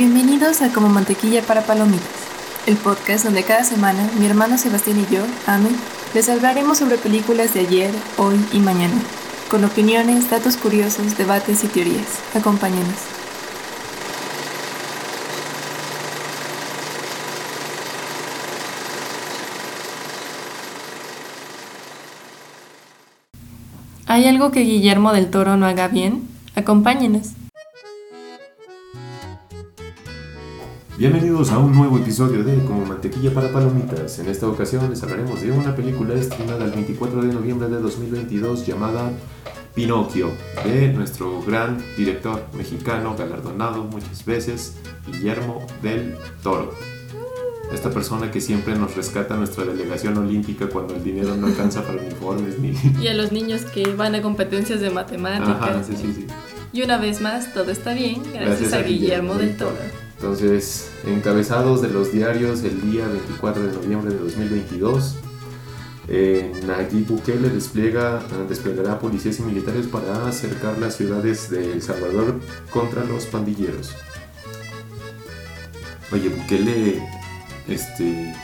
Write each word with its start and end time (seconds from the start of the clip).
Bienvenidos 0.00 0.62
a 0.62 0.72
Como 0.72 0.88
Mantequilla 0.88 1.42
para 1.42 1.60
Palomitas, 1.60 2.08
el 2.66 2.78
podcast 2.78 3.22
donde 3.22 3.42
cada 3.42 3.64
semana 3.64 4.10
mi 4.18 4.24
hermano 4.24 4.56
Sebastián 4.56 4.98
y 4.98 5.14
yo, 5.14 5.20
Ame, 5.46 5.68
les 6.14 6.26
hablaremos 6.30 6.78
sobre 6.78 6.96
películas 6.96 7.52
de 7.52 7.60
ayer, 7.60 7.90
hoy 8.16 8.42
y 8.50 8.60
mañana, 8.60 8.94
con 9.50 9.62
opiniones, 9.62 10.30
datos 10.30 10.56
curiosos, 10.56 11.18
debates 11.18 11.64
y 11.64 11.66
teorías. 11.66 12.06
Acompáñenos. 12.34 12.94
¿Hay 24.06 24.26
algo 24.26 24.50
que 24.50 24.60
Guillermo 24.60 25.12
del 25.12 25.28
Toro 25.28 25.58
no 25.58 25.66
haga 25.66 25.88
bien? 25.88 26.26
Acompáñenos. 26.54 27.32
Bienvenidos 31.00 31.50
a 31.50 31.58
un 31.58 31.74
nuevo 31.74 31.96
episodio 31.96 32.44
de 32.44 32.62
Como 32.64 32.84
Mantequilla 32.84 33.32
para 33.32 33.50
Palomitas. 33.50 34.18
En 34.18 34.28
esta 34.28 34.46
ocasión 34.46 34.90
les 34.90 35.02
hablaremos 35.02 35.40
de 35.40 35.50
una 35.50 35.74
película 35.74 36.12
estrenada 36.12 36.66
el 36.66 36.72
24 36.72 37.22
de 37.22 37.32
noviembre 37.32 37.70
de 37.70 37.80
2022 37.80 38.66
llamada 38.66 39.10
Pinocchio, 39.74 40.30
de 40.62 40.92
nuestro 40.92 41.40
gran 41.40 41.82
director 41.96 42.44
mexicano, 42.52 43.16
galardonado 43.16 43.84
muchas 43.84 44.26
veces, 44.26 44.76
Guillermo 45.06 45.66
del 45.80 46.18
Toro. 46.42 46.74
Esta 47.72 47.88
persona 47.88 48.30
que 48.30 48.42
siempre 48.42 48.76
nos 48.76 48.94
rescata 48.94 49.36
nuestra 49.36 49.64
delegación 49.64 50.18
olímpica 50.18 50.68
cuando 50.68 50.94
el 50.94 51.02
dinero 51.02 51.34
no 51.34 51.46
alcanza 51.46 51.80
para 51.82 52.02
uniformes 52.02 52.58
ni... 52.58 52.74
Y 53.02 53.08
a 53.08 53.14
los 53.14 53.32
niños 53.32 53.62
que 53.62 53.94
van 53.94 54.16
a 54.16 54.20
competencias 54.20 54.82
de 54.82 54.90
matemáticas. 54.90 55.62
Ajá, 55.62 55.82
sí, 55.82 55.94
sí, 55.96 56.12
sí. 56.12 56.26
Y 56.74 56.82
una 56.82 56.98
vez 56.98 57.22
más, 57.22 57.54
todo 57.54 57.70
está 57.70 57.94
bien 57.94 58.22
gracias, 58.34 58.74
a, 58.74 58.82
Guillermo, 58.82 59.36
del 59.36 59.56
Toro. 59.56 59.78
Entonces, 60.20 60.90
encabezados 61.06 61.80
de 61.80 61.88
los 61.88 62.12
diarios 62.12 62.62
el 62.62 62.78
día 62.82 63.08
24 63.08 63.62
de 63.62 63.72
noviembre 63.72 64.12
de 64.12 64.18
2022, 64.18 65.16
eh, 66.08 66.52
Nayib 66.66 67.06
Bukele 67.06 67.48
despliega, 67.48 68.22
desplegará 68.46 68.98
policías 68.98 69.38
y 69.38 69.44
militares 69.44 69.86
para 69.86 70.28
acercar 70.28 70.76
las 70.76 70.94
ciudades 70.96 71.48
de 71.48 71.72
El 71.72 71.80
Salvador 71.80 72.38
contra 72.70 73.02
los 73.04 73.24
pandilleros. 73.24 73.94
Oye, 76.12 76.28
Bukele, 76.28 77.02
este, 77.66 78.34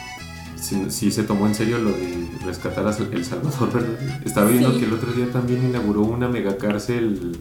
sí, 0.89 1.11
se 1.11 1.25
tomó 1.25 1.47
en 1.47 1.55
serio 1.55 1.77
lo 1.77 1.91
de 1.91 2.27
rescatar 2.47 2.87
a 2.87 2.97
El 2.97 3.23
Salvador, 3.23 3.71
¿verdad? 3.71 4.21
Estaba 4.25 4.49
viendo 4.49 4.79
que 4.79 4.87
el 4.87 4.95
otro 4.95 5.13
día 5.13 5.31
también 5.31 5.63
inauguró 5.63 6.05
una 6.05 6.27
megacárcel 6.27 7.37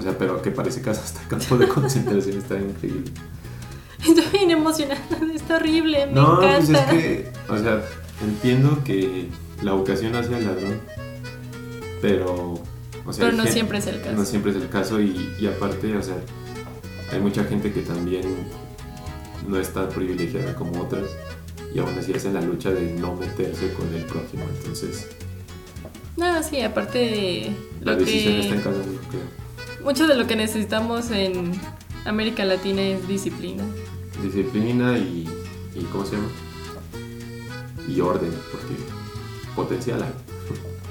o 0.00 0.02
sea, 0.02 0.16
pero 0.16 0.40
que 0.40 0.50
parece 0.50 0.80
casa 0.80 1.02
hasta 1.04 1.20
campo 1.28 1.56
de 1.56 1.68
concentración, 1.68 2.38
está 2.38 2.58
increíble. 2.58 3.12
Estoy 3.98 4.24
bien 4.32 4.50
emocionada, 4.50 5.00
está 5.34 5.56
horrible, 5.56 6.06
me 6.06 6.12
no, 6.12 6.42
encanta. 6.42 6.86
pues 6.88 7.04
es 7.04 7.04
que, 7.04 7.32
o 7.50 7.58
sea, 7.58 7.82
entiendo 8.22 8.82
que 8.82 9.28
la 9.62 9.72
vocación 9.72 10.16
hacia 10.16 10.38
el 10.38 10.46
ladrón, 10.46 10.80
pero... 12.00 12.54
O 13.04 13.12
sea, 13.12 13.26
pero 13.26 13.36
no 13.36 13.46
siempre 13.46 13.78
es 13.78 13.86
el 13.86 14.00
caso. 14.00 14.16
No 14.16 14.24
siempre 14.24 14.52
es 14.52 14.56
el 14.56 14.68
caso 14.70 15.00
y, 15.00 15.34
y 15.38 15.46
aparte, 15.46 15.94
o 15.96 16.02
sea, 16.02 16.16
hay 17.12 17.20
mucha 17.20 17.44
gente 17.44 17.72
que 17.72 17.82
también 17.82 18.22
no 19.46 19.58
es 19.58 19.70
tan 19.70 19.88
privilegiada 19.90 20.54
como 20.54 20.80
otras 20.80 21.10
y 21.74 21.78
aún 21.78 21.98
así 21.98 22.14
hacen 22.14 22.34
la 22.34 22.40
lucha 22.40 22.70
de 22.70 22.94
no 22.94 23.14
meterse 23.16 23.72
con 23.74 23.92
el 23.94 24.04
prójimo, 24.04 24.44
entonces... 24.56 25.08
No, 26.16 26.42
sí, 26.42 26.62
aparte 26.62 26.98
de... 26.98 27.56
La 27.82 27.96
decisión 27.96 28.34
está 28.34 28.54
en 28.54 28.60
cada 28.62 28.76
uno, 28.76 29.00
creo 29.10 29.39
mucho 29.84 30.06
de 30.06 30.16
lo 30.16 30.26
que 30.26 30.36
necesitamos 30.36 31.10
en 31.10 31.52
América 32.04 32.44
Latina 32.44 32.82
es 32.82 33.06
disciplina. 33.08 33.64
Disciplina 34.22 34.98
y, 34.98 35.28
y 35.74 35.84
¿cómo 35.92 36.04
se 36.04 36.16
llama? 36.16 36.28
Y 37.88 38.00
orden, 38.00 38.32
porque 38.52 38.74
potencial 39.54 40.02
hay. 40.02 40.12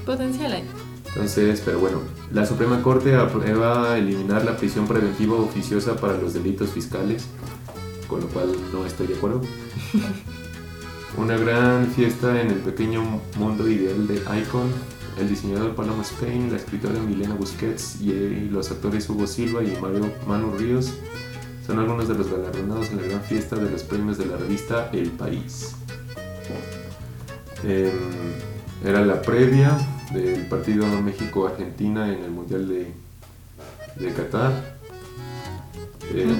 Potencial 0.04 0.52
hay. 0.52 0.64
Entonces, 1.08 1.62
pero 1.64 1.80
bueno, 1.80 2.00
la 2.32 2.46
Suprema 2.46 2.82
Corte 2.82 3.16
aprueba 3.16 3.98
eliminar 3.98 4.44
la 4.44 4.56
prisión 4.56 4.86
preventiva 4.86 5.36
oficiosa 5.36 5.96
para 5.96 6.16
los 6.16 6.34
delitos 6.34 6.70
fiscales, 6.70 7.26
con 8.06 8.20
lo 8.20 8.28
cual 8.28 8.54
no 8.72 8.86
estoy 8.86 9.08
de 9.08 9.14
acuerdo. 9.16 9.40
Una 11.16 11.36
gran 11.36 11.88
fiesta 11.88 12.40
en 12.40 12.50
el 12.50 12.58
pequeño 12.58 13.02
mundo 13.36 13.68
ideal 13.68 14.06
de 14.06 14.16
Icon 14.40 14.70
el 15.20 15.28
diseñador 15.28 15.74
Paloma 15.74 16.02
Spain, 16.02 16.50
la 16.50 16.56
escritora 16.56 16.98
Milena 17.00 17.34
Busquets 17.34 18.00
y 18.00 18.48
los 18.50 18.70
actores 18.70 19.08
Hugo 19.08 19.26
Silva 19.26 19.62
y 19.62 19.76
Mario 19.80 20.10
Manu 20.26 20.56
Ríos 20.56 20.94
son 21.66 21.78
algunos 21.78 22.08
de 22.08 22.14
los 22.14 22.30
galardonados 22.30 22.90
en 22.90 22.96
la 22.96 23.02
gran 23.04 23.22
fiesta 23.22 23.56
de 23.56 23.70
los 23.70 23.82
premios 23.82 24.18
de 24.18 24.26
la 24.26 24.36
revista 24.36 24.90
El 24.92 25.10
País. 25.10 25.76
Em, 27.62 27.90
era 28.84 29.04
la 29.04 29.20
previa 29.20 29.76
del 30.12 30.46
partido 30.46 30.86
México-Argentina 31.02 32.12
en 32.12 32.24
el 32.24 32.30
Mundial 32.30 32.66
de, 32.66 32.90
de 33.96 34.12
Qatar. 34.12 34.78
Em, 36.14 36.34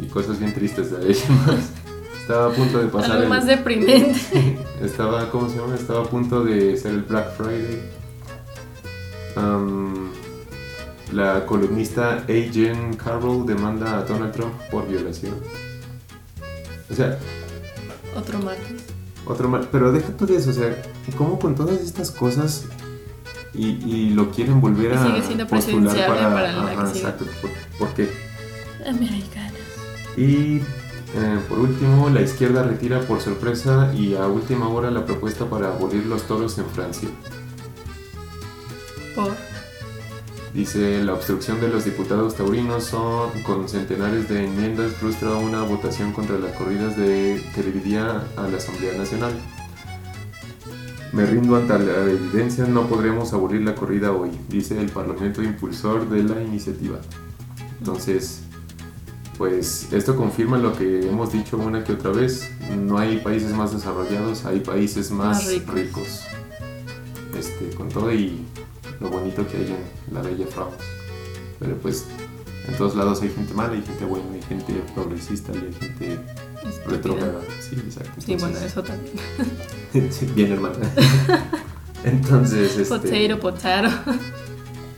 y 0.02 0.06
cosas 0.06 0.38
bien 0.38 0.52
tristes 0.52 0.90
de 0.90 0.98
ahí 0.98 1.14
más. 1.46 1.79
Estaba 2.30 2.46
a 2.46 2.54
punto 2.54 2.78
de 2.78 2.86
pasar. 2.86 3.10
Algo 3.16 3.28
más 3.28 3.44
deprimente. 3.44 4.14
Estaba, 4.80 5.28
¿cómo 5.30 5.48
se 5.48 5.58
llama? 5.58 5.74
Estaba 5.74 6.02
a 6.02 6.04
punto 6.04 6.44
de 6.44 6.76
ser 6.76 6.92
el 6.92 7.02
Black 7.02 7.32
Friday. 7.36 7.82
la 11.12 11.44
columnista 11.44 12.18
A. 12.28 12.96
Carroll 13.02 13.44
demanda 13.46 13.98
a 13.98 14.02
Donald 14.04 14.30
Trump 14.30 14.54
por 14.70 14.86
violación. 14.86 15.34
O 16.88 16.94
sea. 16.94 17.18
Otro 18.16 18.38
martes. 18.38 18.84
Otro 19.26 19.48
martes. 19.48 19.68
Pero 19.72 19.90
deja 19.90 20.16
todo 20.16 20.32
eso, 20.32 20.50
o 20.50 20.52
sea, 20.52 20.80
¿cómo 21.18 21.36
con 21.36 21.56
todas 21.56 21.80
estas 21.80 22.12
cosas 22.12 22.66
y, 23.54 24.10
lo 24.10 24.30
quieren 24.30 24.60
volver 24.60 24.94
a. 24.94 25.04
Sigue 25.04 25.22
siendo 25.24 25.48
para, 25.48 25.66
para 26.06 26.52
la 26.52 26.62
ajá, 26.62 26.90
Exacto. 26.90 27.24
¿Por, 27.76 27.88
qué? 27.94 28.08
Americanas. 28.86 29.50
Y 30.16 30.60
eh, 31.14 31.38
por 31.48 31.58
último, 31.58 32.08
la 32.10 32.20
izquierda 32.20 32.62
retira 32.62 33.00
por 33.00 33.20
sorpresa 33.20 33.92
y 33.94 34.14
a 34.14 34.26
última 34.26 34.68
hora 34.68 34.90
la 34.90 35.04
propuesta 35.04 35.46
para 35.46 35.68
abolir 35.68 36.06
los 36.06 36.22
toros 36.22 36.56
en 36.58 36.66
Francia. 36.66 37.08
¿Por? 39.14 39.32
Dice, 40.54 41.02
la 41.04 41.14
obstrucción 41.14 41.60
de 41.60 41.68
los 41.68 41.84
diputados 41.84 42.34
taurinos 42.34 42.84
son, 42.84 43.30
con 43.44 43.68
centenares 43.68 44.28
de 44.28 44.44
enmiendas 44.44 44.92
frustra 44.94 45.34
una 45.34 45.62
votación 45.62 46.12
contra 46.12 46.38
las 46.38 46.56
corridas 46.56 46.96
de, 46.96 47.44
que 47.54 47.62
dividía 47.62 48.24
a 48.36 48.48
la 48.48 48.56
Asamblea 48.56 48.96
Nacional. 48.96 49.32
Me 51.12 51.24
rindo 51.26 51.56
ante 51.56 51.78
la 51.78 52.04
evidencia, 52.04 52.64
no 52.66 52.86
podremos 52.86 53.32
abolir 53.32 53.62
la 53.62 53.74
corrida 53.74 54.12
hoy, 54.12 54.30
dice 54.48 54.80
el 54.80 54.90
Parlamento 54.90 55.42
impulsor 55.42 56.08
de 56.08 56.22
la 56.22 56.40
iniciativa. 56.40 56.98
Entonces, 57.78 58.42
pues 59.40 59.90
esto 59.90 60.16
confirma 60.16 60.58
lo 60.58 60.76
que 60.76 61.08
hemos 61.08 61.32
dicho 61.32 61.56
una 61.56 61.82
que 61.82 61.94
otra 61.94 62.10
vez, 62.10 62.50
no 62.76 62.98
hay 62.98 63.20
países 63.20 63.52
más 63.54 63.72
desarrollados, 63.72 64.44
hay 64.44 64.60
países 64.60 65.10
más, 65.10 65.46
ricos. 65.66 66.24
Este, 67.34 67.74
con 67.74 67.88
todo 67.88 68.12
y 68.12 68.44
lo 69.00 69.08
bonito 69.08 69.48
que 69.48 69.56
hay 69.56 69.74
en 70.08 70.14
la 70.14 70.20
bella 70.20 70.46
France. 70.46 70.76
Pero 71.58 71.74
pues 71.78 72.04
en 72.68 72.76
todos 72.76 72.94
lados 72.94 73.22
hay 73.22 73.30
gente 73.30 73.54
mala, 73.54 73.72
hay 73.72 73.80
gente 73.80 74.04
buena, 74.04 74.26
hay 74.34 74.42
gente 74.42 74.74
progresista 74.94 75.52
y 75.54 75.56
hay 75.56 75.72
gente 75.72 76.18
retrógrada. 76.86 77.40
Sí, 77.60 77.76
exacto. 77.76 78.20
sí, 78.20 78.36
bueno, 78.36 78.58
eso 78.58 78.82
también. 78.82 79.14
bien, 80.34 80.52
hermana. 80.52 80.76
Entonces, 82.04 82.76
este. 82.76 83.38
Potato, 83.38 83.40
potato. 83.40 84.20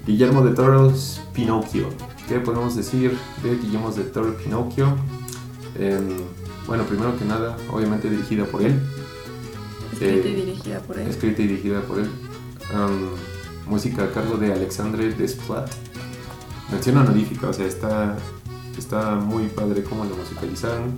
Guillermo 0.05 0.45
de 0.45 0.53
Toros, 0.53 1.21
Pinocchio. 1.33 2.12
¿Qué 2.33 2.41
podemos 2.41 2.75
decir 2.75 3.19
de 3.43 3.57
Guillermo 3.59 3.91
de 3.91 4.05
Toro 4.05 4.35
Pinocchio? 4.35 4.97
Em, 5.79 6.17
bueno, 6.67 6.85
primero 6.85 7.15
que 7.19 7.27
nada, 7.27 7.59
obviamente 7.71 8.09
dirigida 8.09 8.47
por 8.47 8.63
él. 8.63 8.81
Escrita 9.93 10.29
y 10.29 10.33
eh, 10.33 10.35
dirigida 10.37 10.81
por 10.81 10.99
él. 10.99 11.09
Escrita 11.09 11.43
y 11.43 11.47
dirigida 11.47 11.83
por 11.83 11.99
él. 11.99 12.09
música 13.67 14.05
a 14.05 14.11
cargo 14.13 14.39
de 14.39 14.51
Alexandre 14.51 15.13
Desplat. 15.13 15.71
Mención 16.71 16.97
honorífica, 16.97 17.49
o 17.49 17.53
sea, 17.53 17.67
está, 17.67 18.17
está 18.79 19.17
muy 19.17 19.49
padre 19.49 19.85
cómo 19.85 20.07
lo 20.07 20.17
musicalizaron. 20.17 20.97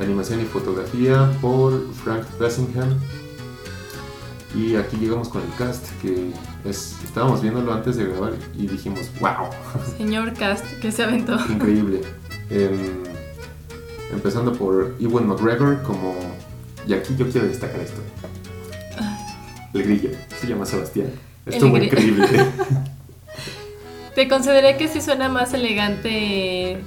Animación 0.00 0.40
y 0.40 0.44
fotografía 0.46 1.30
por 1.40 1.92
Frank 2.02 2.24
Bassingham. 2.40 2.98
Y 4.56 4.74
aquí 4.74 4.96
llegamos 4.96 5.28
con 5.28 5.42
el 5.42 5.54
cast, 5.56 5.86
que 6.02 6.32
es, 6.68 6.96
estábamos 7.04 7.42
viéndolo 7.42 7.72
antes 7.72 7.96
de 7.96 8.06
grabar 8.06 8.32
y 8.58 8.66
dijimos, 8.66 9.10
wow. 9.20 9.48
Señor 9.96 10.32
cast, 10.34 10.64
que 10.80 10.90
se 10.92 11.04
aventó. 11.04 11.38
Increíble. 11.48 12.00
Em, 12.50 13.04
empezando 14.12 14.52
por 14.52 14.94
Ewan 15.00 15.26
McGregor 15.26 15.82
como... 15.82 16.14
Y 16.86 16.94
aquí 16.94 17.14
yo 17.16 17.28
quiero 17.28 17.46
destacar 17.46 17.80
esto. 17.80 18.00
El 19.74 19.82
grillo, 19.82 20.10
se 20.40 20.46
llama 20.46 20.64
Sebastián. 20.64 21.10
Estuvo 21.44 21.76
increíble. 21.76 22.26
Te 24.14 24.28
consideré 24.28 24.78
que 24.78 24.88
sí 24.88 25.02
suena 25.02 25.28
más 25.28 25.52
elegante 25.52 26.78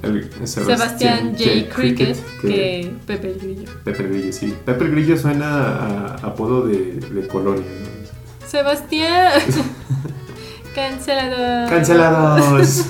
Sebastián, 0.42 1.36
J. 1.38 1.72
Cricket, 1.72 2.16
que, 2.40 2.90
Pepe 3.06 3.28
el 3.28 3.38
Grillo. 3.38 3.70
Pepe 3.84 4.02
el 4.02 4.08
Grillo, 4.08 4.32
sí. 4.32 4.54
Pepe 4.64 4.84
el 4.86 4.90
Grillo 4.90 5.16
suena 5.16 5.46
a 5.46 6.14
apodo 6.26 6.66
de, 6.66 6.94
de 6.94 7.28
colonia, 7.28 7.62
¿no? 7.62 7.89
Sebastián. 8.50 9.40
Cancelados. 10.74 11.70
Cancelados. 11.70 12.84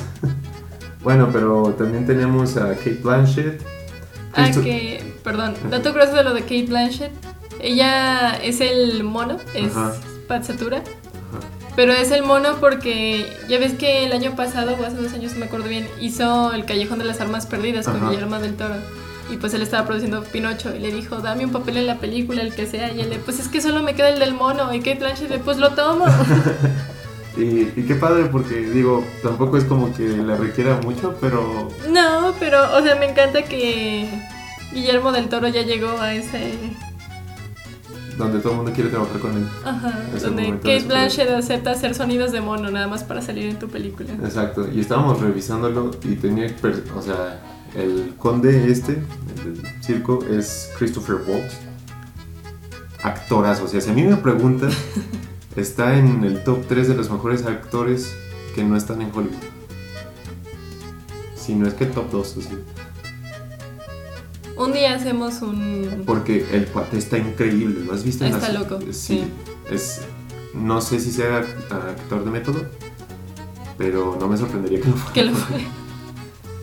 bueno, 1.02 1.28
pero 1.30 1.74
también 1.76 2.06
tenemos 2.06 2.56
a 2.56 2.74
Kate 2.74 3.00
Blanchett. 3.02 3.62
Ah, 4.32 4.50
que, 4.52 5.02
perdón, 5.22 5.54
dato 5.70 5.90
curioso 5.92 6.14
de 6.14 6.24
lo 6.24 6.32
de 6.32 6.42
Kate 6.42 6.66
Blanchett. 6.66 7.12
Ella 7.60 8.36
es 8.36 8.62
el 8.62 9.04
mono, 9.04 9.36
es 9.54 9.72
Patsatura. 10.26 10.82
Pero 11.76 11.92
es 11.92 12.10
el 12.10 12.22
mono 12.22 12.56
porque 12.58 13.30
ya 13.48 13.58
ves 13.58 13.74
que 13.74 14.06
el 14.06 14.12
año 14.12 14.34
pasado, 14.34 14.76
o 14.80 14.84
hace 14.84 14.96
dos 14.96 15.12
años, 15.12 15.32
no 15.34 15.40
me 15.40 15.46
acuerdo 15.46 15.68
bien, 15.68 15.86
hizo 16.00 16.52
El 16.52 16.64
Callejón 16.64 16.98
de 16.98 17.04
las 17.04 17.20
Armas 17.20 17.46
Perdidas 17.46 17.86
con 17.86 18.08
Guillermo 18.08 18.38
del 18.38 18.56
Toro. 18.56 18.76
Y 19.30 19.36
pues 19.36 19.54
él 19.54 19.62
estaba 19.62 19.86
produciendo 19.86 20.22
Pinocho 20.24 20.74
y 20.74 20.78
le 20.80 20.92
dijo, 20.92 21.18
dame 21.18 21.44
un 21.44 21.52
papel 21.52 21.76
en 21.78 21.86
la 21.86 21.98
película, 21.98 22.42
el 22.42 22.54
que 22.54 22.66
sea. 22.66 22.92
Y 22.92 23.00
él 23.00 23.10
le, 23.10 23.16
pues 23.18 23.38
es 23.38 23.48
que 23.48 23.60
solo 23.60 23.82
me 23.82 23.94
queda 23.94 24.08
el 24.08 24.18
del 24.18 24.34
mono. 24.34 24.72
Y 24.74 24.80
Kate 24.80 24.98
Blanchett 24.98 25.30
le, 25.30 25.38
pues 25.38 25.58
lo 25.58 25.70
tomo. 25.70 26.06
y, 27.36 27.68
y, 27.76 27.84
qué 27.86 27.94
padre 27.94 28.26
porque 28.26 28.56
digo, 28.56 29.04
tampoco 29.22 29.56
es 29.56 29.64
como 29.64 29.94
que 29.94 30.08
la 30.08 30.36
requiera 30.36 30.80
mucho, 30.82 31.16
pero... 31.20 31.68
No, 31.88 32.34
pero, 32.38 32.76
o 32.76 32.82
sea, 32.82 32.96
me 32.96 33.10
encanta 33.10 33.42
que 33.42 34.08
Guillermo 34.72 35.12
del 35.12 35.28
Toro 35.28 35.48
ya 35.48 35.62
llegó 35.62 36.00
a 36.00 36.14
ese 36.14 36.54
donde 38.20 38.38
todo 38.38 38.52
el 38.52 38.56
mundo 38.58 38.72
quiere 38.72 38.90
trabajar 38.90 39.18
con 39.18 39.36
él. 39.36 39.48
Ajá, 39.64 39.98
donde 40.22 40.50
Kate 40.58 40.84
Blanchett 40.86 41.30
acepta 41.30 41.72
hacer 41.72 41.94
sonidos 41.94 42.32
de 42.32 42.40
mono 42.40 42.70
nada 42.70 42.86
más 42.86 43.02
para 43.02 43.22
salir 43.22 43.46
en 43.46 43.58
tu 43.58 43.68
película. 43.68 44.12
Exacto, 44.22 44.68
y 44.70 44.80
estábamos 44.80 45.20
revisándolo 45.20 45.90
y 46.04 46.14
tenía, 46.16 46.46
o 46.94 47.02
sea, 47.02 47.40
el 47.74 48.14
conde 48.18 48.70
este, 48.70 48.92
el 48.92 49.54
del 49.62 49.82
circo, 49.82 50.24
es 50.24 50.70
Christopher 50.78 51.16
Waltz. 51.26 51.54
Actorazo, 53.02 53.64
o 53.64 53.68
sea, 53.68 53.80
si 53.80 53.90
a 53.90 53.92
mí 53.92 54.02
me 54.02 54.16
preguntan, 54.16 54.70
está 55.56 55.96
en 55.96 56.24
el 56.24 56.44
top 56.44 56.66
3 56.68 56.88
de 56.88 56.94
los 56.94 57.10
mejores 57.10 57.46
actores 57.46 58.14
que 58.54 58.62
no 58.64 58.76
están 58.76 59.00
en 59.00 59.10
Hollywood. 59.14 59.34
Si 61.34 61.54
no 61.54 61.66
es 61.66 61.74
que 61.74 61.84
el 61.84 61.90
top 61.92 62.10
2, 62.10 62.36
o 62.36 62.40
sea. 62.42 62.52
Un 64.56 64.72
día 64.72 64.94
hacemos 64.94 65.40
un. 65.40 66.02
Porque 66.04 66.46
el 66.52 66.66
cuate 66.66 66.98
está 66.98 67.16
increíble, 67.16 67.84
¿lo 67.84 67.94
has 67.94 68.04
visto? 68.04 68.26
Está 68.26 68.52
loco. 68.52 68.78
Sí, 68.92 69.24
Es, 69.70 70.02
no 70.52 70.80
sé 70.80 71.00
si 71.00 71.10
sea 71.10 71.38
actor 71.38 72.24
de 72.24 72.30
método, 72.30 72.66
pero 73.78 74.18
no 74.20 74.28
me 74.28 74.36
sorprendería 74.36 74.80
que 74.80 74.88
lo 74.88 74.96
fuera. 74.96 75.12
Que 75.14 75.24
lo 75.24 75.32
fuera. 75.32 75.64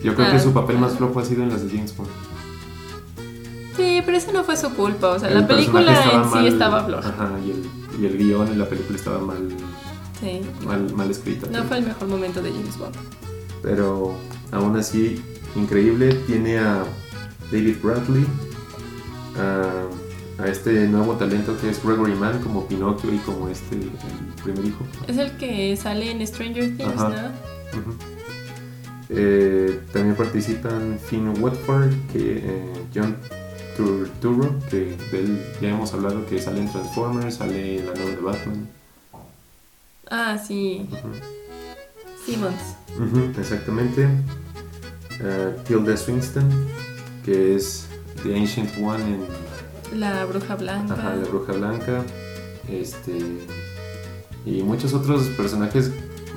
Yo 0.02 0.14
creo 0.14 0.30
que 0.30 0.36
ah, 0.36 0.40
su 0.40 0.52
papel 0.52 0.78
más 0.78 0.96
flojo 0.96 1.18
ha 1.20 1.24
sido 1.24 1.42
en 1.42 1.50
las 1.50 1.62
de 1.64 1.76
James 1.76 1.96
Bond. 1.96 2.10
Sí, 3.76 4.02
pero 4.04 4.16
eso 4.16 4.32
no 4.32 4.44
fue 4.44 4.56
su 4.56 4.70
culpa. 4.74 5.10
O 5.10 5.18
sea, 5.18 5.30
la 5.30 5.46
película 5.46 6.04
en 6.12 6.30
sí 6.30 6.46
estaba 6.46 6.84
floja. 6.84 7.08
Ajá, 7.08 7.30
y 7.44 7.50
el, 7.50 7.70
y 8.00 8.06
el 8.06 8.18
guion 8.18 8.48
en 8.48 8.58
la 8.58 8.68
película 8.68 8.96
estaba 8.96 9.18
mal, 9.20 9.48
sí. 10.20 10.40
mal, 10.64 10.92
mal 10.94 11.10
escrita. 11.10 11.48
No 11.50 11.64
fue 11.64 11.78
el 11.78 11.86
mejor 11.86 12.08
momento 12.08 12.42
de 12.42 12.50
James 12.50 12.76
Bond. 12.78 12.96
Pero 13.62 14.16
aún 14.52 14.76
así, 14.76 15.22
increíble. 15.54 16.14
Tiene 16.26 16.58
a 16.58 16.84
David 17.50 17.76
Bradley, 17.82 18.26
a, 19.36 20.46
este 20.46 20.86
nuevo 20.86 21.14
talento 21.14 21.56
que 21.60 21.70
es 21.70 21.84
Gregory 21.84 22.14
Mann 22.14 22.40
como 22.40 22.66
Pinocchio 22.68 23.12
y 23.12 23.18
como 23.18 23.48
este 23.48 23.74
el 23.74 23.90
primer 24.42 24.64
hijo. 24.64 24.84
Es 25.08 25.18
el 25.18 25.32
que 25.32 25.76
sale 25.76 26.10
en 26.12 26.24
Stranger 26.24 26.76
Things, 26.76 26.96
¿no? 26.96 28.17
Eh, 29.10 29.80
también 29.92 30.16
participan 30.16 30.98
Finn 30.98 31.32
Watford, 31.40 31.92
que, 32.12 32.38
eh, 32.38 32.86
John 32.94 33.16
Turturro, 33.76 34.54
que 34.70 34.96
de 35.10 35.20
él 35.20 35.46
ya 35.60 35.70
hemos 35.70 35.94
hablado 35.94 36.26
que 36.26 36.40
sale 36.40 36.60
en 36.60 36.70
Transformers, 36.70 37.36
sale 37.36 37.78
en 37.78 37.86
la 37.86 37.94
nueva 37.94 38.10
de 38.10 38.20
Batman. 38.20 38.68
Ah, 40.10 40.38
sí. 40.38 40.86
Simmons. 42.24 42.76
exactamente. 43.38 44.06
Uh, 45.20 45.60
Tilda 45.64 45.96
Swinton, 45.96 46.48
que 47.24 47.56
es 47.56 47.88
The 48.22 48.36
Ancient 48.36 48.70
One 48.82 49.02
en... 49.02 49.98
La 49.98 50.24
Bruja 50.26 50.54
Blanca. 50.54 50.94
Ajá, 50.94 51.16
la 51.16 51.26
Bruja 51.26 51.52
Blanca. 51.52 52.04
Este... 52.68 53.18
Y 54.44 54.62
muchos 54.62 54.94
otros 54.94 55.28
personajes 55.30 55.90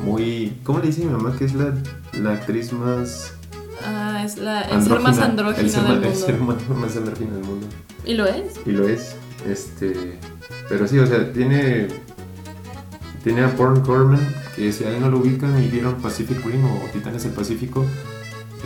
muy... 0.04 0.58
¿Cómo 0.64 0.80
le 0.80 0.88
dice 0.88 1.06
mi 1.06 1.12
mamá 1.12 1.36
que 1.38 1.46
es 1.46 1.54
la, 1.54 1.74
la 2.14 2.34
actriz 2.34 2.72
más... 2.74 3.34
Ah, 3.84 4.24
es 4.24 4.38
la, 4.38 4.62
el 4.62 4.84
ser 4.84 5.00
más 5.00 5.18
andrógino 5.20 5.68
del 5.68 5.94
mundo. 5.94 6.08
El 6.08 6.16
ser 6.16 6.38
más, 6.40 6.70
más 6.70 6.96
andrógino 6.98 7.34
del 7.36 7.44
mundo. 7.44 7.68
¿Y 8.06 8.14
lo 8.14 8.26
es? 8.26 8.60
Y 8.66 8.72
lo 8.72 8.88
es. 8.88 9.16
Este... 9.48 10.20
Pero 10.70 10.88
sí, 10.88 11.00
o 11.00 11.08
sea, 11.08 11.32
tiene... 11.34 11.88
Tiene 13.24 13.44
a 13.44 13.56
Porn 13.56 13.82
Corman, 13.82 14.20
que 14.56 14.72
si 14.72 14.84
alguien 14.84 15.04
no 15.04 15.12
lo 15.12 15.20
ubican 15.20 15.62
y 15.62 15.68
vieron 15.68 15.96
Pacific 16.02 16.44
Rim 16.44 16.66
o 16.66 16.90
Titanes 16.92 17.24
del 17.24 17.34
Pacífico, 17.34 17.86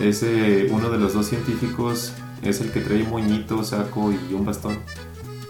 es 0.01 0.25
uno 0.71 0.89
de 0.89 0.97
los 0.97 1.13
dos 1.13 1.27
científicos, 1.27 2.13
es 2.41 2.61
el 2.61 2.71
que 2.71 2.79
trae 2.79 3.03
moñito, 3.03 3.65
saco 3.65 4.13
y 4.13 4.33
un 4.33 4.45
bastón, 4.45 4.77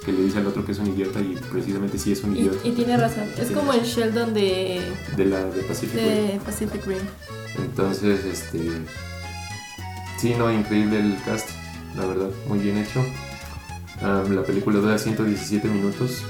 que 0.05 0.11
le 0.11 0.23
dice 0.23 0.37
al 0.37 0.47
otro 0.47 0.63
que 0.63 0.71
es 0.71 0.79
un 0.79 0.87
idiota 0.87 1.19
y 1.19 1.37
precisamente 1.51 1.97
sí 1.97 2.11
es 2.11 2.23
un 2.23 2.37
idiota. 2.37 2.59
Y, 2.63 2.71
tiene 2.71 2.95
razón, 2.95 3.25
es 3.37 3.51
como 3.51 3.73
el 3.73 3.81
Sheldon 3.81 4.33
de... 4.33 4.81
De 5.17 5.25
la 5.25 5.45
de 5.45 5.63
Pacific 5.63 5.95
de 5.95 6.39
Pacific 6.45 6.85
Rim. 6.85 6.99
Entonces, 7.57 8.23
este... 8.23 8.69
Sí, 10.17 10.33
no, 10.37 10.51
increíble 10.51 10.99
el 10.99 11.17
cast, 11.25 11.49
la 11.97 12.05
verdad, 12.05 12.29
muy 12.47 12.59
bien 12.59 12.77
hecho. 12.77 13.03
la 14.01 14.43
película 14.43 14.79
dura 14.79 14.97
117 14.97 15.67
minutos. 15.67 16.21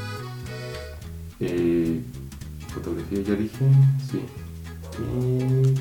Eh, 1.39 2.01
fotografía 2.73 3.21
ya 3.21 3.33
dije, 3.33 3.65
sí. 4.09 4.21
Y 4.97 5.75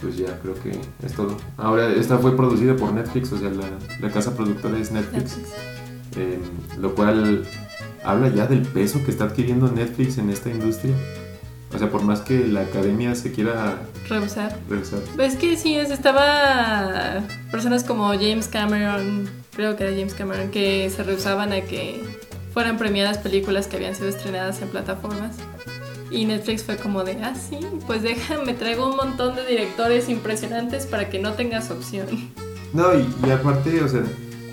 pues 0.00 0.16
ya 0.16 0.38
creo 0.40 0.54
que 0.54 0.78
es 1.04 1.12
todo. 1.14 1.36
Ahora, 1.56 1.90
esta 1.90 2.18
fue 2.18 2.36
producida 2.36 2.76
por 2.76 2.92
Netflix, 2.92 3.32
o 3.32 3.38
sea, 3.38 3.50
la, 3.50 4.10
casa 4.10 4.34
productora 4.34 4.78
es 4.78 4.92
Netflix. 4.92 5.38
Eh, 6.16 6.38
lo 6.78 6.94
cual 6.94 7.44
habla 8.04 8.28
ya 8.28 8.46
del 8.46 8.62
peso 8.62 9.02
que 9.04 9.10
está 9.10 9.24
adquiriendo 9.24 9.70
Netflix 9.70 10.18
en 10.18 10.30
esta 10.30 10.50
industria. 10.50 10.94
O 11.74 11.78
sea, 11.78 11.90
por 11.90 12.02
más 12.02 12.20
que 12.20 12.46
la 12.46 12.62
academia 12.62 13.14
se 13.14 13.32
quiera 13.32 13.78
rehusar. 14.08 14.58
rehusar. 14.68 15.00
Pues 15.16 15.36
que 15.36 15.56
sí, 15.56 15.74
estaba 15.76 17.22
personas 17.50 17.82
como 17.84 18.08
James 18.08 18.48
Cameron, 18.48 19.28
creo 19.54 19.76
que 19.76 19.84
era 19.84 19.92
James 19.96 20.14
Cameron, 20.14 20.50
que 20.50 20.90
se 20.90 21.02
rehusaban 21.02 21.52
a 21.52 21.62
que 21.62 22.02
fueran 22.52 22.76
premiadas 22.76 23.18
películas 23.18 23.68
que 23.68 23.76
habían 23.76 23.94
sido 23.94 24.08
estrenadas 24.08 24.60
en 24.60 24.68
plataformas. 24.68 25.36
Y 26.10 26.26
Netflix 26.26 26.62
fue 26.62 26.76
como 26.76 27.04
de, 27.04 27.12
ah, 27.22 27.34
sí, 27.34 27.58
pues 27.86 28.02
déjame, 28.02 28.52
traigo 28.52 28.90
un 28.90 28.96
montón 28.96 29.34
de 29.34 29.46
directores 29.46 30.10
impresionantes 30.10 30.84
para 30.84 31.08
que 31.08 31.18
no 31.18 31.32
tengas 31.32 31.70
opción. 31.70 32.06
No, 32.74 32.88
y, 32.94 33.30
aparte, 33.30 33.82
o 33.82 33.88
sea... 33.88 34.02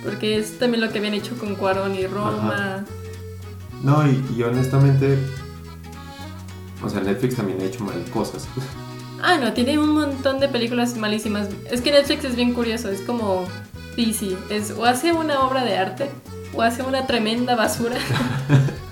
Porque 0.04 0.38
es 0.38 0.58
también 0.60 0.82
lo 0.82 0.92
que 0.92 1.00
habían 1.00 1.14
hecho 1.14 1.38
con 1.38 1.56
Cuarón 1.56 1.96
y 1.96 2.08
Roma. 2.08 2.86
No, 3.84 4.04
y, 4.08 4.44
honestamente, 4.44 5.18
o 6.84 6.90
sea, 6.90 7.02
Netflix 7.02 7.36
también 7.36 7.62
ha 7.62 7.66
hecho 7.66 7.84
mal 7.84 8.04
cosas. 8.12 8.48
Ah, 9.22 9.38
no, 9.38 9.52
tiene 9.52 9.78
un 9.78 9.90
montón 9.90 10.40
de 10.40 10.48
películas 10.48 10.96
malísimas. 10.96 11.50
Es 11.70 11.82
que 11.82 11.92
Netflix 11.92 12.24
es 12.24 12.38
bien 12.38 12.54
curioso, 12.54 12.88
es 12.88 13.02
como 13.02 13.46
DC. 13.98 14.38
Es, 14.50 14.72
o 14.72 14.86
hace 14.86 15.12
una 15.12 15.42
obra 15.42 15.66
de 15.66 15.78
arte, 15.78 16.10
o 16.54 16.62
hace 16.62 16.84
una 16.84 17.06
tremenda 17.06 17.58
basura. 17.58 17.98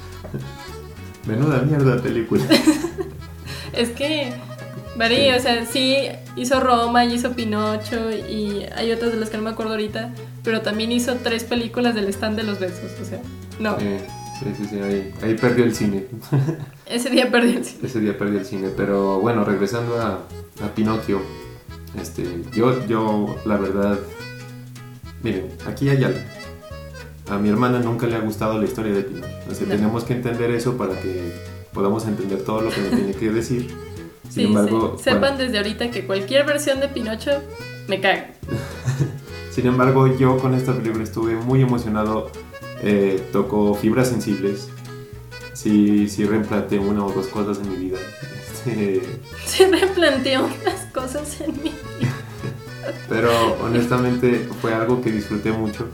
Menuda 1.26 1.62
mierda 1.62 2.02
película. 2.02 2.44
es 3.72 3.92
que 3.92 4.34
varía, 4.98 5.36
o 5.36 5.40
sea, 5.40 5.66
sí 5.66 5.96
hizo 6.36 6.60
Roma 6.60 7.06
y 7.06 7.14
hizo 7.14 7.32
Pinocho 7.34 8.12
y 8.12 8.66
hay 8.76 8.92
otras 8.92 9.12
de 9.12 9.18
las 9.18 9.30
que 9.30 9.38
no 9.38 9.44
me 9.44 9.52
acuerdo 9.52 9.74
ahorita, 9.74 10.14
pero 10.44 10.62
también 10.62 10.92
hizo 10.92 11.16
tres 11.16 11.44
películas 11.44 11.96
del 11.96 12.08
stand 12.10 12.38
de 12.38 12.44
los 12.44 12.60
besos, 12.60 12.92
o 13.02 13.06
sea, 13.06 13.22
no. 13.60 13.78
sí, 13.80 14.54
sí, 14.58 14.66
sí, 14.70 14.80
ahí, 15.22 15.36
perdió 15.36 15.66
el 15.66 15.76
cine. 15.76 16.06
Ese 16.86 17.10
día 17.10 17.30
perdió 17.30 17.58
el 17.58 17.66
cine. 17.66 17.88
Ese 17.88 18.00
día 18.00 18.18
perdió 18.18 18.40
el 18.40 18.46
cine, 18.46 18.70
pero 18.76 19.20
bueno, 19.20 19.44
regresando 19.44 20.00
a, 20.00 20.24
a 20.64 20.76
Pinocchio, 20.76 21.22
este, 22.00 22.44
yo, 22.54 22.86
yo, 22.88 23.36
la 23.46 23.58
verdad, 23.58 24.00
miren, 25.22 25.50
aquí 25.68 25.90
hay 25.90 26.04
algo 26.04 26.20
a 27.30 27.38
mi 27.38 27.50
hermana 27.50 27.80
nunca 27.80 28.08
le 28.08 28.16
ha 28.16 28.20
gustado 28.20 28.58
la 28.58 28.66
historia 28.66 28.94
de 28.94 29.04
Pinocho. 29.04 29.28
Entonces 29.40 29.68
tenemos 29.68 30.04
que 30.06 30.14
entender 30.14 30.52
eso 30.52 30.78
para 30.78 31.00
que 31.00 31.34
podamos 31.74 32.08
entender 32.08 32.42
todo 32.44 32.62
lo 32.62 32.70
que 32.70 32.82
me 32.82 32.90
tiene 32.90 33.14
que 33.14 33.30
decir. 33.32 33.87
Sin 34.30 34.48
embargo, 34.48 34.98
sepan 35.02 35.38
desde 35.38 35.58
ahorita 35.58 35.92
que 35.92 36.06
cualquier 36.06 36.46
versión 36.46 36.80
de 36.80 36.88
Pinocho 36.88 37.42
me 37.88 38.02
cae. 38.02 38.34
Sin 39.52 39.66
embargo, 39.66 40.16
yo 40.18 40.38
con 40.38 40.54
esta 40.54 40.76
película 40.76 41.04
estuve 41.04 41.36
muy 41.36 41.62
emocionado. 41.62 42.30
Eh, 42.84 43.24
tocó 43.32 43.74
fibras 43.74 44.10
sensibles. 44.10 44.70
sí, 45.54 46.08
sí 46.08 46.26
replanteé 46.26 46.78
una 46.78 47.04
o 47.04 47.12
dos 47.12 47.28
cosas 47.28 47.58
en 47.60 47.70
mi 47.72 47.76
vida. 47.88 47.98
Este, 48.68 49.02
Se 49.46 49.68
replanteó 49.68 50.46
unas 50.46 50.86
cosas 50.94 51.42
en 51.42 51.64
mí. 51.64 51.72
pero 53.10 53.32
honestamente 53.64 54.48
fue 54.62 54.74
algo 54.74 55.02
que 55.02 55.12
disfruté 55.12 55.52
mucho. 55.52 55.88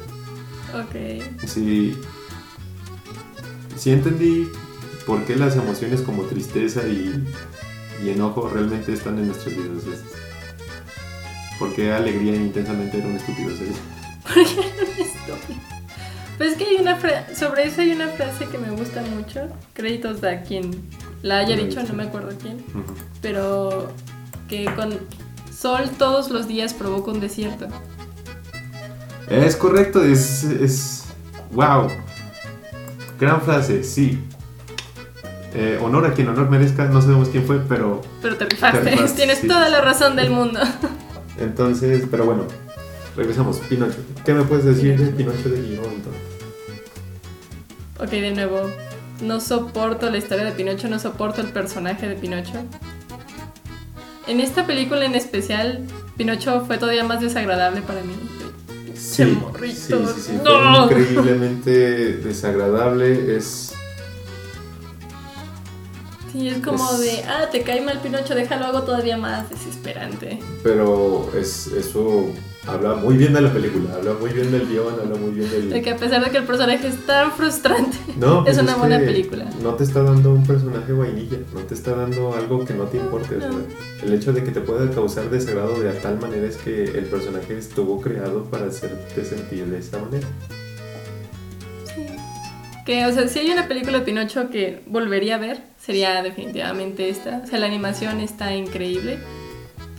Ok. 0.73 1.47
Sí, 1.47 1.97
sí 3.75 3.91
entendí 3.91 4.49
por 5.05 5.23
qué 5.25 5.35
las 5.35 5.55
emociones 5.55 6.01
como 6.01 6.23
tristeza 6.23 6.87
y, 6.87 7.23
y 8.01 8.09
enojo 8.09 8.49
realmente 8.49 8.93
están 8.93 9.17
en 9.19 9.27
nuestras 9.27 9.55
vidas. 9.55 9.83
Por 11.59 11.73
qué 11.73 11.91
alegría 11.91 12.35
intensamente 12.35 12.97
era 12.97 13.07
un 13.07 13.15
estúpido 13.15 13.49
serio. 13.55 13.73
Estúpido. 14.97 15.73
Pues 16.37 16.53
es 16.53 16.57
que 16.57 16.65
hay 16.65 16.75
una 16.77 16.99
sobre 17.35 17.65
eso 17.65 17.81
hay 17.81 17.91
una 17.91 18.07
frase 18.07 18.47
que 18.47 18.57
me 18.57 18.71
gusta 18.71 19.01
mucho. 19.03 19.47
Créditos 19.73 20.23
a 20.23 20.41
quien 20.41 20.71
la 21.21 21.39
haya 21.39 21.55
No 21.55 21.63
dicho, 21.63 21.83
no 21.83 21.93
me 21.93 22.03
acuerdo 22.03 22.31
quién. 22.41 22.63
Pero 23.21 23.91
que 24.49 24.65
con 24.75 24.99
sol 25.55 25.91
todos 25.97 26.31
los 26.31 26.47
días 26.47 26.73
provoca 26.73 27.11
un 27.11 27.19
desierto. 27.19 27.67
Es 29.29 29.55
correcto, 29.55 30.03
es, 30.03 30.43
es... 30.43 31.05
¡Wow! 31.51 31.87
Gran 33.19 33.41
frase, 33.41 33.83
sí. 33.83 34.19
Eh, 35.55 35.79
honor 35.81 36.05
a 36.07 36.13
quien 36.13 36.27
honor 36.29 36.49
merezca, 36.49 36.85
no 36.85 37.01
sabemos 37.01 37.29
quién 37.29 37.45
fue, 37.45 37.59
pero 37.59 38.01
Pero 38.21 38.37
te 38.37 38.45
rifaste, 38.45 38.79
Te 38.79 38.89
rifaste, 38.91 39.15
tienes 39.17 39.39
sí. 39.39 39.47
toda 39.47 39.69
la 39.69 39.81
razón 39.81 40.15
del 40.15 40.31
mundo. 40.31 40.59
entonces, 41.37 42.05
pero 42.09 42.25
bueno, 42.25 42.45
regresamos. 43.15 43.57
Pinocho. 43.69 43.97
¿Qué 44.25 44.33
me 44.33 44.43
puedes 44.43 44.65
decir 44.65 44.97
de 44.99 45.11
Pinocho 45.11 45.49
de 45.49 45.61
Guillermo 45.61 45.87
ok, 47.99 48.09
de 48.09 48.31
nuevo. 48.31 48.69
No 49.21 49.39
soporto 49.39 50.09
la 50.09 50.17
historia 50.17 50.43
de 50.43 50.51
Pinocho, 50.51 50.87
no 50.89 50.99
soporto 50.99 51.41
el 51.41 51.47
personaje 51.47 52.07
de 52.07 52.15
Pinocho. 52.15 52.63
En 54.27 54.39
esta 54.39 54.65
película 54.65 55.05
en 55.05 55.15
especial, 55.15 55.85
Pinocho 56.17 56.65
fue 56.65 56.77
todavía 56.77 57.03
más 57.03 57.21
desagradable 57.21 57.81
para 57.81 58.01
mí. 58.01 58.13
Sí, 58.95 59.37
sí, 59.65 59.93
sí, 59.93 60.21
sí, 60.21 60.39
no. 60.43 60.87
fue 60.87 60.99
increíblemente 60.99 62.17
desagradable. 62.17 63.35
Es 63.37 63.73
Sí, 66.33 66.47
es 66.49 66.57
como 66.57 66.91
Es- 66.93 66.99
de, 66.99 67.23
ah, 67.25 67.47
te 67.51 67.61
cae 67.61 67.79
mal 67.81 67.99
Pinocho, 68.01 68.33
déjalo 68.35 68.65
hago 68.65 68.81
todavía 68.83 69.15
más 69.17 69.49
desesperante. 69.49 70.39
pero 70.63 71.29
es, 71.39 71.67
eso 71.67 72.25
habla 72.65 72.95
muy 72.95 73.17
bien 73.17 73.33
de 73.33 73.41
la 73.41 73.53
película, 73.53 73.93
habla 73.93 74.13
muy 74.19 74.31
bien 74.31 74.51
del 74.51 74.67
guion, 74.67 74.93
habla 74.99 75.15
muy 75.15 75.31
bien 75.31 75.47
del... 75.51 75.69
De 75.69 75.81
que 75.83 75.91
a 75.91 75.95
pesar 75.97 76.23
de 76.25 76.31
que 76.31 76.37
el 76.37 76.45
personaje 76.45 76.87
es 76.87 77.05
tan 77.05 77.31
frustrante, 77.33 77.97
No, 78.17 78.43
pues 78.43 78.57
Es 78.57 78.63
una 78.63 78.75
buena 78.77 78.97
película. 78.99 79.45
No 79.61 79.75
te 79.75 79.83
está 79.83 80.01
dando 80.01 80.31
un 80.33 80.43
personaje 80.43 80.91
vainilla, 80.91 81.37
no 81.53 81.59
te 81.61 81.75
está 81.75 81.93
dando 81.93 82.33
algo 82.33 82.65
que 82.65 82.73
no 82.73 82.85
te 82.85 82.97
importe. 82.97 83.35
o 83.35 83.39
sea, 83.39 83.49
No. 83.49 83.57
el 84.01 84.13
hecho 84.13 84.33
de 84.33 84.43
que 84.43 84.49
te 84.51 84.61
pueda 84.61 84.89
causar 84.89 85.29
desagrado 85.29 85.79
de 85.79 85.91
tal 85.93 86.19
manera 86.19 86.47
es 86.47 86.57
que 86.57 86.83
el 86.85 87.05
personaje 87.05 87.57
estuvo 87.59 88.01
creado 88.01 88.45
para 88.45 88.65
hacerte 88.67 89.23
sentir 89.23 89.65
de 89.67 89.77
esta 89.77 89.99
manera. 89.99 90.27
que, 92.85 93.05
o 93.05 93.11
sea, 93.13 93.27
si 93.29 93.39
hay 93.39 93.49
una 93.51 93.67
película 93.67 93.99
de 93.99 94.05
Pinocho 94.05 94.49
que 94.49 94.81
volvería 94.87 95.35
a 95.35 95.37
ver, 95.37 95.61
sería 95.83 96.21
definitivamente 96.23 97.09
esta. 97.09 97.41
O 97.43 97.47
sea, 97.47 97.59
la 97.59 97.65
animación 97.65 98.19
está 98.19 98.55
increíble. 98.55 99.19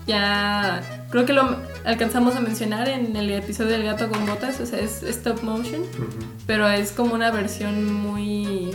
Ya 0.06 1.06
creo 1.10 1.24
que 1.24 1.32
lo 1.32 1.56
alcanzamos 1.84 2.36
a 2.36 2.40
mencionar 2.40 2.88
en 2.88 3.16
el 3.16 3.30
episodio 3.30 3.70
del 3.70 3.84
gato 3.84 4.08
con 4.08 4.26
botas, 4.26 4.60
o 4.60 4.66
sea, 4.66 4.78
es 4.80 5.02
stop 5.02 5.42
motion, 5.42 5.80
Ujú. 5.80 6.06
pero 6.46 6.68
es 6.68 6.92
como 6.92 7.14
una 7.14 7.30
versión 7.30 7.92
muy 7.94 8.70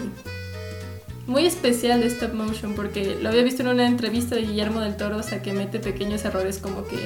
muy 1.27 1.45
especial 1.45 2.01
de 2.01 2.07
stop 2.07 2.33
motion 2.33 2.73
porque 2.73 3.15
lo 3.21 3.29
había 3.29 3.43
visto 3.43 3.61
en 3.61 3.67
una 3.67 3.85
entrevista 3.85 4.33
de 4.35 4.41
Guillermo 4.41 4.79
del 4.79 4.97
Toro, 4.97 5.17
o 5.17 5.23
sea, 5.23 5.43
que 5.43 5.53
mete 5.53 5.79
pequeños 5.79 6.25
errores 6.25 6.57
como 6.57 6.83
que 6.85 6.97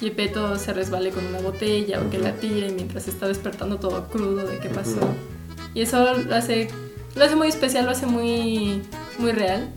Gepetto 0.00 0.56
se 0.56 0.72
resbale 0.72 1.10
con 1.10 1.24
una 1.26 1.38
botella 1.38 2.00
o 2.00 2.10
que 2.10 2.18
la 2.18 2.32
tire 2.32 2.70
mientras 2.70 3.06
está 3.06 3.28
despertando 3.28 3.76
todo 3.78 4.08
crudo 4.08 4.46
de 4.48 4.58
qué 4.58 4.68
pasó. 4.68 4.98
Y 5.74 5.82
eso 5.82 6.14
lo 6.14 6.34
hace, 6.34 6.68
lo 7.14 7.24
hace 7.24 7.36
muy 7.36 7.46
especial, 7.46 7.84
lo 7.84 7.92
hace 7.92 8.06
muy, 8.06 8.82
muy 9.18 9.32
real. 9.32 9.68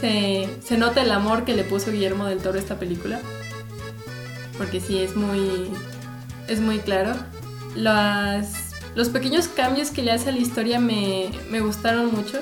Se, 0.00 0.48
se 0.62 0.76
nota 0.76 1.02
el 1.02 1.10
amor 1.10 1.44
que 1.44 1.54
le 1.54 1.64
puso 1.64 1.92
Guillermo 1.92 2.26
del 2.26 2.38
Toro 2.38 2.56
a 2.56 2.60
esta 2.60 2.78
película. 2.78 3.20
Porque 4.58 4.80
sí, 4.80 5.00
es 5.00 5.16
muy, 5.16 5.70
es 6.48 6.60
muy 6.60 6.78
claro. 6.78 7.14
Las, 7.74 8.72
los 8.94 9.08
pequeños 9.08 9.48
cambios 9.48 9.90
que 9.90 10.02
le 10.02 10.12
hace 10.12 10.28
a 10.28 10.32
la 10.32 10.38
historia 10.38 10.78
me, 10.80 11.30
me 11.50 11.60
gustaron 11.60 12.12
mucho. 12.14 12.40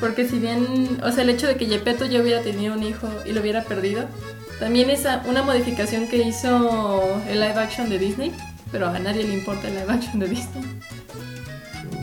Porque 0.00 0.28
si 0.28 0.38
bien, 0.38 0.98
o 1.02 1.10
sea, 1.10 1.22
el 1.22 1.30
hecho 1.30 1.46
de 1.46 1.56
que 1.56 1.66
Gepetto 1.66 2.04
ya 2.04 2.20
hubiera 2.20 2.42
tenido 2.42 2.74
un 2.74 2.82
hijo 2.82 3.08
y 3.24 3.32
lo 3.32 3.40
hubiera 3.40 3.64
perdido, 3.64 4.06
también 4.58 4.90
es 4.90 5.06
una 5.26 5.42
modificación 5.42 6.08
que 6.08 6.18
hizo 6.18 7.22
el 7.28 7.40
live 7.40 7.58
action 7.58 7.88
de 7.88 7.98
Disney. 7.98 8.32
Pero 8.72 8.88
a 8.88 8.98
nadie 8.98 9.22
le 9.22 9.34
importa 9.34 9.68
el 9.68 9.74
live 9.74 9.92
action 9.92 10.18
de 10.18 10.28
Disney. 10.28 10.64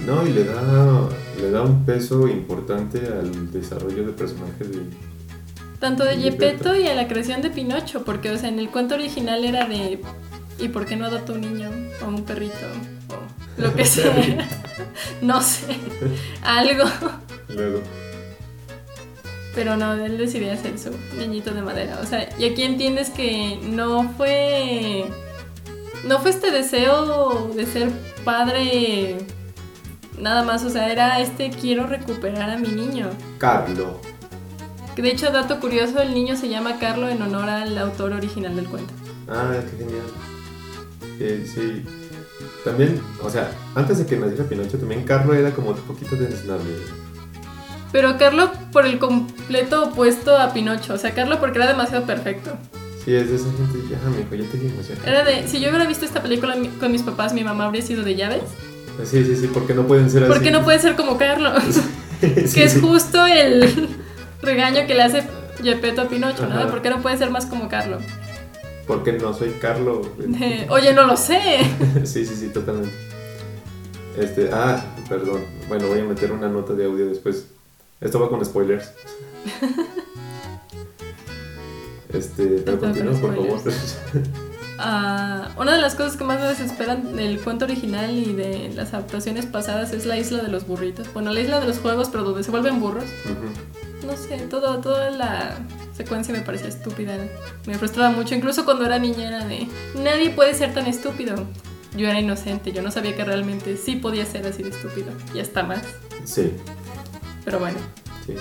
No, 0.05 0.27
y 0.27 0.33
le 0.33 0.43
da, 0.43 1.09
le 1.39 1.51
da 1.51 1.61
un 1.61 1.85
peso 1.85 2.27
importante 2.27 2.99
al 3.07 3.51
desarrollo 3.51 4.05
de 4.05 4.11
personajes 4.11 4.69
de... 4.69 4.81
Tanto 5.79 6.03
de 6.03 6.17
Gepetto 6.17 6.71
Gepetto. 6.71 6.75
y 6.75 6.87
a 6.87 6.95
la 6.95 7.07
creación 7.07 7.41
de 7.41 7.49
Pinocho, 7.49 8.03
porque 8.03 8.31
o 8.31 8.37
sea, 8.37 8.49
en 8.49 8.59
el 8.59 8.69
cuento 8.69 8.95
original 8.95 9.43
era 9.43 9.65
de 9.67 9.99
¿y 10.59 10.67
por 10.69 10.85
qué 10.85 10.95
no 10.95 11.05
adopta 11.05 11.33
un 11.33 11.41
niño 11.41 11.69
o 12.01 12.07
un 12.07 12.23
perrito 12.23 12.53
o 13.09 13.61
lo 13.61 13.73
que 13.73 13.85
sea? 13.85 14.47
no 15.21 15.41
sé, 15.41 15.77
algo. 16.43 16.85
Luego. 17.49 17.81
Pero 19.55 19.77
no, 19.77 19.93
él 19.93 20.17
decidió 20.17 20.51
hacer 20.51 20.79
su 20.79 20.89
niñito 21.17 21.53
de 21.53 21.61
madera. 21.61 21.99
O 22.01 22.05
sea, 22.05 22.27
y 22.39 22.45
aquí 22.45 22.63
entiendes 22.63 23.09
que 23.09 23.59
no 23.61 24.09
fue 24.17 25.05
no 26.05 26.19
fue 26.19 26.31
este 26.31 26.51
deseo 26.51 27.51
de 27.55 27.65
ser 27.65 27.89
padre 28.25 29.17
nada 30.19 30.43
más, 30.43 30.63
o 30.63 30.69
sea, 30.69 30.91
era 30.91 31.19
este 31.19 31.49
quiero 31.49 31.87
recuperar 31.87 32.49
a 32.49 32.57
mi 32.57 32.69
niño. 32.69 33.09
Carlo. 33.37 33.99
De 34.95 35.09
hecho, 35.09 35.31
dato 35.31 35.59
curioso, 35.59 35.99
el 36.01 36.13
niño 36.13 36.35
se 36.35 36.49
llama 36.49 36.77
Carlo 36.79 37.09
en 37.09 37.21
honor 37.21 37.49
al 37.49 37.77
autor 37.77 38.13
original 38.13 38.55
del 38.55 38.67
cuento. 38.67 38.93
Ah, 39.27 39.51
qué 39.71 39.77
genial. 39.77 40.05
Eh, 41.19 41.45
sí. 41.51 41.83
También, 42.63 43.01
o 43.21 43.29
sea, 43.29 43.51
antes 43.75 43.97
de 43.97 44.05
que 44.05 44.15
naciera 44.17 44.45
Pinocho, 44.45 44.77
también 44.77 45.03
Carlo 45.03 45.33
era 45.33 45.51
como 45.51 45.71
un 45.71 45.77
poquito 45.77 46.15
desnable. 46.15 46.71
Pero 47.91 48.17
Carlo 48.17 48.51
por 48.71 48.85
el 48.85 48.99
completo 48.99 49.85
opuesto 49.85 50.37
a 50.37 50.53
Pinocho. 50.53 50.93
O 50.93 50.97
sea, 50.97 51.13
Carlo 51.13 51.39
porque 51.39 51.57
era 51.59 51.67
demasiado 51.67 52.05
perfecto. 52.05 52.51
Sí, 53.03 53.13
es 53.15 53.29
de 53.29 53.35
esa 53.35 53.45
gente, 53.45 53.79
ya, 53.89 53.97
mijo, 54.09 54.35
ya 54.35 54.49
te. 54.49 55.05
Ya. 55.05 55.11
Era 55.11 55.23
de, 55.25 55.47
si 55.47 55.59
yo 55.59 55.69
hubiera 55.69 55.85
visto 55.85 56.05
esta 56.05 56.21
película 56.21 56.55
con 56.79 56.91
mis 56.91 57.01
papás, 57.01 57.33
mi 57.33 57.43
mamá 57.43 57.65
habría 57.65 57.81
sido 57.81 58.03
de 58.03 58.15
llaves. 58.15 58.43
Sí, 59.03 59.25
sí, 59.25 59.35
sí, 59.35 59.49
porque 59.53 59.73
no 59.73 59.87
pueden 59.87 60.09
ser 60.09 60.23
así. 60.23 60.31
¿Por 60.31 60.41
qué 60.41 60.51
no 60.51 60.63
puede 60.63 60.79
ser 60.79 60.95
como 60.95 61.17
Carlo? 61.17 61.51
Sí, 62.23 62.53
que 62.53 62.63
es 62.63 62.79
justo 62.79 63.25
el 63.25 63.89
regaño 64.41 64.87
que 64.87 64.93
le 64.93 65.01
hace 65.01 65.23
Gepetto 65.61 66.03
a 66.03 66.07
Pinocho, 66.07 66.47
¿no? 66.47 66.55
Ajá. 66.55 66.67
¿Por 66.69 66.81
qué 66.81 66.89
no 66.89 67.01
puede 67.01 67.17
ser 67.17 67.29
más 67.31 67.45
como 67.47 67.67
Carlo? 67.67 67.97
Porque 68.87 69.11
no 69.11 69.33
soy 69.33 69.49
Carlo. 69.59 70.01
De, 70.17 70.65
Oye, 70.69 70.93
no 70.93 71.05
lo 71.05 71.17
sé. 71.17 71.59
sí, 72.05 72.25
sí, 72.25 72.33
sí, 72.33 72.47
totalmente. 72.47 72.95
Este, 74.17 74.49
ah, 74.53 74.81
perdón. 75.09 75.41
Bueno, 75.67 75.87
voy 75.87 75.99
a 75.99 76.05
meter 76.05 76.31
una 76.31 76.47
nota 76.47 76.71
de 76.73 76.85
audio 76.85 77.07
después. 77.07 77.47
Esto 77.99 78.21
va 78.21 78.29
con 78.29 78.43
spoilers. 78.45 78.91
Este, 82.13 82.61
pero 82.63 82.79
continúa, 82.79 83.19
por 83.19 83.35
favor. 83.35 83.59
Una 84.85 85.73
de 85.73 85.81
las 85.81 85.95
cosas 85.95 86.17
que 86.17 86.23
más 86.23 86.39
me 86.39 86.47
desesperan 86.47 87.15
del 87.15 87.39
cuento 87.39 87.65
original 87.65 88.11
y 88.17 88.33
de 88.33 88.71
las 88.75 88.93
adaptaciones 88.93 89.45
pasadas 89.45 89.93
es 89.93 90.05
la 90.05 90.17
isla 90.17 90.41
de 90.43 90.49
los 90.49 90.67
burritos. 90.67 91.11
Bueno, 91.13 91.31
la 91.31 91.39
isla 91.39 91.59
de 91.59 91.67
los 91.67 91.79
juegos, 91.79 92.09
pero 92.09 92.23
donde 92.23 92.43
se 92.43 92.51
vuelven 92.51 92.79
burros. 92.79 93.05
No 94.05 94.17
sé, 94.17 94.37
todo, 94.49 94.79
toda 94.79 95.09
la 95.11 95.57
secuencia 95.95 96.33
me 96.33 96.41
parecía 96.41 96.67
estúpida. 96.67 97.15
Me 97.65 97.77
frustraba 97.77 98.09
mucho, 98.11 98.35
incluso 98.35 98.65
cuando 98.65 98.85
era 98.85 98.99
niña 98.99 99.27
era 99.27 99.45
de... 99.45 99.67
Nadie 99.95 100.31
puede 100.31 100.53
ser 100.53 100.73
tan 100.73 100.87
estúpido. 100.87 101.35
Yo 101.95 102.07
era 102.09 102.19
inocente, 102.19 102.71
yo 102.71 102.81
no 102.81 102.91
sabía 102.91 103.15
que 103.15 103.23
realmente 103.23 103.77
sí 103.77 103.95
podía 103.95 104.25
ser 104.25 104.45
así 104.47 104.63
de 104.63 104.69
estúpido. 104.69 105.11
Y 105.33 105.39
hasta 105.39 105.63
más. 105.63 105.83
Sí, 106.25 106.51
Pero 107.45 107.59
bueno. 107.59 107.77
sí. 108.25 108.33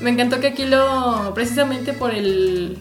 Me 0.00 0.10
encantó 0.10 0.40
que 0.40 0.48
aquí 0.48 0.64
lo... 0.64 1.32
Precisamente 1.34 1.92
por 1.92 2.14
el 2.14 2.78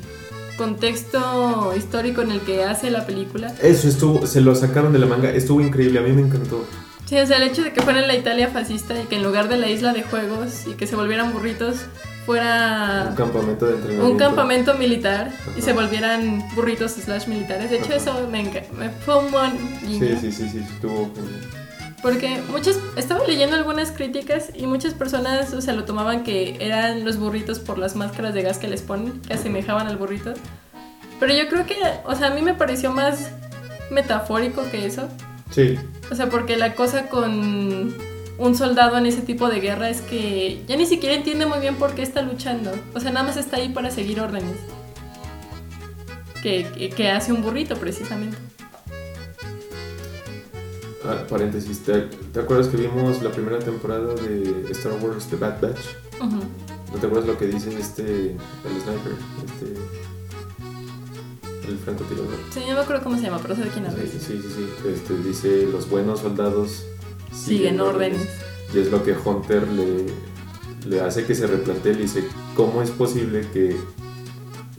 contexto 0.60 1.74
histórico 1.76 2.22
en 2.22 2.32
el 2.32 2.42
que 2.42 2.64
hace 2.64 2.92
la 2.92 3.06
película. 3.06 3.54
Eso 3.62 3.88
estuvo, 3.88 4.28
se 4.28 4.42
lo 4.42 4.54
sacaron 4.54 4.94
de 4.94 5.00
la 5.00 5.06
manga, 5.08 5.30
estuvo 5.32 5.62
increíble, 5.62 6.00
a 6.00 6.02
mí 6.04 6.12
me 6.12 6.22
encantó. 6.22 6.66
Sí, 7.06 7.18
o 7.18 7.26
sea, 7.26 7.38
el 7.38 7.44
hecho 7.44 7.64
de 7.64 7.74
que 7.74 7.82
fuera 7.82 8.02
en 8.02 8.08
la 8.08 8.16
Italia 8.16 8.50
fascista 8.50 8.94
y 9.02 9.06
que 9.08 9.16
en 9.16 9.24
lugar 9.24 9.48
de 9.50 9.58
la 9.58 9.68
isla 9.70 9.94
de 9.94 10.04
juegos 10.04 10.68
y 10.68 10.74
que 10.74 10.86
se 10.86 10.96
volvieran 10.96 11.34
burritos, 11.34 11.78
fuera 12.26 13.08
Un 13.10 13.16
campamento 13.16 13.66
de 13.66 13.74
entrenamiento. 13.76 14.12
un 14.12 14.18
campamento 14.20 14.74
militar 14.76 15.32
y 15.58 15.62
se 15.64 15.74
volvieran 15.74 16.44
burritos 16.56 16.92
slash 16.92 17.26
militares. 17.28 17.72
De 17.72 17.78
hecho, 17.78 17.88
Ajá. 17.88 17.96
eso 17.96 18.28
me, 18.30 18.44
me 18.78 18.90
fue 19.04 19.18
un 19.18 19.32
buen 19.32 19.52
Sí, 19.80 19.88
guiño. 19.88 20.20
sí, 20.22 20.32
sí, 20.32 20.50
sí, 20.50 20.60
estuvo 20.60 21.10
genial. 21.16 21.48
Porque 22.02 22.42
muchas, 22.50 22.78
estaba 22.96 23.26
leyendo 23.28 23.56
algunas 23.56 23.92
críticas 23.92 24.52
y 24.56 24.68
muchas 24.68 24.94
personas, 24.94 25.54
o 25.54 25.62
sea, 25.62 25.74
lo 25.74 25.84
tomaban 25.84 26.24
que 26.24 26.56
eran 26.60 27.04
los 27.04 27.18
burritos 27.18 27.60
por 27.60 27.78
las 27.78 27.96
máscaras 27.96 28.34
de 28.34 28.42
gas 28.42 28.58
que 28.58 28.68
les 28.68 28.82
ponen, 28.82 29.20
que 29.22 29.34
asemejaban 29.34 29.88
al 29.88 29.98
burrito. 29.98 30.34
Pero 31.20 31.34
yo 31.34 31.50
creo 31.50 31.66
que, 31.66 31.76
o 32.06 32.16
sea, 32.16 32.28
a 32.28 32.30
mí 32.30 32.42
me 32.42 32.54
pareció 32.54 32.92
más 32.92 33.32
metafórico 33.92 34.64
que 34.72 34.86
eso. 34.86 35.10
Sí. 35.52 35.78
O 36.10 36.16
sea, 36.16 36.30
porque 36.30 36.56
la 36.56 36.76
cosa 36.76 37.08
con 37.08 37.94
un 38.38 38.56
soldado 38.56 38.98
en 38.98 39.06
ese 39.06 39.22
tipo 39.22 39.50
de 39.50 39.60
guerra 39.60 39.90
es 39.90 40.00
que 40.02 40.64
ya 40.68 40.78
ni 40.78 40.86
siquiera 40.86 41.16
entiende 41.16 41.46
muy 41.46 41.60
bien 41.60 41.76
por 41.76 41.96
qué 41.96 42.02
está 42.02 42.22
luchando. 42.22 42.72
O 42.96 43.02
sea, 43.02 43.12
nada 43.12 43.26
más 43.26 43.36
está 43.36 43.58
ahí 43.58 43.70
para 43.70 43.92
seguir 43.92 44.22
órdenes. 44.22 44.56
Que, 46.42 46.66
que, 46.78 46.90
que 46.90 47.10
hace 47.10 47.34
un 47.34 47.42
burrito, 47.42 47.76
precisamente. 47.76 48.38
Ah, 51.06 51.24
paréntesis, 51.30 51.80
¿te, 51.80 52.02
te 52.34 52.40
acuerdas 52.40 52.68
que 52.68 52.78
vimos 52.78 53.22
la 53.22 53.32
primera 53.32 53.60
temporada 53.60 54.14
de 54.16 54.66
Star 54.72 54.94
Wars 55.02 55.28
The 55.28 55.38
Bad 55.38 55.62
Batch? 55.62 55.80
¿No 56.22 57.00
te 57.00 57.06
acuerdas 57.08 57.28
lo 57.28 57.38
que 57.38 57.48
dice 57.48 57.70
este, 57.80 58.32
el 58.32 58.82
sniper, 58.84 59.14
este, 59.46 59.74
el 61.70 61.78
francotirador? 61.78 62.28
Sí, 62.54 62.62
no 62.68 62.74
me 62.74 62.80
acuerdo 62.82 63.04
cómo 63.04 63.16
se 63.16 63.24
llama, 63.24 63.40
pero 63.42 63.56
sé 63.56 63.64
de 63.64 63.70
quién 63.70 63.86
hablas. 63.86 64.10
Sí, 64.12 64.20
sí, 64.20 64.42
sí, 64.42 64.50
sí. 64.56 64.90
Este, 64.94 65.18
dice, 65.20 65.68
los 65.72 65.90
buenos 65.90 66.20
soldados 66.22 66.84
Siguen 67.34 67.80
órdenes. 67.80 68.28
Y 68.74 68.80
es 68.80 68.92
lo 68.92 69.04
que 69.04 69.14
Hunter 69.14 69.68
le, 69.70 70.06
le 70.90 71.02
hace 71.02 71.26
que 71.26 71.34
se 71.36 71.48
replantee, 71.48 71.94
le 71.94 72.02
dice, 72.02 72.28
¿cómo 72.56 72.82
es 72.82 72.90
posible 72.92 73.48
que 73.54 73.78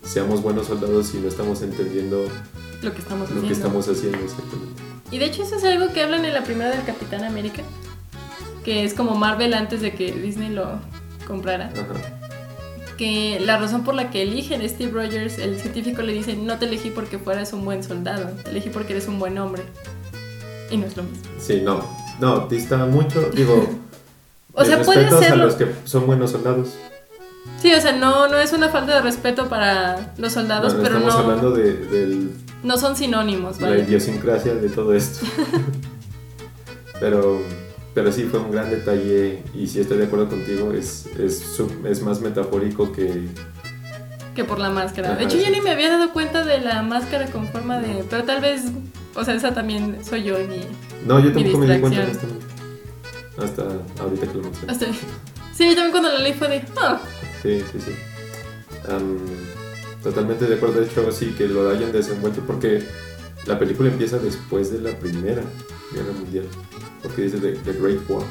seamos 0.05 0.43
buenos 0.43 0.67
soldados 0.67 1.07
si 1.07 1.19
no 1.19 1.29
estamos 1.29 1.63
entendiendo 1.63 2.25
Lo 2.83 2.93
que 2.93 2.99
estamos 2.99 3.21
lo 3.31 3.37
haciendo. 3.37 3.47
que 3.49 3.53
estamos 3.55 3.89
haciendo 3.89 4.19
exactamente? 4.19 4.83
Y 5.11 5.19
de 5.19 5.27
hecho 5.27 5.43
eso 5.43 5.57
es 5.57 5.65
algo 5.65 5.93
que 5.93 6.03
hablan 6.03 6.25
en 6.25 6.35
la 6.35 6.43
primera 6.43 6.71
del 6.71 6.85
Capitán 6.85 7.25
América. 7.25 7.63
Que 8.65 8.85
es 8.85 8.95
como 8.95 9.15
Marvel 9.15 9.55
antes 9.55 9.81
de 9.81 9.93
que 9.93 10.13
Disney 10.13 10.51
lo 10.51 10.81
comprara. 11.27 11.73
Ajá. 11.73 12.19
Que 12.97 13.41
la 13.41 13.57
razón 13.57 13.83
por 13.83 13.95
la 13.95 14.11
que 14.11 14.23
eligen 14.23 14.61
a 14.61 14.69
Steve 14.69 14.93
Rogers, 14.93 15.39
el 15.39 15.59
científico 15.59 16.03
le 16.03 16.13
dice, 16.13 16.37
no 16.37 16.59
te 16.59 16.67
elegí 16.67 16.91
porque 16.91 17.19
fueras 17.19 17.55
un 17.55 17.65
buen 17.65 17.83
soldado, 17.83 18.29
te 18.45 18.51
elegí 18.51 18.69
porque 18.69 18.93
eres 18.93 19.09
un 19.09 19.19
buen 19.19 19.39
hombre. 19.39 19.63
Y 20.71 20.77
no 20.77 20.87
es 20.87 20.97
lo 20.97 21.05
mismo. 21.05 21.25
Sí, 21.39 21.63
no, 21.63 21.83
no, 22.21 22.47
dista 22.47 22.77
mucho, 22.85 23.31
digo, 23.31 23.67
O 24.53 24.65
sea, 24.65 24.83
puede 24.83 25.09
serlo. 25.09 25.47
los 25.47 25.55
que 25.55 25.67
son 25.85 26.07
buenos 26.07 26.33
soldados. 26.33 26.75
Sí, 27.61 27.73
o 27.73 27.81
sea, 27.81 27.93
no, 27.93 28.29
no 28.29 28.39
es 28.39 28.53
una 28.53 28.69
falta 28.69 28.95
de 28.95 29.03
respeto 29.03 29.49
para 29.49 30.13
los 30.19 30.33
soldados, 30.33 30.75
pero 30.75 30.99
estamos 30.99 31.15
no, 31.15 31.21
hablando 31.21 31.51
de, 31.53 31.75
del 31.75 32.31
no 32.63 32.77
son 32.79 32.97
sinónimos, 32.97 33.61
la 33.61 33.69
¿vale? 33.71 33.83
idiosincrasia 33.83 34.55
de 34.55 34.69
todo 34.69 34.95
esto. 34.95 35.27
pero, 37.01 37.41
pero 37.95 38.13
sí, 38.13 38.25
fue 38.25 38.41
un 38.41 38.51
gran 38.51 38.71
detalle 38.71 39.43
y 39.55 39.67
sí 39.67 39.81
estoy 39.81 39.99
de 39.99 40.05
acuerdo 40.05 40.29
contigo, 40.29 40.73
es, 40.73 41.07
es, 41.19 41.61
es 41.85 42.03
más 42.03 42.21
metafórico 42.21 42.93
que... 42.93 43.27
Que 44.35 44.45
por 44.45 44.59
la 44.61 44.71
máscara. 44.71 45.17
De 45.17 45.25
hecho, 45.25 45.37
yo 45.39 45.47
sí. 45.47 45.51
ni 45.51 45.61
me 45.61 45.71
había 45.71 45.89
dado 45.91 46.13
cuenta 46.13 46.45
de 46.45 46.61
la 46.61 46.83
máscara 46.83 47.27
con 47.27 47.49
forma 47.49 47.81
de... 47.81 48.05
Pero 48.09 48.23
tal 48.25 48.41
vez, 48.41 48.63
o 49.15 49.25
sea, 49.25 49.35
esa 49.35 49.53
también 49.53 49.99
soy 50.05 50.23
yo 50.23 50.39
y 50.41 50.45
mi... 50.47 50.61
No, 51.05 51.19
yo 51.19 51.33
tampoco 51.33 51.59
me 51.59 51.75
di 51.75 51.81
cuenta 51.81 52.03
honestamente. 52.03 52.47
Hasta 53.43 53.63
ahorita 54.03 54.27
que 54.29 54.35
lo 54.37 54.43
mencioné. 54.43 54.73
hasta- 54.73 54.87
Sí, 55.53 55.67
yo 55.69 55.75
también 55.75 55.91
cuando 55.91 56.09
la 56.11 56.19
leí 56.21 56.33
fue 56.33 56.49
de... 56.49 56.65
"Ah". 56.81 57.01
Sí, 57.43 57.61
sí, 57.73 57.79
sí. 57.81 57.93
Am, 58.89 59.19
totalmente 60.03 60.47
de 60.47 60.55
acuerdo, 60.57 60.81
de 60.81 60.87
hecho, 60.87 61.11
sí, 61.13 61.35
que 61.37 61.47
lo 61.49 61.69
hayan 61.71 61.93
desenvuelto 61.93 62.41
porque 62.47 62.83
la 63.47 63.59
película 63.59 63.89
empieza 63.91 64.19
después 64.19 64.73
de 64.73 64.81
la 64.81 64.97
Primera 64.99 65.43
Guerra 65.93 66.13
Mundial. 66.13 66.45
Porque 67.03 67.23
dice 67.23 67.39
The, 67.39 67.53
The 67.53 67.73
Great 67.81 68.01
War. 68.09 68.23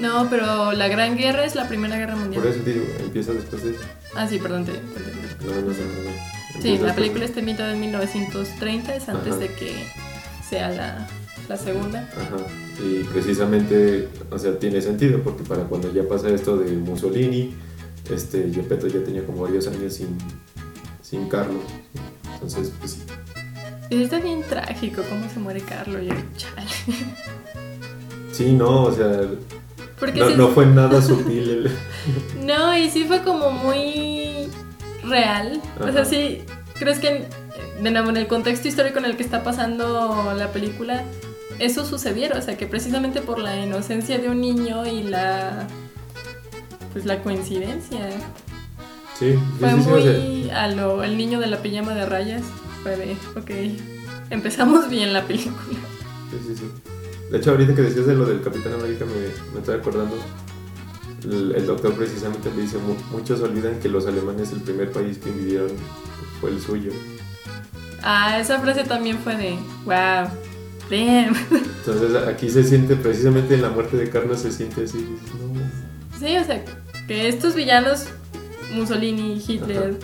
No, 0.00 0.28
pero 0.28 0.72
la 0.72 0.88
Gran 0.88 1.16
Guerra 1.16 1.44
es 1.44 1.54
la 1.54 1.68
Primera 1.68 1.96
Guerra 1.96 2.16
Mundial. 2.16 2.42
Por 2.42 2.50
eso 2.52 2.60
digo, 2.64 2.84
empieza 3.00 3.32
después 3.32 3.62
de... 3.64 3.74
Ah, 4.14 4.26
sí, 4.28 4.38
perdón, 4.38 4.64
te. 4.64 4.72
No, 4.72 5.54
no, 5.54 5.60
no. 5.68 6.62
Sí, 6.62 6.78
la 6.78 6.94
película 6.94 7.20
de- 7.20 7.26
está 7.26 7.40
inventada 7.40 7.72
en 7.74 7.80
1930, 7.80 8.94
es 8.96 9.08
antes 9.08 9.32
Ajá. 9.32 9.38
de 9.40 9.48
que 9.48 9.86
sea 10.48 10.70
la, 10.70 11.06
la 11.48 11.56
segunda. 11.56 12.08
Ajá. 12.16 12.36
Y 12.82 13.04
precisamente, 13.04 14.08
o 14.30 14.38
sea, 14.38 14.58
tiene 14.58 14.80
sentido 14.80 15.20
porque 15.22 15.44
para 15.44 15.64
cuando 15.64 15.92
ya 15.92 16.06
pasa 16.08 16.28
esto 16.30 16.56
de 16.56 16.72
Mussolini, 16.72 17.54
este, 18.10 18.50
Gepetto 18.52 18.86
ya 18.88 19.02
tenía 19.04 19.24
como 19.24 19.42
varios 19.42 19.66
años 19.68 19.94
sin, 19.94 20.16
sin 21.08 21.28
Carlos. 21.28 21.62
Entonces, 22.34 22.72
pues 22.80 22.92
sí. 22.92 23.02
Y 23.90 24.02
está 24.02 24.18
bien 24.18 24.42
trágico 24.42 25.02
cómo 25.08 25.28
se 25.32 25.38
muere 25.38 25.60
Carlos. 25.60 26.02
Yo, 26.04 26.14
chale. 26.36 26.66
Sí, 28.32 28.52
no, 28.52 28.82
o 28.84 28.92
sea, 28.92 29.22
Porque 30.00 30.20
no, 30.36 30.48
fue 30.48 30.66
nada 30.66 31.00
sutil. 31.02 31.48
el- 31.50 32.46
No, 32.46 32.76
y 32.76 32.90
sí 32.90 33.04
fue 33.04 33.22
como 33.22 33.50
muy 33.52 34.48
real. 35.04 35.60
O 35.80 35.90
sea, 35.92 36.04
sí, 36.04 36.42
crees 36.74 36.98
que 36.98 37.28
en, 37.78 37.86
en 37.96 38.16
el 38.16 38.26
contexto 38.26 38.66
histórico 38.68 38.98
en 38.98 39.04
el 39.06 39.16
que 39.16 39.22
está 39.22 39.42
pasando 39.44 40.34
la 40.36 40.50
película, 40.52 41.04
eso 41.60 41.86
sucediera. 41.86 42.38
O 42.38 42.42
sea, 42.42 42.56
que 42.58 42.66
precisamente 42.66 43.20
por 43.22 43.38
la 43.38 43.56
inocencia 43.56 44.18
de 44.18 44.28
un 44.28 44.40
niño 44.40 44.84
y 44.84 45.04
la. 45.04 45.66
Pues 46.92 47.04
la 47.06 47.22
coincidencia. 47.22 48.08
Sí, 49.18 49.32
sí, 49.32 49.38
Fue 49.58 49.70
sí, 49.70 49.76
sí, 49.82 49.88
muy 49.88 50.50
a 50.50 50.68
lo. 50.68 51.02
El 51.02 51.16
niño 51.16 51.40
de 51.40 51.46
la 51.46 51.58
pijama 51.62 51.94
de 51.94 52.06
rayas. 52.06 52.42
Fue 52.82 52.96
de. 52.96 53.12
Ok. 53.36 53.50
Empezamos 54.30 54.88
bien 54.88 55.12
la 55.12 55.22
película. 55.24 55.56
Sí, 56.30 56.38
sí, 56.48 56.56
sí. 56.56 56.70
De 57.30 57.38
hecho, 57.38 57.50
ahorita 57.52 57.74
que 57.74 57.82
decías 57.82 58.06
de 58.06 58.14
lo 58.14 58.24
del 58.26 58.40
Capitán 58.42 58.74
América, 58.74 59.04
me, 59.04 59.52
me 59.54 59.60
estoy 59.60 59.76
acordando. 59.76 60.16
El, 61.24 61.54
el 61.56 61.66
doctor 61.66 61.94
precisamente 61.94 62.50
le 62.54 62.62
dice: 62.62 62.76
"Mu- 62.78 63.16
Muchos 63.16 63.40
olvidan 63.40 63.78
que 63.80 63.88
los 63.88 64.06
alemanes, 64.06 64.52
el 64.52 64.60
primer 64.60 64.92
país 64.92 65.18
que 65.18 65.30
invadieron 65.30 65.70
fue 66.40 66.50
el 66.50 66.60
suyo. 66.60 66.92
Ah, 68.02 68.38
esa 68.38 68.60
frase 68.60 68.84
también 68.84 69.18
fue 69.18 69.36
de. 69.36 69.50
Wow. 69.84 70.28
Damn. 70.90 71.34
Entonces, 71.86 72.14
aquí 72.28 72.48
se 72.50 72.62
siente, 72.62 72.94
precisamente 72.96 73.54
en 73.54 73.62
la 73.62 73.70
muerte 73.70 73.96
de 73.96 74.08
Carlos, 74.10 74.40
se 74.40 74.52
siente 74.52 74.84
así: 74.84 74.98
"No". 75.40 75.60
Sí, 76.18 76.36
o 76.36 76.44
sea, 76.44 76.64
que 77.08 77.28
estos 77.28 77.54
villanos, 77.54 78.06
Mussolini, 78.72 79.42
Hitler, 79.46 79.98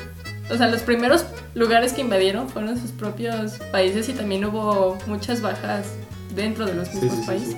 o 0.50 0.56
sea, 0.56 0.68
los 0.68 0.82
primeros 0.82 1.24
lugares 1.54 1.92
que 1.92 2.00
invadieron 2.00 2.48
fueron 2.48 2.78
sus 2.78 2.90
propios 2.90 3.52
países 3.70 4.08
y 4.08 4.12
también 4.12 4.44
hubo 4.44 4.98
muchas 5.06 5.40
bajas 5.40 5.86
dentro 6.34 6.66
de 6.66 6.74
los 6.74 6.92
mismos 6.92 7.12
sí, 7.12 7.20
sí, 7.20 7.26
países. 7.26 7.56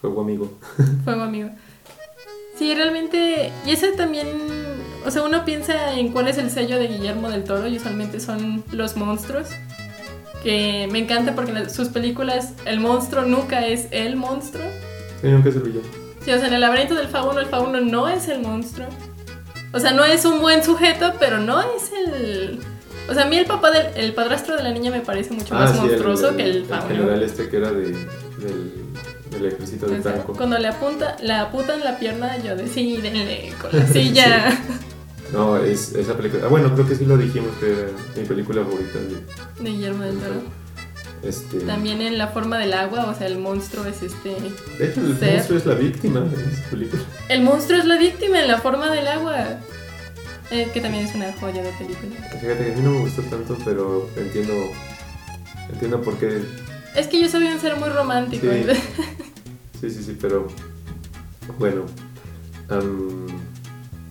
Fuego 0.00 0.20
amigo. 0.22 0.58
Fuego 1.04 1.22
amigo. 1.22 1.50
Sí, 2.56 2.74
realmente, 2.74 3.52
y 3.66 3.70
ese 3.70 3.92
también, 3.92 4.26
o 5.06 5.10
sea, 5.10 5.22
uno 5.22 5.44
piensa 5.44 5.94
en 5.94 6.12
cuál 6.12 6.28
es 6.28 6.38
el 6.38 6.50
sello 6.50 6.78
de 6.78 6.88
Guillermo 6.88 7.28
del 7.28 7.44
Toro 7.44 7.68
y 7.68 7.76
usualmente 7.76 8.20
son 8.20 8.64
los 8.72 8.96
monstruos. 8.96 9.48
Que 10.42 10.88
me 10.90 11.00
encanta 11.00 11.34
porque 11.34 11.50
en 11.50 11.68
sus 11.68 11.88
películas 11.88 12.54
el 12.64 12.80
monstruo 12.80 13.24
nunca 13.24 13.66
es 13.66 13.88
el 13.90 14.16
monstruo. 14.16 14.64
Sí, 15.20 15.28
nunca 15.28 15.48
es 15.48 15.56
el 15.56 15.62
villano. 15.62 15.86
Sí, 16.24 16.32
o 16.32 16.38
sea, 16.38 16.48
en 16.48 16.54
el 16.54 16.60
laberinto 16.60 16.94
del 16.94 17.08
fauno, 17.08 17.40
el 17.40 17.46
fauno 17.46 17.80
no 17.80 18.08
es 18.08 18.28
el 18.28 18.40
monstruo. 18.40 18.86
O 19.72 19.80
sea, 19.80 19.92
no 19.92 20.04
es 20.04 20.24
un 20.24 20.40
buen 20.40 20.62
sujeto, 20.64 21.12
pero 21.20 21.38
no 21.38 21.60
es 21.60 21.90
el. 22.06 22.60
O 23.08 23.14
sea, 23.14 23.24
a 23.24 23.26
mí 23.26 23.36
el 23.38 23.46
papá 23.46 23.70
del 23.70 23.86
el 23.96 24.12
padrastro 24.14 24.56
de 24.56 24.62
la 24.62 24.70
niña 24.70 24.90
me 24.90 25.00
parece 25.00 25.32
mucho 25.32 25.54
más 25.54 25.70
Ah, 25.70 25.74
sí, 25.74 25.80
monstruoso 25.80 26.36
que 26.36 26.44
el 26.44 26.64
fauno. 26.66 26.88
general 26.88 27.22
este 27.22 27.48
que 27.48 27.56
era 27.56 27.70
de, 27.72 27.86
del, 27.92 28.72
del 29.30 29.46
ejército 29.46 29.86
de 29.86 29.98
O 29.98 30.02
sea, 30.02 30.12
Franco. 30.12 30.34
cuando 30.34 30.58
le 30.58 30.68
apunta, 30.68 31.16
le 31.22 31.32
apuntan 31.32 31.80
la 31.84 31.98
pierna, 31.98 32.36
yo 32.38 32.54
de 32.56 32.66
sí, 32.68 32.98
denle 32.98 33.52
con 33.60 33.70
la 33.78 33.86
silla. 33.92 34.58
No, 35.32 35.56
es 35.58 35.92
esa 35.94 36.14
película. 36.16 36.44
Ah, 36.46 36.48
bueno, 36.48 36.72
creo 36.74 36.86
que 36.86 36.94
sí 36.94 37.04
lo 37.04 37.16
dijimos 37.16 37.50
que 37.60 37.70
era 37.72 37.88
mi 38.16 38.24
película 38.24 38.62
favorita. 38.64 38.98
De, 38.98 39.62
de 39.64 39.70
Guillermo 39.70 40.04
del 40.04 40.16
Toro. 40.18 40.42
Este, 41.22 41.60
También 41.60 42.00
en 42.00 42.18
la 42.18 42.28
forma 42.28 42.58
del 42.58 42.72
agua, 42.72 43.06
o 43.06 43.14
sea, 43.14 43.26
el 43.26 43.38
monstruo 43.38 43.84
es 43.86 44.02
este. 44.02 44.36
De 44.78 44.88
hecho, 44.88 45.00
el 45.00 45.18
Ser. 45.18 45.34
monstruo 45.34 45.58
es 45.58 45.66
la 45.66 45.74
víctima 45.74 46.20
de 46.20 46.36
esa 46.52 46.70
película. 46.70 47.02
El 47.28 47.42
monstruo 47.42 47.78
es 47.78 47.84
la 47.84 47.96
víctima 47.98 48.40
en 48.40 48.48
la 48.48 48.58
forma 48.58 48.90
del 48.90 49.06
agua. 49.08 49.58
Eh, 50.50 50.70
que 50.72 50.80
también 50.80 51.04
es 51.04 51.14
una 51.14 51.30
joya 51.34 51.62
de 51.62 51.70
película. 51.72 52.16
Fíjate 52.40 52.64
que 52.66 52.72
a 52.72 52.76
mí 52.76 52.82
no 52.82 52.90
me 52.92 53.00
gustó 53.00 53.20
tanto, 53.22 53.58
pero 53.64 54.08
entiendo, 54.16 54.54
entiendo 55.70 56.00
por 56.00 56.16
qué. 56.18 56.40
Es 56.96 57.06
que 57.06 57.20
yo 57.20 57.28
soy 57.28 57.44
un 57.44 57.60
ser 57.60 57.76
muy 57.76 57.90
romántico. 57.90 58.46
Sí. 58.50 58.64
Sí, 59.80 59.90
sí, 59.90 60.02
sí, 60.02 60.18
pero 60.20 60.48
bueno. 61.58 61.82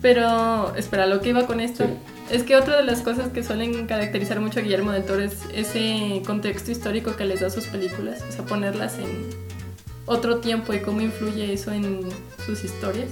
Pero, 0.00 0.74
espera, 0.76 1.06
lo 1.06 1.20
que 1.20 1.30
iba 1.30 1.46
con 1.46 1.60
esto 1.60 1.84
Sí. 1.84 1.90
Es 2.30 2.42
que 2.42 2.56
otra 2.56 2.76
de 2.76 2.84
las 2.84 3.00
cosas 3.00 3.28
que 3.28 3.42
suelen 3.42 3.86
caracterizar 3.86 4.40
mucho 4.40 4.60
a 4.60 4.62
Guillermo 4.62 4.92
del 4.92 5.04
Toro 5.04 5.22
es 5.22 5.38
ese 5.54 6.22
contexto 6.26 6.70
histórico 6.70 7.16
que 7.16 7.24
les 7.24 7.40
da 7.40 7.46
a 7.48 7.50
sus 7.50 7.66
películas, 7.66 8.22
o 8.28 8.32
sea, 8.32 8.44
ponerlas 8.44 8.98
en 8.98 9.30
otro 10.06 10.38
tiempo 10.38 10.72
y 10.72 10.80
cómo 10.80 11.00
influye 11.00 11.52
eso 11.52 11.72
en 11.72 12.00
sus 12.44 12.64
historias. 12.64 13.10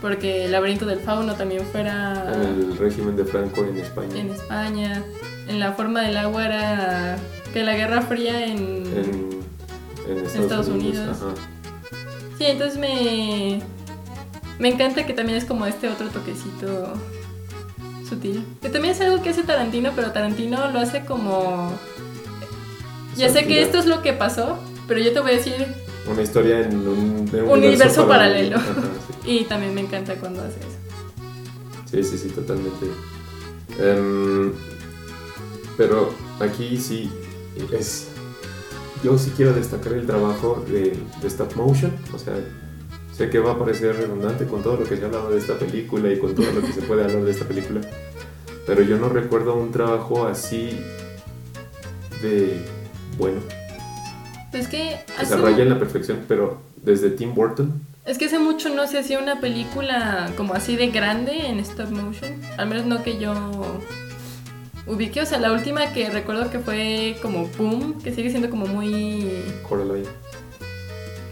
Porque 0.00 0.46
El 0.46 0.52
laberinto 0.52 0.86
del 0.86 0.98
fauno 0.98 1.34
también 1.34 1.64
fuera 1.66 2.32
El 2.34 2.76
régimen 2.76 3.16
de 3.16 3.24
Franco 3.24 3.64
en 3.64 3.78
España. 3.78 4.18
en 4.18 4.30
España, 4.30 5.02
en 5.48 5.60
la 5.60 5.72
forma 5.72 6.02
del 6.02 6.16
agua 6.16 6.46
era 6.46 7.18
que 7.52 7.62
la 7.62 7.74
Guerra 7.74 8.02
Fría 8.02 8.46
en... 8.46 8.86
En 8.86 9.42
en 10.08 10.18
Estados, 10.18 10.34
Estados 10.34 10.68
Unidos. 10.68 11.16
Sí, 12.38 12.44
entonces 12.46 12.78
me. 12.78 13.60
Me 14.58 14.68
encanta 14.68 15.06
que 15.06 15.12
también 15.12 15.38
es 15.38 15.44
como 15.44 15.66
este 15.66 15.88
otro 15.88 16.08
toquecito 16.08 16.94
sutil. 18.14 18.44
Que 18.60 18.68
también 18.68 18.94
es 18.94 19.00
algo 19.00 19.22
que 19.22 19.30
hace 19.30 19.42
Tarantino, 19.42 19.92
pero 19.94 20.12
Tarantino 20.12 20.70
lo 20.70 20.78
hace 20.78 21.04
como. 21.04 21.72
Ya 23.16 23.28
sé 23.28 23.46
que 23.46 23.62
esto 23.62 23.78
es 23.78 23.86
lo 23.86 24.02
que 24.02 24.12
pasó, 24.12 24.58
pero 24.88 25.00
yo 25.00 25.12
te 25.12 25.20
voy 25.20 25.32
a 25.32 25.34
decir. 25.34 25.66
Una 26.10 26.22
historia 26.22 26.60
en 26.60 26.86
un, 26.86 27.30
en 27.32 27.44
un 27.44 27.50
Universo 27.50 28.08
paralelo. 28.08 28.56
Ajá, 28.56 28.72
sí. 29.06 29.12
Y 29.24 29.44
también 29.44 29.72
me 29.72 29.82
encanta 29.82 30.16
cuando 30.16 30.42
hace 30.42 30.58
eso. 30.58 30.78
Sí, 31.90 32.02
sí, 32.02 32.18
sí, 32.18 32.28
totalmente. 32.30 32.86
Em, 33.78 34.52
pero 35.76 36.12
aquí 36.40 36.76
sí 36.76 37.10
es. 37.72 38.08
Yo 39.04 39.18
sí 39.18 39.32
quiero 39.36 39.52
destacar 39.52 39.92
el 39.94 40.06
trabajo 40.06 40.64
de, 40.68 40.96
de 41.20 41.28
stop 41.28 41.54
motion. 41.56 41.92
O 42.14 42.18
sea, 42.18 42.34
sé 43.22 43.30
que 43.30 43.38
va 43.38 43.52
a 43.52 43.58
parecer 43.58 43.94
redundante 43.94 44.46
con 44.46 44.62
todo 44.62 44.76
lo 44.78 44.84
que 44.84 44.96
se 44.96 45.04
ha 45.04 45.06
hablado 45.06 45.30
de 45.30 45.38
esta 45.38 45.56
película 45.56 46.12
y 46.12 46.18
con 46.18 46.34
todo 46.34 46.50
lo 46.50 46.60
que 46.60 46.72
se 46.72 46.82
puede 46.82 47.04
hablar 47.04 47.22
de 47.22 47.30
esta 47.30 47.44
película. 47.44 47.80
Pero 48.66 48.82
yo 48.82 48.98
no 48.98 49.08
recuerdo 49.08 49.54
un 49.54 49.70
trabajo 49.70 50.26
así 50.26 50.80
de. 52.20 52.60
Bueno, 53.18 53.40
Es 54.52 54.66
que 54.66 55.00
que 55.16 55.24
se 55.24 55.34
hace, 55.34 55.36
raya 55.36 55.62
en 55.62 55.68
la 55.68 55.78
perfección, 55.78 56.24
pero 56.26 56.58
desde 56.82 57.10
Tim 57.10 57.34
Burton. 57.34 57.80
es 58.06 58.18
que 58.18 58.24
hace 58.24 58.38
mucho 58.40 58.70
no 58.70 58.88
se 58.88 58.98
hacía 58.98 59.20
una 59.20 59.40
película 59.40 60.30
como 60.36 60.54
así 60.54 60.74
de 60.74 60.88
grande 60.88 61.46
en 61.46 61.60
stop 61.60 61.90
motion. 61.90 62.40
Al 62.56 62.68
menos 62.68 62.86
no 62.86 63.04
que 63.04 63.18
yo 63.18 63.34
ubique. 64.86 65.20
O 65.20 65.26
sea, 65.26 65.38
la 65.38 65.52
última 65.52 65.92
que 65.92 66.10
recuerdo 66.10 66.50
que 66.50 66.58
fue 66.58 67.16
como 67.22 67.46
Boom, 67.56 68.02
que 68.02 68.12
sigue 68.12 68.30
siendo 68.30 68.50
como 68.50 68.66
muy 68.66 69.44
Coraline. 69.68 70.08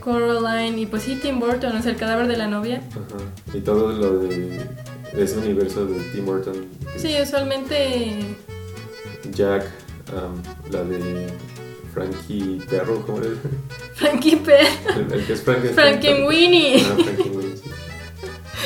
Coraline 0.00 0.78
y 0.78 0.86
pues 0.86 1.02
sí, 1.04 1.16
Tim 1.20 1.38
Burton, 1.40 1.76
o 1.76 1.82
sea, 1.82 1.92
el 1.92 1.96
cadáver 1.96 2.26
de 2.26 2.36
la 2.36 2.46
novia. 2.46 2.82
Ajá. 2.90 3.22
Y 3.56 3.60
todo 3.60 3.92
lo 3.92 4.18
de 4.18 4.60
ese 5.16 5.38
universo 5.38 5.86
de 5.86 6.00
Tim 6.12 6.24
Burton. 6.24 6.66
Sí, 6.96 7.14
es 7.14 7.28
usualmente 7.28 8.36
Jack, 9.32 9.64
um, 10.12 10.40
la 10.72 10.82
de 10.84 11.26
Frankie 11.94 12.60
Perro, 12.68 13.04
¿cómo 13.06 13.18
era? 13.18 13.30
Frankie 13.94 14.36
Perro, 14.36 14.68
El, 14.96 15.12
el 15.12 15.26
que 15.26 15.32
es 15.34 15.42
Frank. 15.42 15.64
Frankenweenie, 15.74 16.82
Ah, 16.82 16.96
Frankenweenie, 17.04 17.56
sí. 17.56 17.70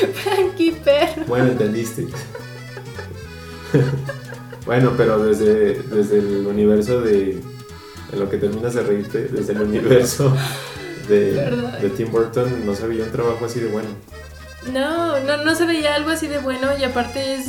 Frankie 0.15 0.73
Perro. 0.85 1.25
Bueno, 1.27 1.47
entendiste. 1.53 2.07
bueno, 4.67 4.93
pero 4.97 5.19
desde, 5.25 5.75
desde 5.83 6.19
el 6.19 6.47
universo 6.47 7.01
de. 7.01 7.41
En 8.13 8.21
lo 8.21 8.29
que 8.31 8.37
terminas 8.37 8.75
de 8.75 8.83
reírte, 8.83 9.23
desde 9.29 9.55
el 9.55 9.63
universo 9.63 10.37
de, 11.09 11.33
de 11.81 11.91
Tim 11.91 12.11
Burton, 12.11 12.67
no 12.67 12.75
sabía 12.75 13.05
un 13.05 13.11
trabajo 13.13 13.45
así 13.45 13.61
de 13.61 13.69
bueno. 13.69 13.89
No, 14.73 15.21
no, 15.21 15.45
no 15.45 15.55
se 15.55 15.67
veía 15.67 15.95
algo 15.95 16.11
así 16.11 16.27
de 16.27 16.39
bueno 16.39 16.69
y 16.79 16.85
aparte 16.85 17.35
es... 17.35 17.49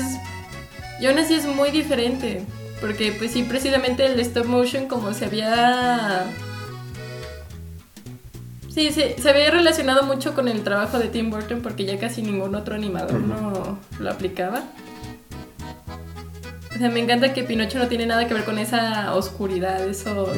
Y 1.00 1.06
aún 1.08 1.18
así 1.20 1.34
es 1.34 1.46
muy 1.46 1.72
diferente. 1.72 2.44
Porque 2.82 3.14
pues 3.18 3.32
sí, 3.32 3.44
precisamente 3.44 4.06
el 4.06 4.20
stop 4.20 4.46
motion 4.46 4.88
como 4.88 5.14
se 5.14 5.26
había... 5.26 6.26
Sí, 8.74 8.92
se, 8.92 9.18
se 9.22 9.30
había 9.30 9.50
relacionado 9.52 10.04
mucho 10.04 10.34
con 10.34 10.50
el 10.50 10.62
trabajo 10.64 11.00
de 11.00 11.08
Tim 11.08 11.30
Burton 11.30 11.62
porque 11.62 11.86
ya 11.86 11.98
casi 11.98 12.22
ningún 12.22 12.56
otro 12.56 12.76
animador 12.76 13.22
Ujú. 13.22 13.28
no 13.28 13.80
lo 14.00 14.12
aplicaba. 14.12 14.64
O 16.76 16.78
sea, 16.78 16.90
me 16.90 17.00
encanta 17.00 17.34
que 17.34 17.44
Pinocho 17.44 17.80
no 17.80 17.88
tiene 17.88 18.06
nada 18.06 18.28
que 18.28 18.34
ver 18.34 18.44
con 18.44 18.60
esa 18.60 19.16
oscuridad, 19.16 19.88
eso 19.88 20.32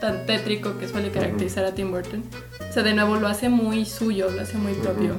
tan 0.00 0.26
tétrico 0.26 0.76
que 0.78 0.88
suele 0.88 1.10
caracterizar 1.10 1.64
a 1.64 1.72
Tim 1.74 1.92
Burton. 1.92 2.24
O 2.68 2.72
sea, 2.72 2.82
de 2.82 2.94
nuevo 2.94 3.14
lo 3.16 3.28
hace 3.28 3.48
muy 3.48 3.84
suyo, 3.84 4.28
lo 4.30 4.40
hace 4.42 4.58
muy 4.58 4.72
propio. 4.74 5.14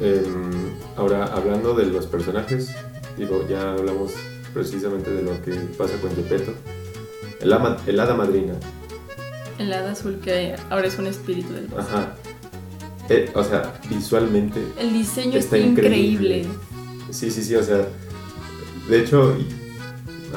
Em, 0.00 0.72
ahora, 0.96 1.26
hablando 1.26 1.74
de 1.74 1.86
los 1.86 2.06
personajes, 2.06 2.70
digo, 3.18 3.46
ya 3.48 3.72
hablamos 3.72 4.12
precisamente 4.54 5.10
de 5.10 5.22
lo 5.22 5.40
que 5.42 5.52
pasa 5.76 5.94
con 6.00 6.14
Gepetto. 6.16 6.54
El, 7.40 7.52
ama- 7.52 7.76
el 7.86 7.98
hada 8.00 8.14
madrina, 8.14 8.54
El 9.58 9.72
hada 9.72 9.92
azul 9.92 10.20
que 10.24 10.54
ahora 10.70 10.86
es 10.86 10.98
un 10.98 11.06
espíritu 11.06 11.52
del 11.52 11.66
bosque. 11.66 11.82
ajá. 11.92 12.14
Eh, 13.08 13.30
o 13.34 13.44
sea, 13.44 13.74
visualmente, 13.90 14.60
El 14.78 14.92
diseño 14.92 15.36
Está 15.36 15.56
está 15.56 15.58
increíble. 15.58 16.38
increíble. 16.38 16.48
sí, 17.10 17.30
sí, 17.30 17.42
sí, 17.42 17.54
o 17.56 17.62
sea, 17.62 17.86
de 18.88 19.00
hecho, 19.00 19.36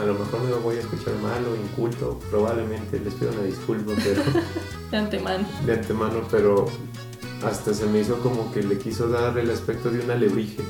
a 0.01 0.05
lo 0.05 0.13
mejor 0.13 0.41
me 0.43 0.53
voy 0.55 0.75
a 0.77 0.79
escuchar 0.79 1.13
mal 1.21 1.43
o 1.45 1.55
inculto, 1.55 2.19
probablemente 2.29 2.99
les 2.99 3.13
pido 3.13 3.31
una 3.31 3.43
disculpa 3.43 3.93
pero, 4.03 4.21
De 4.91 4.97
antemano. 4.97 5.47
de 5.65 5.73
antemano, 5.73 6.21
pero 6.29 6.65
hasta 7.45 7.73
se 7.73 7.85
me 7.87 7.99
hizo 7.99 8.17
como 8.19 8.51
que 8.53 8.61
le 8.63 8.77
quiso 8.77 9.07
dar 9.09 9.37
el 9.37 9.49
aspecto 9.51 9.89
de 9.89 9.99
un 9.99 10.11
alebrije. 10.11 10.61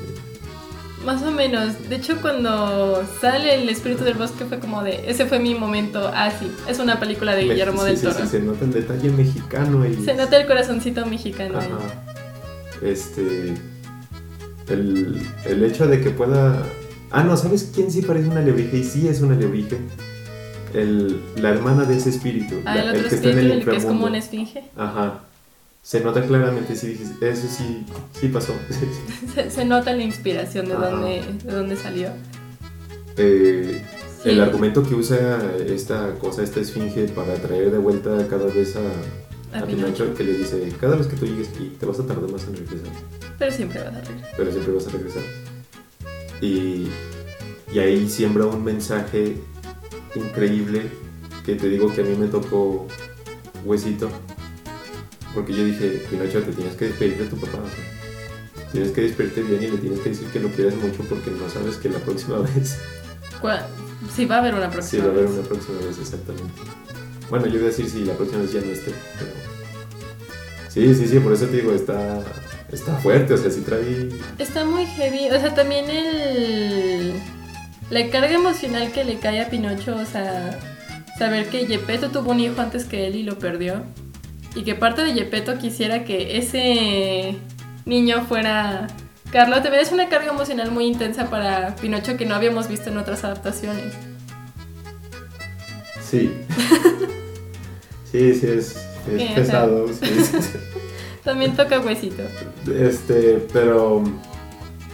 Más 1.04 1.22
o 1.22 1.30
menos. 1.30 1.88
De 1.88 1.96
hecho, 1.96 2.20
cuando 2.20 3.04
sale 3.20 3.54
el 3.62 3.68
espíritu 3.68 4.02
del 4.02 4.14
bosque 4.14 4.44
fue 4.44 4.58
como 4.58 4.82
de. 4.82 5.08
Ese 5.08 5.24
fue 5.26 5.38
mi 5.38 5.54
momento. 5.54 6.10
Ah, 6.12 6.32
sí. 6.36 6.50
Es 6.66 6.80
una 6.80 6.98
película 6.98 7.36
de 7.36 7.44
Guillermo 7.44 7.82
Sí, 7.82 7.86
del 7.86 7.96
sí, 7.98 8.06
Toro. 8.06 8.18
sí, 8.22 8.26
se 8.26 8.40
nota 8.40 8.64
el 8.64 8.72
detalle 8.72 9.10
mexicano 9.10 9.86
y... 9.86 9.94
Se 10.04 10.14
nota 10.14 10.36
el 10.36 10.48
corazoncito 10.48 11.06
mexicano. 11.06 11.58
Ajá. 11.58 11.68
Este. 12.82 13.54
El, 14.68 15.22
el 15.44 15.64
hecho 15.64 15.86
de 15.86 16.00
que 16.00 16.10
pueda. 16.10 16.60
Ah, 17.18 17.24
no, 17.24 17.36
¿sabes 17.36 17.70
quién 17.74 17.90
sí 17.90 18.02
parece 18.02 18.28
una 18.28 18.40
alebrije? 18.40 18.76
Y 18.78 18.84
sí 18.84 19.08
es 19.08 19.20
una 19.22 19.34
alebrije. 19.34 19.78
El, 20.74 21.20
la 21.36 21.50
hermana 21.50 21.84
de 21.84 21.96
ese 21.96 22.10
espíritu. 22.10 22.56
Ah, 22.66 22.74
la- 22.74 22.82
el 22.82 22.88
otro 22.98 23.08
que 23.08 23.14
está 23.14 23.30
en 23.30 23.38
espíritu, 23.38 23.58
el 23.58 23.64
que 23.70 23.76
es 23.76 23.84
como 23.86 24.06
una 24.06 24.18
esfinge. 24.18 24.64
Ajá. 24.76 25.20
Se 25.82 26.00
nota 26.00 26.26
claramente, 26.26 26.74
sí, 26.76 26.88
dices, 26.88 27.12
eso 27.20 27.46
sí, 27.48 27.86
sí 28.20 28.28
pasó. 28.28 28.52
Se, 29.34 29.50
se 29.50 29.64
nota 29.64 29.94
la 29.94 30.02
inspiración 30.02 30.66
de 30.66 30.74
Ajá. 30.74 30.90
dónde, 30.90 31.22
de 31.44 31.52
dónde 31.52 31.76
salió. 31.76 32.08
Eh, 33.16 33.82
Sí. 34.22 34.30
El 34.32 34.40
argumento 34.40 34.82
que 34.82 34.94
usa 34.94 35.38
esta 35.68 36.14
cosa, 36.18 36.42
esta 36.42 36.58
esfinge, 36.58 37.06
para 37.08 37.34
traer 37.34 37.70
de 37.70 37.78
vuelta 37.78 38.26
cada 38.28 38.46
vez 38.46 38.74
a, 38.74 38.80
A 39.56 39.60
a 39.62 39.66
Pinocho. 39.66 39.92
Pinocho, 39.94 40.14
que 40.14 40.24
le 40.24 40.32
dice, 40.38 40.68
cada 40.80 40.96
vez 40.96 41.06
que 41.06 41.16
tú 41.16 41.26
llegues 41.26 41.48
aquí, 41.50 41.76
te 41.78 41.86
vas 41.86 42.00
a 42.00 42.06
tardar 42.06 42.28
más 42.32 42.42
en 42.48 42.56
regresar. 42.56 42.88
Pero 43.38 43.52
siempre 43.52 43.78
vas 43.84 43.94
a 43.94 44.00
reír. 44.00 44.22
pero 44.36 44.50
siempre 44.50 44.72
vas 44.74 44.86
a 44.88 44.90
regresar. 44.90 45.22
Y, 46.40 46.88
y 47.72 47.78
ahí 47.78 48.08
siembra 48.08 48.46
un 48.46 48.62
mensaje 48.64 49.36
increíble 50.14 50.90
que 51.44 51.54
te 51.54 51.68
digo 51.68 51.92
que 51.94 52.00
a 52.02 52.04
mí 52.04 52.14
me 52.16 52.26
tocó 52.28 52.86
huesito. 53.64 54.08
Porque 55.34 55.52
yo 55.54 55.64
dije, 55.64 56.02
Pinocho, 56.10 56.42
te 56.42 56.52
tienes 56.52 56.74
que 56.76 56.86
despedir 56.86 57.18
de 57.18 57.24
tu 57.26 57.36
papá. 57.36 57.58
o 57.58 57.66
sea, 57.68 58.70
tienes 58.72 58.92
que 58.92 59.02
despedirte 59.02 59.42
bien 59.42 59.62
y 59.62 59.68
le 59.68 59.78
tienes 59.78 60.00
que 60.00 60.08
decir 60.10 60.28
que 60.28 60.40
lo 60.40 60.48
quieres 60.50 60.74
mucho 60.76 61.02
porque 61.08 61.30
no 61.30 61.48
sabes 61.48 61.76
que 61.76 61.88
la 61.88 61.98
próxima 61.98 62.38
vez 62.54 62.76
Cua- 63.40 63.66
Sí, 64.14 64.24
va 64.26 64.36
a 64.36 64.38
haber 64.40 64.54
una 64.54 64.66
sí 64.66 64.72
próxima. 64.72 65.04
va 65.04 65.08
a 65.10 65.12
haber 65.12 65.24
vez. 65.26 65.34
una 65.38 65.42
próxima 65.48 65.78
vez, 65.80 65.98
exactamente. 65.98 66.52
Bueno, 67.30 67.46
yo 67.46 67.54
iba 67.56 67.64
a 67.64 67.68
decir 67.68 67.88
si 67.88 68.04
la 68.04 68.14
próxima 68.14 68.42
vez 68.42 68.52
ya 68.52 68.60
no 68.60 68.66
esté, 68.70 68.92
pero... 69.18 69.32
Sí, 70.70 70.94
sí, 70.94 71.08
sí, 71.08 71.18
por 71.18 71.32
eso 71.32 71.46
te 71.46 71.56
digo, 71.56 71.72
está, 71.72 72.22
está 72.72 72.96
fuerte, 72.96 73.34
o 73.34 73.36
sea, 73.36 73.50
sí 73.50 73.60
trae... 73.60 74.08
Está 74.38 74.64
muy 74.64 74.86
heavy, 74.86 75.28
o 75.28 75.40
sea, 75.40 75.54
también 75.54 75.88
el... 75.90 77.14
La 77.90 78.08
carga 78.10 78.32
emocional 78.32 78.90
que 78.90 79.04
le 79.04 79.18
cae 79.18 79.40
a 79.40 79.48
Pinocho, 79.48 79.96
o 79.96 80.04
sea, 80.04 80.58
saber 81.18 81.48
que 81.48 81.66
Gepetto 81.66 82.10
tuvo 82.10 82.32
un 82.32 82.40
hijo 82.40 82.60
antes 82.60 82.84
que 82.84 83.06
él 83.06 83.16
y 83.16 83.22
lo 83.22 83.38
perdió. 83.38 83.82
Y 84.56 84.62
que 84.64 84.74
parte 84.74 85.04
de 85.04 85.12
Gepetto 85.12 85.58
quisiera 85.58 86.04
que 86.04 86.38
ese 86.38 87.36
niño 87.84 88.24
fuera 88.26 88.88
Carlos. 89.30 89.62
También 89.62 89.82
es 89.82 89.92
una 89.92 90.08
carga 90.08 90.32
emocional 90.32 90.70
muy 90.70 90.86
intensa 90.86 91.30
para 91.30 91.76
Pinocho 91.76 92.16
que 92.16 92.26
no 92.26 92.34
habíamos 92.34 92.68
visto 92.68 92.90
en 92.90 92.98
otras 92.98 93.24
adaptaciones. 93.24 93.94
Sí. 96.02 96.32
sí, 98.12 98.34
sí, 98.34 98.46
es, 98.46 98.76
es 99.08 99.32
pesado. 99.32 99.88
sí. 99.88 100.06
También 101.26 101.56
toca 101.56 101.80
huesito. 101.80 102.22
Este, 102.72 103.44
pero. 103.52 104.04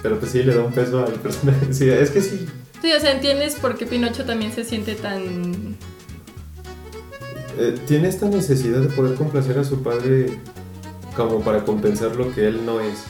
Pero 0.02 0.18
pues 0.18 0.32
sí, 0.32 0.42
le 0.42 0.54
da 0.54 0.62
un 0.62 0.72
peso 0.72 1.04
al 1.04 1.12
personaje. 1.12 1.66
Sí, 1.72 1.90
es 1.90 2.10
que 2.10 2.22
sí. 2.22 2.46
Sí, 2.80 2.90
o 2.90 2.98
sea, 2.98 3.12
entiendes 3.12 3.54
por 3.56 3.76
qué 3.76 3.84
Pinocho 3.84 4.24
también 4.24 4.50
se 4.50 4.64
siente 4.64 4.94
tan... 4.94 5.76
eh, 7.58 7.78
tiene 7.86 8.08
esta 8.08 8.26
necesidad 8.26 8.80
de 8.80 8.88
poder 8.88 9.14
complacer 9.14 9.58
a 9.58 9.64
su 9.64 9.82
padre 9.82 10.40
como 11.14 11.42
para 11.42 11.64
compensar 11.64 12.16
lo 12.16 12.34
que 12.34 12.48
él 12.48 12.64
no 12.64 12.80
es. 12.80 13.04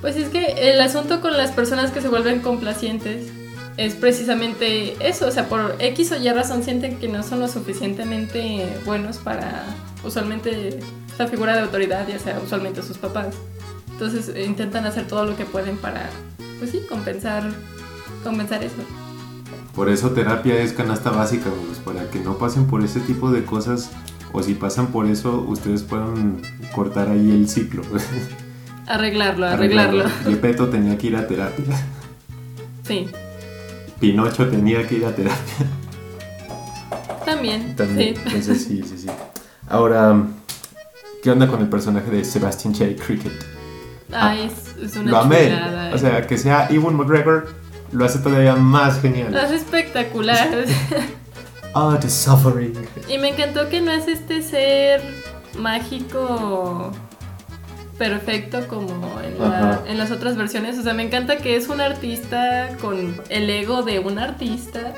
Pues 0.00 0.16
es 0.16 0.28
que 0.28 0.72
el 0.72 0.80
asunto 0.80 1.20
con 1.20 1.36
las 1.36 1.50
personas 1.50 1.90
que 1.90 2.00
se 2.00 2.08
vuelven 2.08 2.38
complacientes 2.40 3.26
es 3.76 3.94
precisamente 3.96 4.96
eso, 5.06 5.26
o 5.26 5.30
sea, 5.32 5.48
por 5.48 5.74
X 5.80 6.12
o 6.12 6.16
Y 6.16 6.28
razón 6.30 6.62
sienten 6.62 6.98
que 6.98 7.08
no 7.08 7.24
son 7.24 7.40
lo 7.40 7.48
suficientemente 7.48 8.64
buenos 8.86 9.18
para 9.18 9.66
usualmente 10.04 10.78
esta 11.16 11.28
figura 11.28 11.54
de 11.54 11.62
autoridad, 11.62 12.06
ya 12.06 12.18
sea 12.18 12.38
usualmente 12.44 12.82
sus 12.82 12.98
papás. 12.98 13.34
Entonces 13.90 14.28
eh, 14.28 14.44
intentan 14.44 14.84
hacer 14.84 15.06
todo 15.06 15.24
lo 15.24 15.34
que 15.34 15.46
pueden 15.46 15.78
para, 15.78 16.10
pues 16.58 16.72
sí, 16.72 16.82
compensar, 16.86 17.42
compensar 18.22 18.62
eso. 18.62 18.74
Por 19.74 19.88
eso 19.88 20.10
terapia 20.10 20.60
es 20.60 20.74
canasta 20.74 21.10
básica, 21.10 21.48
pues, 21.68 21.78
para 21.78 22.10
que 22.10 22.20
no 22.20 22.36
pasen 22.36 22.66
por 22.66 22.84
ese 22.84 23.00
tipo 23.00 23.30
de 23.30 23.46
cosas 23.46 23.90
o 24.34 24.42
si 24.42 24.52
pasan 24.52 24.88
por 24.88 25.06
eso, 25.06 25.40
ustedes 25.48 25.84
pueden 25.84 26.42
cortar 26.74 27.08
ahí 27.08 27.30
el 27.30 27.48
ciclo. 27.48 27.82
Arreglarlo, 28.86 29.46
arreglarlo. 29.46 30.04
Gepetto 30.26 30.68
tenía 30.68 30.98
que 30.98 31.06
ir 31.06 31.16
a 31.16 31.26
terapia. 31.26 31.64
Sí. 32.86 33.08
Pinocho 33.98 34.48
tenía 34.48 34.86
que 34.86 34.96
ir 34.96 35.06
a 35.06 35.14
terapia. 35.16 35.66
También. 37.24 37.74
También. 37.74 38.16
Sí. 38.16 38.22
Entonces 38.26 38.64
sí, 38.64 38.82
sí, 38.86 38.98
sí. 38.98 39.08
Ahora, 39.68 40.14
¿qué 41.26 41.32
onda 41.32 41.48
con 41.48 41.60
el 41.60 41.68
personaje 41.68 42.08
de 42.08 42.24
Sebastian 42.24 42.72
J. 42.72 42.84
Cricket? 43.04 43.32
Ay, 44.12 44.48
es, 44.48 44.76
es 44.92 44.96
una 44.96 45.10
Lo 45.10 45.16
amé. 45.18 45.46
chulada. 45.48 45.90
O 45.92 45.98
sea, 45.98 46.24
que 46.24 46.38
sea 46.38 46.68
Ewan 46.70 46.94
McGregor 46.94 47.48
lo 47.90 48.04
hace 48.04 48.20
todavía 48.20 48.54
más 48.54 49.00
genial. 49.00 49.34
es 49.36 49.50
espectacular. 49.50 50.48
Ah, 51.78 51.98
the 52.00 52.08
suffering. 52.08 52.72
y 53.08 53.18
me 53.18 53.28
encantó 53.30 53.68
que 53.68 53.80
no 53.82 53.90
es 53.90 54.06
este 54.08 54.40
ser 54.40 55.02
mágico 55.58 56.90
perfecto 57.98 58.66
como 58.68 59.20
en, 59.20 59.38
la- 59.38 59.58
Ajá. 59.72 59.80
en 59.86 59.98
las 59.98 60.10
otras 60.12 60.36
versiones. 60.36 60.78
O 60.78 60.82
sea, 60.84 60.94
me 60.94 61.02
encanta 61.02 61.38
que 61.38 61.56
es 61.56 61.68
un 61.68 61.80
artista 61.80 62.68
con 62.80 63.20
el 63.30 63.50
ego 63.50 63.82
de 63.82 63.98
un 63.98 64.18
artista 64.20 64.94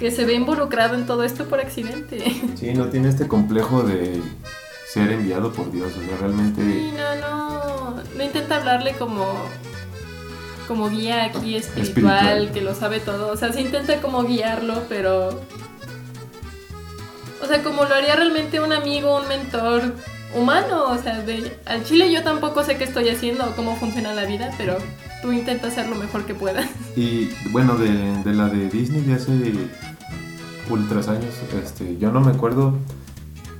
que 0.00 0.10
se 0.10 0.24
ve 0.24 0.32
involucrado 0.34 0.94
en 0.96 1.06
todo 1.06 1.22
esto 1.22 1.44
por 1.44 1.60
accidente. 1.60 2.24
Sí, 2.56 2.72
no 2.74 2.86
tiene 2.86 3.08
este 3.10 3.28
complejo 3.28 3.82
de 3.84 4.20
ser 4.86 5.10
enviado 5.12 5.52
por 5.52 5.70
Dios. 5.72 5.92
O 5.96 6.00
sea, 6.06 6.16
realmente. 6.18 6.62
Sí, 6.62 6.92
no, 6.96 7.14
no. 7.28 8.02
No 8.16 8.22
intenta 8.24 8.56
hablarle 8.56 8.92
como. 8.94 9.26
Como 10.68 10.88
guía 10.90 11.24
aquí 11.26 11.54
espiritual, 11.54 12.40
Espiritual. 12.40 12.50
que 12.52 12.60
lo 12.60 12.74
sabe 12.74 12.98
todo. 13.00 13.32
O 13.32 13.36
sea, 13.36 13.52
se 13.52 13.60
intenta 13.60 14.00
como 14.00 14.24
guiarlo, 14.24 14.82
pero. 14.88 15.28
O 17.42 17.46
sea, 17.46 17.62
como 17.62 17.84
lo 17.84 17.94
haría 17.94 18.16
realmente 18.16 18.60
un 18.60 18.72
amigo, 18.72 19.16
un 19.20 19.28
mentor 19.28 19.82
humano. 20.34 20.90
O 20.90 20.98
sea, 20.98 21.20
de, 21.20 21.56
al 21.66 21.84
chile 21.84 22.10
yo 22.10 22.22
tampoco 22.24 22.64
sé 22.64 22.76
qué 22.78 22.84
estoy 22.84 23.08
haciendo 23.08 23.44
o 23.44 23.54
cómo 23.54 23.76
funciona 23.76 24.12
la 24.14 24.24
vida, 24.24 24.50
pero 24.58 24.76
tú 25.22 25.32
intenta 25.32 25.68
hacer 25.68 25.88
lo 25.88 25.96
mejor 25.96 26.24
que 26.26 26.34
puedas. 26.34 26.66
Y 26.96 27.28
bueno, 27.50 27.76
de, 27.76 27.90
de 28.24 28.32
la 28.32 28.48
de 28.48 28.70
Disney 28.70 29.02
de 29.02 29.14
hace 29.14 29.32
ultras 30.70 31.08
años, 31.08 31.34
este, 31.62 31.98
yo 31.98 32.10
no 32.10 32.20
me 32.22 32.32
acuerdo 32.32 32.72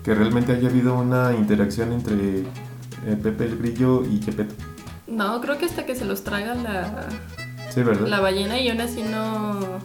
que 0.07 0.15
realmente 0.15 0.53
haya 0.53 0.69
habido 0.69 0.95
una 0.95 1.35
interacción 1.35 1.93
entre 1.93 2.43
eh, 2.43 3.17
Pepe 3.21 3.47
el 3.47 3.59
Grillo 3.59 4.05
y 4.05 4.23
Gepetto. 4.23 4.55
No, 5.09 5.41
creo 5.41 5.59
que 5.59 5.65
hasta 5.65 5.85
que 5.85 5.97
se 5.97 6.05
los 6.05 6.23
traga 6.23 6.55
la. 6.55 7.09
Sí, 7.71 7.83
¿verdad? 7.83 8.07
la 8.07 8.21
ballena 8.21 8.61
y 8.61 8.69
aún 8.69 8.81
así 8.81 9.03
no. 9.03 9.81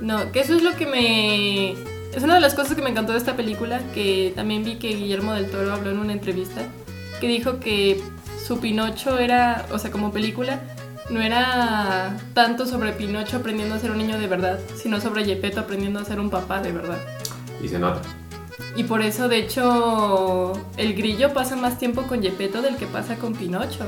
No, 0.00 0.30
que 0.30 0.38
eso 0.38 0.54
es 0.54 0.62
lo 0.62 0.76
que 0.76 0.86
me. 0.86 1.72
Es 2.16 2.22
una 2.22 2.36
de 2.36 2.40
las 2.40 2.54
cosas 2.54 2.76
que 2.76 2.82
me 2.82 2.90
encantó 2.90 3.10
de 3.10 3.18
esta 3.18 3.34
película, 3.34 3.80
que 3.92 4.32
también 4.36 4.62
vi 4.62 4.76
que 4.76 4.94
Guillermo 4.94 5.32
del 5.32 5.50
Toro 5.50 5.72
habló 5.72 5.90
en 5.90 5.98
una 5.98 6.12
entrevista, 6.12 6.60
que 7.20 7.26
dijo 7.26 7.58
que 7.58 8.00
su 8.46 8.60
Pinocho 8.60 9.18
era, 9.18 9.66
o 9.72 9.80
sea, 9.80 9.90
como 9.90 10.12
película, 10.12 10.60
no 11.10 11.20
era 11.20 12.16
tanto 12.34 12.66
sobre 12.66 12.92
Pinocho 12.92 13.38
aprendiendo 13.38 13.74
a 13.74 13.80
ser 13.80 13.90
un 13.90 13.98
niño 13.98 14.16
de 14.16 14.28
verdad, 14.28 14.60
sino 14.76 15.00
sobre 15.00 15.24
Gepetto 15.24 15.58
aprendiendo 15.58 15.98
a 15.98 16.04
ser 16.04 16.20
un 16.20 16.30
papá 16.30 16.62
de 16.62 16.70
verdad. 16.70 16.98
Y 17.60 17.66
se 17.66 17.80
nota. 17.80 18.00
Y 18.76 18.84
por 18.84 19.02
eso, 19.02 19.28
de 19.28 19.38
hecho, 19.38 20.52
el 20.76 20.94
grillo 20.94 21.32
pasa 21.32 21.56
más 21.56 21.78
tiempo 21.78 22.02
con 22.02 22.22
Gepetto 22.22 22.62
del 22.62 22.76
que 22.76 22.86
pasa 22.86 23.16
con 23.16 23.34
Pinocho. 23.34 23.84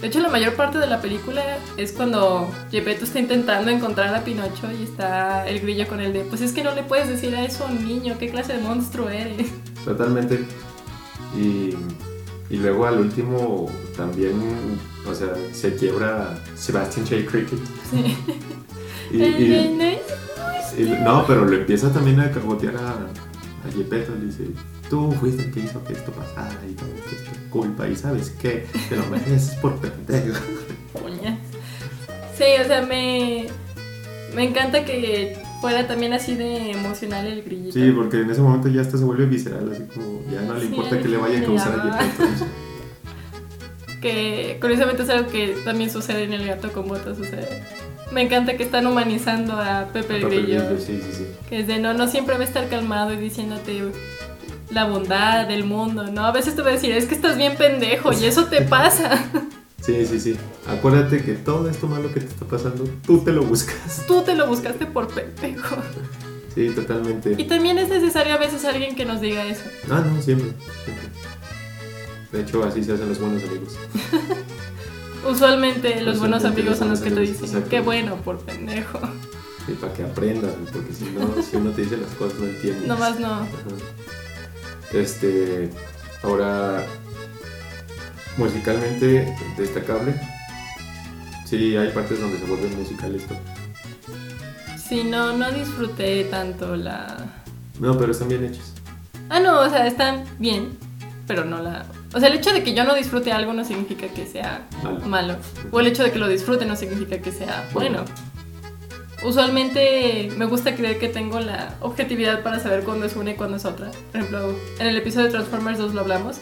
De 0.00 0.06
hecho, 0.06 0.20
la 0.20 0.28
mayor 0.28 0.54
parte 0.54 0.78
de 0.78 0.86
la 0.86 1.00
película 1.00 1.42
es 1.76 1.92
cuando 1.92 2.48
Gepetto 2.70 3.04
está 3.04 3.18
intentando 3.18 3.70
encontrar 3.70 4.14
a 4.14 4.22
Pinocho 4.24 4.68
y 4.78 4.84
está 4.84 5.46
el 5.48 5.60
grillo 5.60 5.86
con 5.88 6.00
el 6.00 6.12
de, 6.12 6.20
pues 6.20 6.40
es 6.40 6.52
que 6.52 6.62
no 6.62 6.74
le 6.74 6.82
puedes 6.84 7.08
decir 7.08 7.34
a 7.34 7.44
eso 7.44 7.64
a 7.64 7.70
un 7.70 7.84
niño, 7.86 8.16
¿qué 8.18 8.30
clase 8.30 8.54
de 8.54 8.62
monstruo 8.62 9.08
eres? 9.08 9.48
Totalmente. 9.84 10.44
Y, 11.36 11.74
y 12.48 12.56
luego 12.58 12.86
al 12.86 13.00
último 13.00 13.70
también, 13.96 14.34
o 15.06 15.14
sea, 15.14 15.28
se 15.52 15.74
quiebra 15.74 16.38
Sebastian 16.56 17.04
J. 17.06 17.16
Cricket. 17.30 17.58
Sí. 17.90 18.16
Y, 19.12 19.22
y- 19.22 19.98
y- 20.78 20.90
no, 21.02 21.24
pero 21.26 21.44
lo 21.44 21.56
empieza 21.56 21.92
también 21.92 22.20
a 22.20 22.30
cagotear 22.30 22.76
a, 22.76 22.94
a 23.66 23.72
Gepetto. 23.72 24.14
Le 24.14 24.26
dice, 24.26 24.44
tú 24.88 25.12
fuiste 25.12 25.44
el 25.44 25.50
que 25.52 25.60
hizo 25.60 25.82
que 25.84 25.92
esto 25.94 26.12
pasara 26.12 26.58
y 26.68 26.74
todo 26.74 26.88
esto 26.94 27.10
es 27.16 27.24
tu 27.24 27.50
culpa. 27.50 27.88
Y 27.88 27.96
sabes 27.96 28.30
qué, 28.40 28.66
te 28.88 28.96
lo 28.96 29.06
mereces 29.06 29.54
por 29.56 29.76
pendejo. 29.76 30.38
Coña. 31.00 31.38
Sí, 32.36 32.44
o 32.62 32.66
sea, 32.66 32.82
me, 32.82 33.46
me 34.34 34.44
encanta 34.44 34.84
que 34.84 35.36
fuera 35.60 35.86
también 35.86 36.12
así 36.12 36.34
de 36.34 36.72
emocional 36.72 37.26
el 37.26 37.42
grillito. 37.42 37.72
Sí, 37.72 37.90
porque 37.90 38.20
en 38.20 38.30
ese 38.30 38.40
momento 38.40 38.68
ya 38.68 38.80
hasta 38.80 38.98
se 38.98 39.04
vuelve 39.04 39.26
visceral, 39.26 39.70
así 39.72 39.82
como 39.94 40.22
ya 40.30 40.42
no 40.42 40.54
le 40.54 40.60
Sí, 40.60 40.66
importa 40.66 41.00
que 41.00 41.08
le 41.08 41.16
vaya 41.16 41.40
a 41.40 41.44
causar 41.44 41.80
a. 41.80 41.98
Gepetto. 41.98 42.46
Que 44.00 44.58
curiosamente 44.60 45.02
es 45.02 45.10
algo 45.10 45.28
que 45.28 45.56
también 45.64 45.90
sucede 45.90 46.22
en 46.22 46.32
el 46.32 46.46
gato 46.46 46.72
con 46.72 46.86
botas. 46.86 47.18
O 47.18 47.24
sea, 47.24 47.40
me 48.12 48.22
encanta 48.22 48.56
que 48.56 48.62
están 48.62 48.86
humanizando 48.86 49.54
a 49.54 49.88
Pepe 49.92 50.20
Grillo. 50.20 50.28
Grillo, 50.66 50.78
Sí, 50.78 51.00
sí, 51.04 51.12
sí. 51.12 51.26
Que 51.48 51.60
es 51.60 51.66
de 51.66 51.78
no, 51.78 51.94
no 51.94 52.08
siempre 52.08 52.36
va 52.36 52.42
a 52.42 52.46
estar 52.46 52.68
calmado 52.68 53.12
y 53.12 53.16
diciéndote 53.16 53.82
la 54.70 54.84
bondad 54.84 55.46
del 55.46 55.64
mundo, 55.64 56.04
¿no? 56.10 56.24
A 56.24 56.32
veces 56.32 56.54
te 56.54 56.62
va 56.62 56.68
a 56.70 56.72
decir, 56.72 56.92
es 56.92 57.06
que 57.06 57.14
estás 57.14 57.36
bien 57.36 57.56
pendejo 57.56 58.12
y 58.12 58.24
eso 58.24 58.46
te 58.46 58.62
pasa. 58.62 59.24
Sí, 59.80 60.04
sí, 60.04 60.18
sí. 60.20 60.36
Acuérdate 60.66 61.22
que 61.22 61.32
todo 61.34 61.70
esto 61.70 61.86
malo 61.86 62.12
que 62.12 62.20
te 62.20 62.26
está 62.26 62.44
pasando, 62.44 62.84
tú 63.06 63.20
te 63.20 63.32
lo 63.32 63.42
buscas. 63.42 64.04
Tú 64.06 64.22
te 64.22 64.34
lo 64.34 64.46
buscaste 64.46 64.84
por 64.84 65.06
pendejo. 65.08 65.76
Sí, 66.54 66.70
totalmente. 66.70 67.36
Y 67.38 67.44
también 67.44 67.78
es 67.78 67.88
necesario 67.88 68.34
a 68.34 68.38
veces 68.38 68.64
alguien 68.64 68.96
que 68.96 69.04
nos 69.06 69.20
diga 69.20 69.46
eso. 69.46 69.62
Ah, 69.88 70.04
no, 70.04 70.20
siempre. 70.20 70.52
siempre. 70.84 71.08
De 72.32 72.40
hecho, 72.42 72.62
así 72.64 72.82
se 72.82 72.92
hacen 72.92 73.08
los 73.08 73.18
buenos 73.18 73.42
amigos. 73.44 73.78
Usualmente 75.26 76.00
los 76.02 76.18
buenos 76.18 76.44
Usualmente 76.44 76.44
amigos 76.44 76.78
son 76.78 76.90
los 76.90 77.00
que 77.00 77.10
te 77.10 77.20
buenos 77.20 77.20
dicen, 77.20 77.64
qué 77.64 77.80
bueno 77.80 78.16
por 78.16 78.38
pendejo. 78.38 79.00
Sí, 79.66 79.72
para 79.80 79.92
que 79.92 80.02
aprendas, 80.04 80.52
porque 80.72 80.92
si 80.92 81.04
no, 81.06 81.42
si 81.42 81.56
uno 81.56 81.70
te 81.70 81.82
dice 81.82 81.96
las 81.96 82.10
cosas, 82.12 82.38
no 82.38 82.46
entiendes. 82.46 82.86
Nomás 82.86 83.18
no. 83.20 83.32
Ajá. 83.32 83.48
Este. 84.92 85.70
Ahora. 86.22 86.84
Musicalmente 88.36 89.36
destacable. 89.56 90.14
Sí, 91.44 91.76
hay 91.76 91.88
partes 91.90 92.20
donde 92.20 92.38
se 92.38 92.44
vuelve 92.44 92.68
musical 92.76 93.14
esto. 93.14 93.34
Sí, 94.76 95.02
no, 95.02 95.36
no 95.36 95.50
disfruté 95.50 96.24
tanto 96.24 96.76
la... 96.76 97.42
No, 97.80 97.98
pero 97.98 98.12
están 98.12 98.28
bien 98.28 98.44
hechos. 98.44 98.72
Ah, 99.28 99.40
no, 99.40 99.60
o 99.60 99.68
sea, 99.68 99.86
están 99.86 100.24
bien, 100.38 100.78
pero 101.26 101.44
no 101.44 101.60
la... 101.60 101.84
O 102.14 102.20
sea, 102.20 102.28
el 102.28 102.36
hecho 102.36 102.52
de 102.52 102.62
que 102.62 102.74
yo 102.74 102.84
no 102.84 102.94
disfrute 102.94 103.32
algo 103.32 103.52
no 103.52 103.64
significa 103.64 104.08
que 104.08 104.26
sea 104.26 104.66
Malo. 104.82 105.00
malo. 105.06 105.36
O 105.70 105.80
el 105.80 105.88
hecho 105.88 106.02
de 106.02 106.10
que 106.10 106.18
lo 106.18 106.26
disfrute 106.28 106.64
no 106.64 106.74
significa 106.76 107.18
que 107.18 107.32
sea 107.32 107.68
bueno. 107.72 108.04
Usualmente 109.24 110.30
me 110.36 110.44
gusta 110.44 110.74
creer 110.76 110.98
que 110.98 111.08
tengo 111.08 111.40
la 111.40 111.74
objetividad 111.80 112.42
para 112.42 112.60
saber 112.60 112.84
cuándo 112.84 113.04
es 113.06 113.16
una 113.16 113.32
y 113.32 113.34
cuándo 113.34 113.56
es 113.56 113.64
otra. 113.64 113.90
Por 114.12 114.20
ejemplo, 114.20 114.54
en 114.78 114.86
el 114.86 114.96
episodio 114.96 115.26
de 115.26 115.32
Transformers 115.32 115.78
2 115.78 115.94
lo 115.94 116.00
hablamos. 116.02 116.38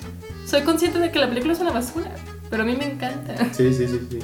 Soy 0.47 0.63
consciente 0.63 0.99
de 0.99 1.11
que 1.11 1.19
la 1.19 1.29
película 1.29 1.55
es 1.55 1.61
una 1.61 1.73
basura, 1.73 2.11
pero 2.51 2.63
a 2.63 2.67
mí 2.67 2.77
me 2.77 2.93
encanta. 2.93 3.35
Sí, 3.55 3.73
sí, 3.73 3.89
sí, 3.89 4.01
sí. 4.11 4.19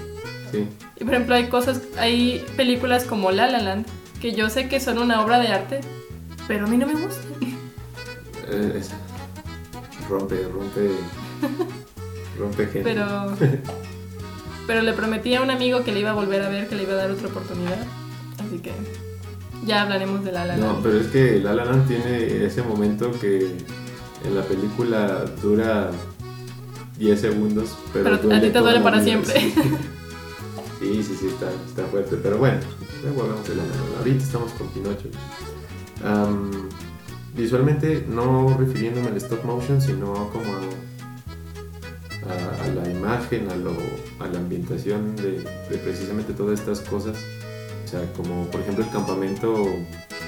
Sí. 0.52 0.68
Y 1.00 1.04
por 1.04 1.14
ejemplo, 1.14 1.34
hay 1.34 1.48
cosas, 1.48 1.80
hay 1.98 2.44
películas 2.56 3.04
como 3.04 3.30
La 3.32 3.48
La 3.50 3.60
Land 3.60 3.86
que 4.20 4.32
yo 4.32 4.50
sé 4.50 4.68
que 4.68 4.78
son 4.78 4.98
una 4.98 5.20
obra 5.24 5.40
de 5.40 5.48
arte, 5.48 5.80
pero 6.46 6.66
a 6.66 6.68
mí 6.68 6.76
no 6.76 6.86
me 6.86 6.92
gustan. 6.92 7.32
Eh, 8.48 8.82
rompe, 10.08 10.36
rompe. 10.52 10.90
Rompe 12.38 12.66
gente. 12.66 12.82
Pero, 12.82 13.36
pero 14.66 14.82
le 14.82 14.92
prometí 14.92 15.34
a 15.34 15.42
un 15.42 15.50
amigo 15.50 15.84
que 15.84 15.92
le 15.92 16.00
iba 16.00 16.10
a 16.10 16.14
volver 16.14 16.42
a 16.42 16.48
ver, 16.48 16.68
que 16.68 16.74
le 16.74 16.84
iba 16.84 16.92
a 16.92 16.96
dar 16.96 17.10
otra 17.10 17.28
oportunidad. 17.28 17.86
Así 18.38 18.58
que 18.58 18.72
ya 19.66 19.82
hablaremos 19.82 20.24
de 20.24 20.32
La 20.32 20.44
La 20.44 20.56
No, 20.56 20.80
pero 20.82 20.98
es 20.98 21.06
que 21.08 21.40
La 21.40 21.54
La 21.54 21.64
Land 21.64 21.88
tiene 21.88 22.44
ese 22.44 22.62
momento 22.62 23.10
que 23.20 23.56
en 24.24 24.34
la 24.34 24.42
película 24.42 25.24
dura 25.42 25.90
10 26.98 27.20
segundos, 27.20 27.76
pero, 27.92 28.18
Pero 28.20 28.36
a 28.36 28.40
ti 28.40 28.50
te 28.50 28.58
duele 28.58 28.80
para 28.80 29.02
siempre. 29.02 29.34
Sí, 30.82 31.00
sí, 31.00 31.14
sí, 31.14 31.28
está, 31.28 31.48
está 31.64 31.84
fuerte. 31.84 32.16
Pero 32.20 32.38
bueno, 32.38 32.58
luego 33.04 33.22
hablamos 33.22 33.48
de 33.48 33.54
La 33.54 33.62
La 33.62 33.68
Land. 33.68 33.98
Ahorita 33.98 34.24
estamos 34.24 34.50
con 34.50 34.66
Pinocho. 34.70 35.08
Visualmente, 37.36 38.04
no 38.08 38.56
refiriéndome 38.58 39.06
al 39.08 39.16
stop 39.16 39.44
motion, 39.44 39.80
sino 39.80 40.28
como 40.30 40.52
a, 40.52 40.60
a- 42.28 42.64
a 42.64 42.68
la 42.68 42.88
imagen, 42.90 43.48
a, 43.50 43.56
lo, 43.56 43.72
a 44.20 44.28
la 44.28 44.38
ambientación 44.38 45.16
de, 45.16 45.40
de 45.40 45.78
precisamente 45.82 46.32
todas 46.32 46.60
estas 46.60 46.80
cosas. 46.80 47.16
O 47.84 47.88
sea, 47.88 48.00
como 48.16 48.46
por 48.46 48.60
ejemplo 48.60 48.84
el 48.84 48.90
campamento 48.90 49.66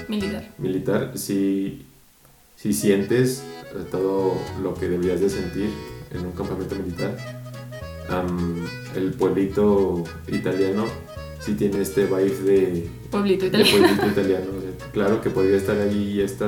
Militar. 0.07 0.49
militar, 0.59 1.11
si, 1.17 1.85
si 2.55 2.73
sientes 2.73 3.39
eh, 3.73 3.83
todo 3.89 4.33
lo 4.61 4.73
que 4.75 4.87
deberías 4.87 5.19
de 5.21 5.29
sentir 5.29 5.69
en 6.13 6.25
un 6.25 6.31
campamento 6.33 6.75
militar, 6.75 7.17
am, 8.09 8.67
el 8.95 9.13
pueblito 9.13 10.03
italiano 10.27 10.85
sí 11.39 11.53
tiene 11.55 11.81
este 11.81 12.05
vibe 12.05 12.39
de, 12.43 12.89
Pueblito 13.09 13.49
de 13.49 13.61
italiano. 13.61 13.77
pueblito 13.79 14.07
italiano. 14.19 14.45
o 14.57 14.61
sea, 14.61 14.91
claro 14.91 15.21
que 15.21 15.29
podría 15.31 15.57
estar 15.57 15.77
ahí 15.79 16.21
esta 16.21 16.45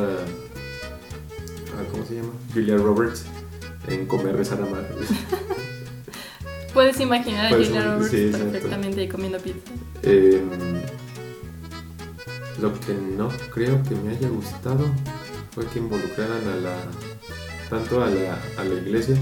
se 2.07 2.15
llama? 2.15 2.31
Julia 2.53 2.77
Roberts 2.77 3.25
en 3.87 4.05
Comer, 4.05 4.35
Rezar, 4.35 4.61
Amar. 4.61 4.87
Puedes 6.73 6.99
imaginar 6.99 7.47
a 7.47 7.49
Roberts 7.49 8.11
sí, 8.11 8.29
perfectamente 8.31 9.01
ahí 9.01 9.07
comiendo 9.07 9.39
pizza. 9.39 9.59
Eh, 10.03 10.41
lo 12.61 12.73
que 12.79 12.93
no 12.93 13.29
creo 13.51 13.81
que 13.83 13.95
me 13.95 14.15
haya 14.15 14.29
gustado 14.29 14.85
fue 15.51 15.65
que 15.67 15.79
involucraran 15.79 16.47
a 16.47 16.55
la 16.57 16.75
tanto 17.69 18.03
a 18.03 18.09
la, 18.09 18.39
a 18.57 18.63
la 18.63 18.75
iglesia, 18.75 19.17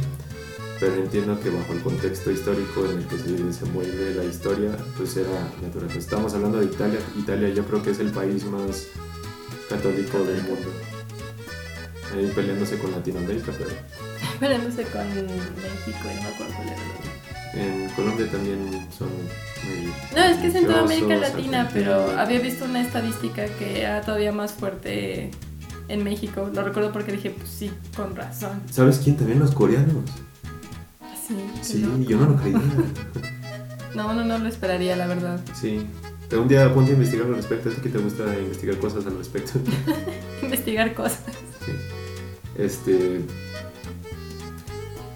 pero 0.79 0.95
entiendo 0.95 1.39
que 1.39 1.49
bajo 1.49 1.73
el 1.73 1.81
contexto 1.81 2.29
histórico 2.29 2.85
en 2.85 2.99
el 2.99 3.07
que 3.07 3.17
se 3.17 3.31
desenvuelve 3.31 4.15
la 4.15 4.23
historia, 4.23 4.71
pues 4.97 5.15
era 5.17 5.49
natural. 5.61 5.89
Estamos 5.97 6.33
hablando 6.33 6.59
de 6.59 6.65
Italia. 6.65 6.99
Italia 7.17 7.49
yo 7.49 7.65
creo 7.65 7.81
que 7.81 7.91
es 7.91 7.99
el 7.99 8.11
país 8.11 8.45
más 8.45 8.87
católico 9.69 10.19
del 10.19 10.43
mundo. 10.43 10.69
Ahí 12.13 12.31
peleándose 12.35 12.77
con 12.77 12.91
Latinoamérica, 12.91 13.51
pero 13.57 13.71
Peleándose 14.39 14.83
con 14.83 15.07
México 15.07 15.99
no 16.03 16.21
me 16.21 16.27
acuerdo 16.29 16.53
cuál 16.55 16.67
era 16.67 17.05
en 17.55 17.89
Colombia 17.95 18.29
también 18.29 18.59
son 18.97 19.07
muy... 19.07 19.93
No, 20.13 20.25
es 20.25 20.37
que 20.37 20.47
es 20.47 20.55
en 20.55 20.65
toda 20.65 20.81
América 20.81 21.15
Latina, 21.15 21.69
pero 21.73 22.11
había 22.19 22.39
visto 22.39 22.65
una 22.65 22.81
estadística 22.81 23.45
que 23.45 23.81
era 23.81 24.01
todavía 24.01 24.33
más 24.33 24.51
fuerte 24.51 25.31
en 25.87 26.03
México. 26.03 26.49
Lo 26.53 26.63
recuerdo 26.63 26.91
porque 26.91 27.13
dije, 27.13 27.29
pues 27.29 27.49
sí, 27.49 27.71
con 27.95 28.15
razón. 28.15 28.61
¿Sabes 28.69 28.99
quién 29.01 29.15
también? 29.15 29.39
Los 29.39 29.51
coreanos. 29.51 30.03
Qué 31.27 31.63
Sí, 31.63 31.79
loco. 31.79 31.97
yo 31.99 32.17
no 32.17 32.29
lo 32.29 32.35
creía. 32.35 32.59
No, 33.95 34.13
no, 34.13 34.25
no 34.25 34.37
lo 34.37 34.49
esperaría, 34.49 34.97
la 34.97 35.07
verdad. 35.07 35.39
Sí. 35.53 35.87
Un 36.29 36.49
día 36.49 36.73
ponte 36.73 36.91
a 36.91 36.95
investigar 36.95 37.27
al 37.27 37.35
respecto. 37.37 37.69
Es 37.69 37.75
que 37.75 37.87
te 37.87 37.97
gusta 37.97 38.25
investigar 38.37 38.77
cosas 38.77 39.05
al 39.05 39.17
respecto. 39.17 39.53
Investigar 40.41 40.93
cosas. 40.93 41.21
Sí. 41.65 41.71
Este. 42.57 43.21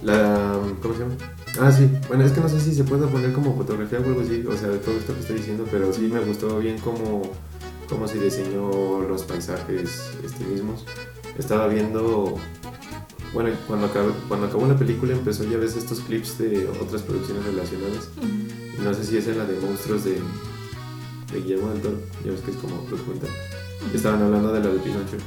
La. 0.02 0.58
¿Cómo 0.82 0.94
se 0.94 1.02
llama? 1.02 1.16
Ah, 1.60 1.72
sí. 1.72 1.90
Bueno, 2.08 2.24
es 2.24 2.32
que 2.32 2.42
no 2.42 2.50
sé 2.50 2.60
si 2.60 2.74
se 2.74 2.84
puede 2.84 3.08
poner 3.08 3.34
como 3.34 3.56
fotografía 3.56 4.00
o 4.00 4.04
algo 4.04 4.22
así. 4.22 4.46
O 4.48 4.56
sea, 4.56 4.70
de 4.70 4.78
todo 4.78 4.96
esto 4.96 5.14
que 5.14 5.20
estoy 5.20 5.38
diciendo. 5.38 5.66
Pero 5.70 5.92
sí 5.92 6.02
me 6.02 6.20
gustó 6.20 6.60
bien 6.60 6.78
cómo, 6.80 7.24
cómo 7.90 8.08
se 8.08 8.20
diseñó 8.20 9.02
los 9.02 9.24
paisajes 9.24 10.12
este, 10.24 10.46
mismos. 10.46 10.86
Estaba 11.38 11.68
viendo. 11.68 12.36
Bueno, 13.34 13.52
cuando 13.68 13.88
acabó, 13.88 14.12
cuando 14.28 14.48
acabó 14.48 14.66
la 14.68 14.78
película 14.78 15.14
empezó 15.14 15.44
ya 15.44 15.58
ves 15.58 15.76
estos 15.76 16.00
clips 16.00 16.40
de 16.40 16.68
otras 16.82 17.04
producciones 17.04 17.46
relacionadas. 17.46 18.10
Y 18.22 18.82
No 18.82 18.94
sé 18.94 19.04
si 19.04 19.18
es 19.18 19.28
en 19.28 19.38
la 19.38 19.46
de 19.46 19.60
monstruos 19.60 20.04
de, 20.04 20.20
de 21.32 21.42
Guillermo 21.42 21.70
del 21.70 21.82
Toro, 21.82 21.98
ya 22.26 22.32
ves 22.32 22.42
que 22.42 22.52
es 22.52 22.58
como 22.58 22.78
documental. 22.90 23.30
Estaban 23.94 24.24
hablando 24.24 24.52
de 24.52 24.62
la 24.62 24.70
de 24.70 24.80
Pinocho 24.80 25.18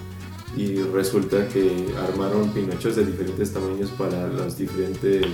y 0.57 0.83
resulta 0.83 1.49
que 1.49 1.87
armaron 2.09 2.51
Pinochos 2.51 2.97
de 2.97 3.05
diferentes 3.07 3.53
tamaños 3.53 3.91
para 3.91 4.27
las 4.29 4.59
diferentes 4.59 5.25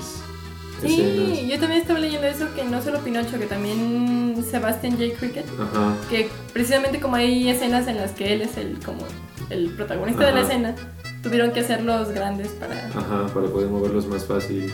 escenas. 0.82 1.38
Sí, 1.38 1.48
yo 1.50 1.58
también 1.58 1.80
estaba 1.82 1.98
leyendo 1.98 2.26
eso, 2.26 2.46
que 2.54 2.64
no 2.64 2.80
solo 2.80 3.00
Pinocho, 3.00 3.38
que 3.38 3.46
también 3.46 4.44
Sebastian 4.48 4.92
J. 4.96 5.14
Cricket. 5.18 5.44
Ajá, 5.60 5.96
Que 6.08 6.28
precisamente 6.52 7.00
como 7.00 7.16
hay 7.16 7.48
escenas 7.48 7.88
en 7.88 7.96
las 7.96 8.12
que 8.12 8.32
él 8.32 8.42
es 8.42 8.56
el 8.56 8.78
como 8.84 9.00
el 9.50 9.70
protagonista 9.70 10.26
de 10.26 10.32
la 10.32 10.40
Ajá. 10.40 10.48
escena, 10.48 10.74
tuvieron 11.22 11.50
que 11.52 11.60
hacerlos 11.60 12.10
grandes 12.10 12.48
para... 12.48 12.86
ajá, 12.86 13.26
para 13.34 13.48
poder 13.48 13.68
moverlos 13.70 14.06
más 14.06 14.24
fácil. 14.24 14.72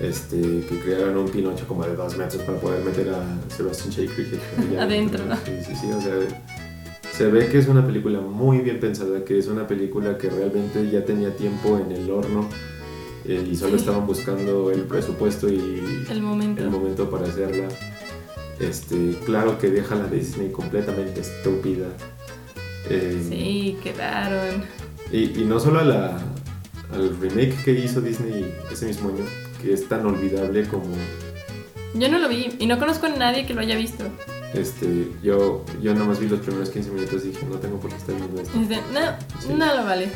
Este, 0.00 0.40
que 0.68 0.80
crearan 0.84 1.16
un 1.16 1.28
Pinocho 1.28 1.64
como 1.68 1.84
de 1.84 1.94
dos 1.94 2.16
metros 2.16 2.42
para 2.42 2.58
poder 2.58 2.84
meter 2.84 3.08
a 3.10 3.22
Sebastian 3.54 3.94
J. 3.94 4.12
Cricket 4.14 4.40
Adentro. 4.80 5.22
Sí, 5.44 5.52
sí, 5.66 5.74
sí, 5.80 5.86
o 5.92 6.00
sea, 6.00 6.14
se 7.12 7.26
ve 7.26 7.48
que 7.48 7.58
es 7.58 7.68
una 7.68 7.86
película 7.86 8.20
muy 8.20 8.58
bien 8.58 8.80
pensada, 8.80 9.24
que 9.24 9.38
es 9.38 9.46
una 9.48 9.66
película 9.66 10.16
que 10.18 10.30
realmente 10.30 10.88
ya 10.90 11.04
tenía 11.04 11.34
tiempo 11.36 11.78
en 11.78 11.92
el 11.92 12.10
horno 12.10 12.48
eh, 13.24 13.46
y 13.50 13.54
solo 13.56 13.72
Sí. 13.72 13.84
estaban 13.84 14.06
buscando 14.06 14.70
el 14.70 14.80
presupuesto 14.82 15.48
y 15.48 16.04
El 16.10 16.22
momento. 16.22 16.62
el 16.62 16.70
momento 16.70 17.08
para 17.10 17.26
hacerla. 17.26 17.68
Este, 18.58 19.16
claro 19.24 19.58
que 19.58 19.70
deja 19.70 19.94
la 19.94 20.06
Disney 20.06 20.50
completamente 20.50 21.20
estúpida. 21.20 21.86
Eh, 22.88 23.22
Sí, 23.28 23.78
quedaron. 23.82 24.64
y, 25.12 25.40
y 25.40 25.44
no 25.44 25.60
solo 25.60 25.80
a 25.80 25.84
la, 25.84 26.18
al 26.92 27.16
remake 27.20 27.54
que 27.64 27.72
hizo 27.72 28.00
Disney 28.00 28.52
ese 28.72 28.86
mismo 28.86 29.10
año, 29.10 29.24
que 29.60 29.72
es 29.72 29.86
tan 29.88 30.04
olvidable 30.06 30.64
como 30.66 30.84
Yo 31.94 32.08
no 32.08 32.18
lo 32.18 32.28
vi 32.28 32.48
y 32.58 32.66
no 32.66 32.78
conozco 32.78 33.06
a 33.06 33.10
nadie 33.10 33.46
que 33.46 33.54
lo 33.54 33.60
haya 33.60 33.76
visto. 33.76 34.04
Este, 34.54 35.10
yo, 35.22 35.64
yo 35.80 35.94
nada 35.94 36.06
más 36.06 36.18
vi 36.20 36.28
los 36.28 36.40
primeros 36.40 36.70
15 36.70 36.90
minutos 36.90 37.24
y 37.24 37.28
dije, 37.28 37.46
no 37.48 37.56
tengo 37.56 37.78
por 37.80 37.90
qué 37.90 37.96
estar 37.96 38.14
viendo 38.14 38.40
esto. 38.42 38.58
Dice, 38.58 38.80
no, 38.92 39.00
Sí. 39.40 39.48
no 39.56 39.74
lo 39.74 39.84
vale. 39.84 40.10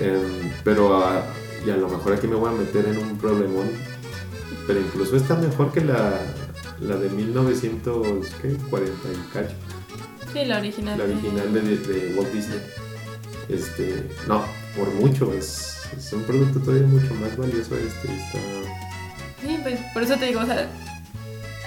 Em, 0.00 0.50
pero 0.64 0.96
a, 1.04 1.24
y 1.66 1.70
a 1.70 1.76
lo 1.76 1.88
mejor 1.88 2.12
aquí 2.14 2.26
me 2.26 2.36
voy 2.36 2.48
a 2.50 2.52
meter 2.56 2.84
en 2.86 2.98
un 2.98 3.16
problemón, 3.18 3.68
pero 4.66 4.80
incluso 4.80 5.16
está 5.16 5.34
mejor 5.36 5.72
que 5.72 5.80
la, 5.82 6.20
la 6.80 6.96
de 6.96 7.08
1940 7.10 8.92
y 9.12 9.32
cacho. 9.32 9.54
Sí, 10.32 10.44
la 10.44 10.58
original. 10.58 10.98
La 10.98 11.04
original 11.04 11.52
de, 11.52 11.60
de 11.78 12.14
Walt 12.14 12.32
Disney. 12.32 12.60
Este, 13.48 14.08
no, 14.26 14.42
por 14.76 14.88
mucho, 14.94 15.32
es, 15.32 15.82
es 15.96 16.12
un 16.12 16.22
producto 16.24 16.58
todavía 16.60 16.86
mucho 16.86 17.14
más 17.14 17.36
valioso. 17.36 17.76
Este, 17.76 18.08
está, 18.14 18.38
Sí, 19.40 19.58
pues 19.62 19.78
por 19.94 20.02
eso 20.02 20.16
te 20.16 20.26
digo, 20.26 20.40
o 20.40 20.46
sea, 20.46 20.68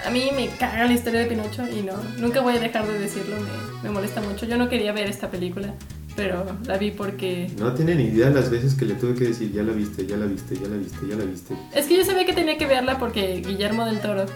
a 0.04 0.10
mí 0.10 0.30
me 0.34 0.48
caga 0.48 0.86
la 0.86 0.92
historia 0.92 1.20
de 1.20 1.26
Pinocho 1.26 1.64
y 1.68 1.82
no, 1.82 1.94
nunca 2.18 2.40
voy 2.40 2.56
a 2.56 2.60
dejar 2.60 2.86
de 2.86 2.98
decirlo, 2.98 3.36
me, 3.36 3.88
me 3.88 3.90
molesta 3.90 4.20
mucho. 4.20 4.46
Yo 4.46 4.56
no 4.56 4.68
quería 4.68 4.92
ver 4.92 5.08
esta 5.08 5.30
película, 5.30 5.74
pero 6.16 6.44
la 6.66 6.78
vi 6.78 6.90
porque... 6.90 7.50
no 7.58 7.72
tienen 7.74 7.98
ni 7.98 8.04
idea 8.04 8.30
las 8.30 8.50
veces 8.50 8.74
que 8.74 8.84
le 8.84 8.94
tuve 8.94 9.14
que 9.14 9.24
decir, 9.24 9.52
ya 9.52 9.62
la 9.62 9.72
viste, 9.72 10.06
ya 10.06 10.16
la 10.16 10.26
viste, 10.26 10.54
ya 10.56 10.68
la 10.68 10.76
viste, 10.76 10.98
ya 11.08 11.16
la 11.16 11.24
viste. 11.24 11.54
Es 11.74 11.86
que 11.86 11.96
yo 11.96 12.04
sabía 12.04 12.24
que 12.24 12.32
tenía 12.32 12.58
que 12.58 12.66
verla 12.66 12.98
porque 12.98 13.42
Guillermo 13.46 13.84
del 13.84 14.00
Toro, 14.00 14.26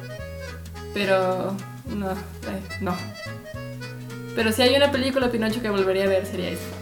pero 0.93 1.57
no, 1.95 2.13
eh, 2.13 2.15
no. 2.81 2.95
Pero 4.35 4.53
si 4.53 4.63
hay 4.63 4.75
una 4.75 4.91
película 4.91 5.31
Pinocho 5.31 5.63
que 5.63 5.71
volvería 5.71 6.05
a 6.05 6.09
ver 6.09 6.27
sería 6.27 6.51
esta. 6.51 6.77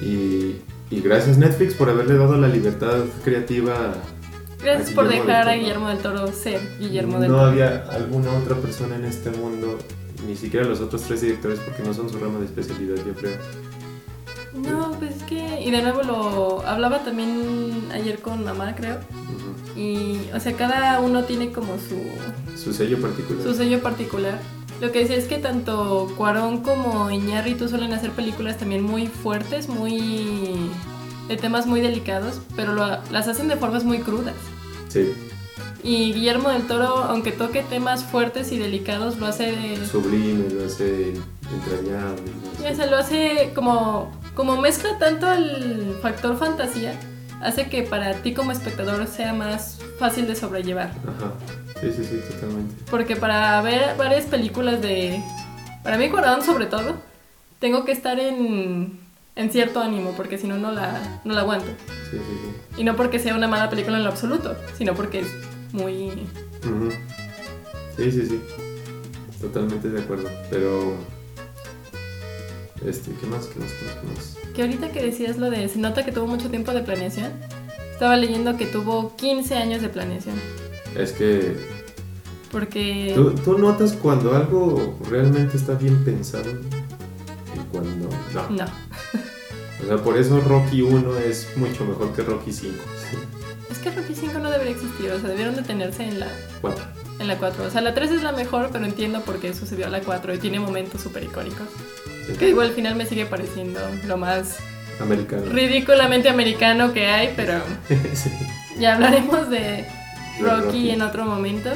Y, 0.00 0.56
y 0.90 1.00
gracias 1.00 1.38
Netflix 1.38 1.74
por 1.74 1.88
haberle 1.88 2.14
dado 2.14 2.36
la 2.36 2.48
libertad 2.48 3.04
creativa. 3.24 3.94
Gracias 4.66 4.90
por 4.90 5.04
Guillermo 5.08 5.26
dejar 5.28 5.48
a. 5.48 5.54
Guillermo 5.54 5.88
del 5.88 5.98
Toro 5.98 6.32
ser 6.32 6.60
Guillermo 6.78 7.18
del 7.20 7.30
no 7.30 7.36
Toro. 7.38 7.50
había 7.50 7.84
alguna 7.90 8.32
otra 8.32 8.56
persona 8.56 8.96
en 8.96 9.04
este 9.04 9.30
mundo, 9.30 9.78
ni 10.26 10.36
siquiera 10.36 10.66
los 10.66 10.80
otros 10.80 11.02
tres 11.02 11.20
directores, 11.22 11.58
porque 11.60 11.82
no 11.82 11.94
son 11.94 12.10
su 12.10 12.18
rama 12.18 12.38
de 12.40 12.46
especialidad, 12.46 12.96
yo 13.06 13.14
creo. 13.14 13.36
No, 14.54 14.92
pues 14.98 15.16
es 15.16 15.22
que... 15.24 15.60
Y 15.62 15.70
de 15.70 15.82
nuevo 15.82 16.02
lo 16.02 16.66
hablaba 16.66 17.00
también 17.04 17.88
ayer 17.92 18.18
con 18.20 18.42
mamá, 18.44 18.74
creo. 18.74 18.98
Y, 19.76 20.18
o 20.34 20.40
sea, 20.40 20.54
cada 20.54 20.98
uno 21.00 21.24
tiene 21.24 21.52
como 21.52 21.74
su, 21.76 22.00
Su 22.58 22.72
sello 22.72 22.98
particular. 23.00 23.42
su 23.42 23.54
sello 23.54 23.80
particular. 23.82 24.38
Lo 24.80 24.92
que 24.92 25.00
decía 25.00 25.16
es 25.16 25.26
que 25.26 25.36
tanto 25.38 26.10
Cuarón 26.16 26.62
como 26.62 27.10
Iñárritu 27.10 27.68
suelen 27.68 27.92
hacer 27.92 28.10
películas 28.12 28.56
también 28.56 28.82
muy 28.82 29.06
fuertes, 29.06 29.68
muy... 29.68 30.70
de 31.28 31.36
temas 31.36 31.66
muy 31.66 31.80
delicados, 31.82 32.40
pero 32.56 32.72
lo- 32.72 32.98
las 33.10 33.28
hacen 33.28 33.48
de 33.48 33.56
formas 33.56 33.84
muy 33.84 33.98
crudas. 33.98 34.34
Sí, 34.88 35.12
Y 35.82 36.12
Guillermo 36.14 36.48
del 36.50 36.66
Toro, 36.66 36.86
aunque 37.04 37.32
toque 37.32 37.62
temas 37.62 38.04
fuertes 38.04 38.50
y 38.52 38.58
delicados, 38.58 39.18
lo 39.18 39.26
hace 39.26 39.52
de... 39.52 39.86
sublime, 39.86 40.48
lo 40.50 40.64
hace 40.66 41.14
entrañable. 41.52 42.22
lo 42.58 42.62
Ya 42.64 42.70
hace- 42.70 42.82
se 42.82 42.90
lo 42.90 42.96
hace 42.96 43.52
como, 43.54 44.10
como 44.34 44.60
mezcla 44.60 44.98
tanto 44.98 45.30
el 45.32 45.96
factor 46.02 46.36
fantasía, 46.38 46.98
hace 47.40 47.68
que 47.68 47.82
para 47.82 48.14
ti 48.14 48.34
como 48.34 48.50
espectador 48.52 49.06
sea 49.06 49.32
más 49.32 49.78
fácil 49.98 50.26
de 50.26 50.34
sobrellevar. 50.34 50.88
Ajá, 51.06 51.32
sí, 51.80 51.92
sí, 51.94 52.04
sí, 52.04 52.20
totalmente. 52.32 52.74
Porque 52.90 53.14
para 53.16 53.60
ver 53.62 53.96
varias 53.96 54.24
películas 54.24 54.80
de... 54.82 55.22
Para 55.84 55.98
mí 55.98 56.08
Cuarón 56.10 56.42
sobre 56.42 56.66
todo, 56.66 56.96
tengo 57.60 57.84
que 57.84 57.92
estar 57.92 58.18
en, 58.18 58.98
en 59.36 59.52
cierto 59.52 59.80
ánimo, 59.80 60.12
porque 60.16 60.38
si 60.38 60.46
no, 60.46 60.56
no 60.56 60.72
la, 60.72 61.20
no 61.24 61.34
la 61.34 61.42
aguanto. 61.42 61.66
Sí, 62.10 62.16
sí, 62.16 62.80
Y 62.80 62.84
no 62.84 62.96
porque 62.96 63.18
sea 63.18 63.34
una 63.34 63.46
mala 63.46 63.70
película 63.70 63.98
en 63.98 64.04
lo 64.04 64.10
absoluto, 64.10 64.56
sino 64.76 64.94
porque 64.94 65.20
es 65.20 65.28
muy... 65.72 66.10
sí. 66.62 66.96
Sí, 67.96 68.12
sí, 68.12 68.26
sí. 68.26 68.40
Totalmente 69.40 69.88
de 69.88 70.00
acuerdo. 70.00 70.28
Pero. 70.50 70.94
Este, 72.84 73.10
¿qué 73.12 73.26
más? 73.26 73.46
¿Qué 73.46 73.58
más? 73.60 73.72
¿Qué 73.72 73.86
más? 73.86 73.94
¿Qué 73.94 74.06
más? 74.06 74.52
Que 74.54 74.62
ahorita 74.62 74.92
que 74.92 75.02
decías 75.02 75.38
lo 75.38 75.50
de... 75.50 75.68
Se 75.68 75.78
nota 75.78 76.04
que 76.04 76.12
tuvo 76.12 76.26
mucho 76.26 76.50
tiempo 76.50 76.72
de 76.72 76.82
planeación. 76.82 77.32
Estaba 77.92 78.16
leyendo 78.16 78.56
que 78.56 78.66
tuvo 78.66 79.16
15 79.16 79.54
años 79.54 79.80
de 79.80 79.88
planeación. 79.88 80.34
Es 80.96 81.12
que. 81.12 81.56
Porque... 82.52 83.12
¿tú, 83.14 83.34
tú 83.34 83.58
notas 83.58 83.94
cuando 83.94 84.34
algo 84.34 84.98
realmente 85.10 85.56
está 85.56 85.74
bien 85.74 86.04
pensado 86.04 86.50
y 86.50 87.58
cuando. 87.72 88.08
No. 88.34 88.50
No. 88.50 88.85
O 89.86 89.88
sea, 89.88 89.96
por 89.98 90.18
eso 90.18 90.40
Rocky 90.40 90.82
1 90.82 91.16
es 91.18 91.48
mucho 91.56 91.84
mejor 91.84 92.12
que 92.14 92.22
Rocky 92.22 92.52
5. 92.52 92.74
Es 93.70 93.78
que 93.78 93.90
Rocky 93.90 94.14
5 94.14 94.38
no 94.40 94.50
debería 94.50 94.72
existir, 94.72 95.10
o 95.12 95.20
sea, 95.20 95.28
debieron 95.28 95.54
detenerse 95.54 96.02
en 96.02 96.18
la, 96.20 96.26
4. 96.60 96.84
en 97.20 97.28
la 97.28 97.36
4. 97.38 97.64
O 97.64 97.70
sea, 97.70 97.80
la 97.82 97.94
3 97.94 98.10
es 98.10 98.22
la 98.22 98.32
mejor, 98.32 98.70
pero 98.72 98.84
entiendo 98.84 99.20
por 99.22 99.38
qué 99.38 99.54
sucedió 99.54 99.86
a 99.86 99.90
la 99.90 100.00
4 100.00 100.34
y 100.34 100.38
tiene 100.38 100.58
momentos 100.58 101.00
súper 101.00 101.22
icónicos. 101.24 101.68
Que 102.38 102.48
igual 102.48 102.68
al 102.68 102.72
final 102.74 102.96
me 102.96 103.06
sigue 103.06 103.26
pareciendo 103.26 103.78
lo 104.06 104.16
más 104.16 104.56
Americano. 105.00 105.44
ridículamente 105.46 106.28
americano 106.28 106.92
que 106.92 107.06
hay, 107.06 107.32
pero 107.36 107.60
Sí. 108.14 108.30
ya 108.80 108.94
hablaremos 108.96 109.48
de 109.50 109.84
Rocky, 110.40 110.64
Rocky. 110.64 110.90
en 110.90 111.02
otro 111.02 111.24
momento. 111.24 111.70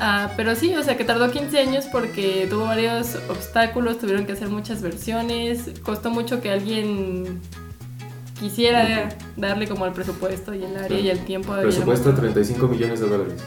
Ah, 0.00 0.30
pero 0.36 0.54
sí, 0.54 0.74
o 0.76 0.82
sea 0.84 0.96
que 0.96 1.04
tardó 1.04 1.30
15 1.30 1.58
años 1.58 1.86
porque 1.90 2.46
tuvo 2.48 2.64
varios 2.66 3.16
obstáculos, 3.28 3.98
tuvieron 3.98 4.26
que 4.26 4.32
hacer 4.32 4.48
muchas 4.48 4.80
versiones, 4.80 5.72
costó 5.82 6.10
mucho 6.10 6.40
que 6.40 6.50
alguien 6.52 7.40
quisiera 8.38 9.08
darle 9.36 9.66
como 9.66 9.86
el 9.86 9.92
presupuesto 9.92 10.54
y 10.54 10.62
el 10.62 10.76
área 10.76 10.98
y 11.00 11.08
el 11.10 11.18
tiempo. 11.24 11.52
a 11.52 11.60
Presupuesto 11.62 12.10
Guillermo. 12.10 12.32
35 12.32 12.68
millones 12.68 13.00
de 13.00 13.08
dólares. 13.08 13.42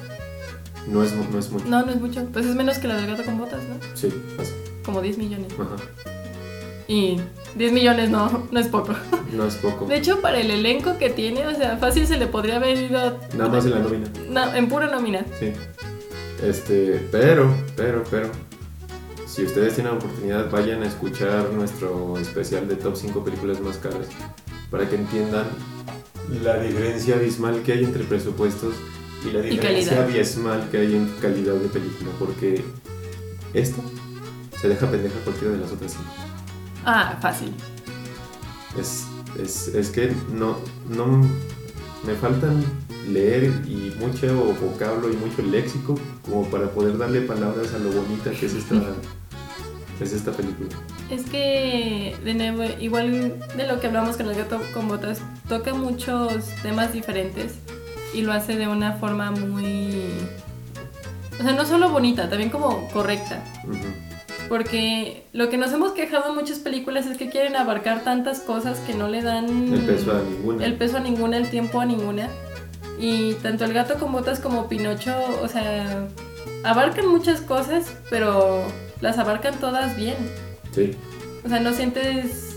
No 0.87 1.03
es, 1.03 1.13
no 1.13 1.39
es 1.39 1.49
mucho. 1.51 1.65
No, 1.67 1.85
no 1.85 1.91
es 1.91 2.01
mucho, 2.01 2.25
pues 2.33 2.45
es 2.45 2.55
menos 2.55 2.79
que 2.79 2.87
la 2.87 2.95
del 2.95 3.07
gato 3.07 3.23
con 3.23 3.37
botas, 3.37 3.59
¿no? 3.69 3.75
Sí, 3.95 4.09
así. 4.39 4.51
Como 4.83 4.99
10 5.01 5.17
millones. 5.19 5.53
Ajá. 5.53 5.75
Y 6.87 7.17
10 7.55 7.71
millones 7.71 8.09
no, 8.09 8.47
no 8.51 8.59
es 8.59 8.67
poco. 8.67 8.93
No 9.31 9.45
es 9.45 9.55
poco. 9.55 9.85
De 9.85 9.95
hecho, 9.95 10.19
para 10.19 10.39
el 10.41 10.51
elenco 10.51 10.97
que 10.97 11.09
tiene, 11.09 11.47
o 11.47 11.55
sea, 11.55 11.77
fácil 11.77 12.05
se 12.07 12.17
le 12.17 12.27
podría 12.27 12.57
haber 12.57 12.77
ido 12.77 13.17
Nada 13.37 13.49
más 13.49 13.63
en 13.65 13.71
la 13.71 13.79
nómina. 13.79 14.07
na- 14.29 14.57
en 14.57 14.67
pura 14.67 14.87
nómina. 14.87 15.23
Sí. 15.39 15.53
Este, 16.41 17.07
pero, 17.11 17.53
pero, 17.75 18.03
pero. 18.09 18.29
Si 19.27 19.43
ustedes 19.43 19.75
tienen 19.75 19.93
la 19.93 19.97
oportunidad, 19.97 20.51
vayan 20.51 20.83
a 20.83 20.87
escuchar 20.87 21.51
nuestro 21.51 22.17
especial 22.19 22.67
de 22.67 22.75
top 22.75 22.97
5 22.97 23.23
películas 23.23 23.61
más 23.61 23.77
caras 23.77 24.07
para 24.69 24.89
que 24.89 24.95
entiendan 24.95 25.45
la 26.43 26.59
diferencia 26.59 27.15
abismal 27.15 27.61
que 27.63 27.71
hay 27.71 27.83
entre 27.85 28.03
presupuestos 28.03 28.75
y 29.25 29.31
la 29.31 29.41
diferencia 29.41 30.03
abismal 30.03 30.67
que 30.69 30.79
hay 30.79 30.95
en 30.95 31.07
calidad 31.21 31.53
de 31.53 31.69
película. 31.69 32.09
Porque 32.19 32.61
esta 33.53 33.81
se 34.59 34.67
deja 34.67 34.91
pendeja 34.91 35.15
cualquiera 35.23 35.53
de 35.53 35.59
las 35.61 35.71
otras 35.71 35.93
cinco. 35.93 36.11
Ah, 36.85 37.17
fácil. 37.21 37.53
Es, 38.77 39.05
es, 39.41 39.69
es 39.69 39.89
que 39.91 40.13
no, 40.33 40.57
no 40.89 41.21
me 42.05 42.15
faltan 42.19 42.63
leer 43.07 43.51
y 43.67 43.93
mucho 43.99 44.55
vocablo 44.61 45.11
y 45.11 45.15
mucho 45.15 45.41
léxico 45.41 45.95
como 46.23 46.49
para 46.49 46.69
poder 46.69 46.97
darle 46.97 47.21
palabras 47.21 47.73
a 47.73 47.79
lo 47.79 47.91
bonita 47.91 48.31
que 48.31 48.45
es 48.45 48.53
esta, 48.53 48.75
es 50.01 50.13
esta 50.13 50.31
película. 50.31 50.69
Es 51.09 51.23
que, 51.23 52.15
de 52.23 52.33
nuevo, 52.33 52.63
igual 52.79 53.37
de 53.57 53.67
lo 53.67 53.79
que 53.79 53.87
hablamos 53.87 54.17
con 54.17 54.27
el 54.27 54.35
gato 54.35 54.61
con 54.73 54.87
botas, 54.87 55.21
toca 55.49 55.73
muchos 55.73 56.45
temas 56.61 56.93
diferentes 56.93 57.53
y 58.13 58.21
lo 58.21 58.31
hace 58.33 58.55
de 58.55 58.67
una 58.67 58.93
forma 58.93 59.31
muy... 59.31 60.03
O 61.39 61.43
sea, 61.43 61.53
no 61.53 61.65
solo 61.65 61.89
bonita, 61.89 62.29
también 62.29 62.49
como 62.49 62.87
correcta. 62.89 63.43
Porque 64.47 65.25
lo 65.33 65.49
que 65.49 65.57
nos 65.57 65.71
hemos 65.71 65.93
quejado 65.93 66.29
en 66.29 66.35
muchas 66.35 66.59
películas 66.59 67.05
es 67.07 67.17
que 67.17 67.29
quieren 67.29 67.55
abarcar 67.55 68.03
tantas 68.03 68.41
cosas 68.41 68.79
que 68.79 68.93
no 68.93 69.07
le 69.07 69.21
dan 69.21 69.73
El 69.73 69.85
peso 69.85 70.11
a 70.11 70.21
ninguna. 70.21 70.65
el 70.65 70.75
peso 70.75 70.97
a 70.97 70.99
ninguna, 70.99 71.37
el 71.37 71.49
tiempo 71.49 71.79
a 71.79 71.85
ninguna. 71.85 72.29
Y 73.01 73.33
tanto 73.35 73.65
el 73.65 73.73
gato 73.73 73.95
con 73.95 74.11
botas 74.11 74.39
como 74.39 74.69
Pinocho, 74.69 75.11
o 75.41 75.47
sea, 75.47 76.07
abarcan 76.63 77.07
muchas 77.07 77.41
cosas, 77.41 77.91
pero 78.11 78.63
las 79.01 79.17
abarcan 79.17 79.59
todas 79.59 79.97
bien. 79.97 80.15
Sí, 80.71 80.95
O 81.43 81.49
sea, 81.49 81.59
no 81.59 81.73
sientes... 81.73 82.47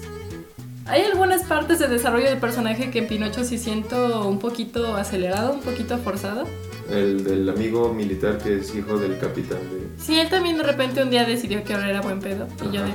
Hay 0.87 1.01
algunas 1.03 1.45
partes 1.45 1.79
de 1.79 1.89
desarrollo 1.89 2.27
del 2.27 2.37
personaje 2.37 2.91
que 2.91 2.99
en 2.99 3.09
Pinocho 3.09 3.43
sí 3.43 3.57
siento 3.57 4.29
un 4.29 4.39
poquito 4.39 4.95
acelerado, 4.97 5.55
un 5.55 5.63
poquito 5.63 5.97
forzado. 5.97 6.47
el 6.91 7.25
del 7.25 7.49
amigo 7.49 7.95
militar 7.95 8.37
que 8.37 8.59
es 8.59 8.75
hijo 8.75 8.99
del 8.99 9.19
capitán 9.19 9.61
de... 9.71 9.89
Sí, 9.99 10.21
él 10.21 10.29
también 10.29 10.59
de 10.59 10.65
repente 10.65 11.03
un 11.03 11.09
día 11.09 11.25
decidió 11.25 11.65
que 11.65 11.73
ahora 11.73 11.89
era 11.89 12.03
buen 12.03 12.21
pedo. 12.21 12.47
Y 12.71 12.77
yo 12.77 12.83
de... 12.85 12.93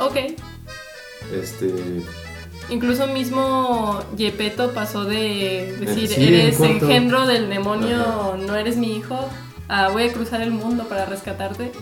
Ok. 0.00 0.38
Este, 1.32 1.72
Incluso 2.70 3.06
mismo 3.06 4.02
Yepeto 4.16 4.72
pasó 4.72 5.04
de 5.04 5.76
decir, 5.80 6.08
Sí, 6.08 6.24
eres 6.26 6.58
engendro 6.60 7.26
del 7.26 7.48
demonio, 7.48 8.00
Ajá. 8.00 8.36
no 8.38 8.56
eres 8.56 8.76
mi 8.76 8.96
hijo, 8.96 9.18
a 9.68 9.88
voy 9.90 10.04
a 10.04 10.12
cruzar 10.12 10.40
el 10.40 10.50
mundo 10.50 10.84
para 10.84 11.04
rescatarte. 11.04 11.72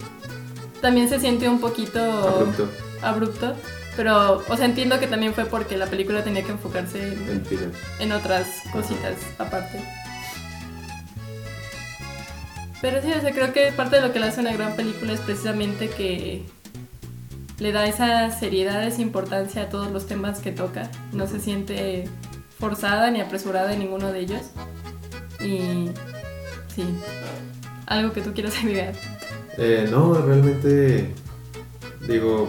También 0.81 1.09
se 1.09 1.21
siente 1.21 1.49
un 1.49 1.61
poquito 1.61 2.01
abrupto 2.01 2.69
abrupto, 3.03 3.55
pero, 3.97 4.43
o 4.49 4.57
sea, 4.57 4.65
entiendo 4.67 4.99
que 4.99 5.07
también 5.07 5.35
fue 5.35 5.45
porque 5.45 5.77
la 5.77 5.87
película 5.87 6.25
tenía 6.25 6.43
que 6.43 6.53
enfocarse 6.53 7.01
en, 7.13 7.29
en 7.29 7.47
final. 7.47 7.73
en 8.01 8.13
otras 8.13 8.47
cositas 8.73 9.15
aparte. 9.39 9.81
Pero 12.81 13.01
sí, 13.01 13.13
o 13.13 13.21
sea, 13.21 13.31
creo 13.33 13.53
que 13.53 13.71
parte 13.73 13.97
de 13.97 14.03
lo 14.03 14.13
que 14.13 14.19
le 14.19 14.27
hace 14.27 14.41
una 14.41 14.53
gran 14.53 14.75
película 14.75 15.13
es 15.13 15.21
precisamente 15.21 15.89
que 15.89 16.45
le 17.59 17.73
da 17.73 17.87
esa 17.87 18.31
seriedad, 18.31 18.87
esa 18.87 19.03
importancia 19.03 19.63
a 19.63 19.69
todos 19.69 19.91
los 19.91 20.07
temas 20.07 20.41
que 20.41 20.53
toca. 20.53 20.91
No 21.13 21.27
se 21.27 21.41
siente 21.41 22.05
forzada 22.59 23.11
ni 23.11 23.21
apresurada 23.21 23.73
en 23.73 23.81
ninguno 23.81 24.13
de 24.13 24.21
ellos. 24.21 24.43
Y 25.41 25.91
sí, 26.75 26.85
algo 27.87 28.13
que 28.13 28.21
tú 28.21 28.33
quieras 28.33 28.57
agregar. 28.63 28.95
Eh, 29.59 29.87
no, 29.91 30.15
realmente 30.15 31.13
digo, 32.07 32.49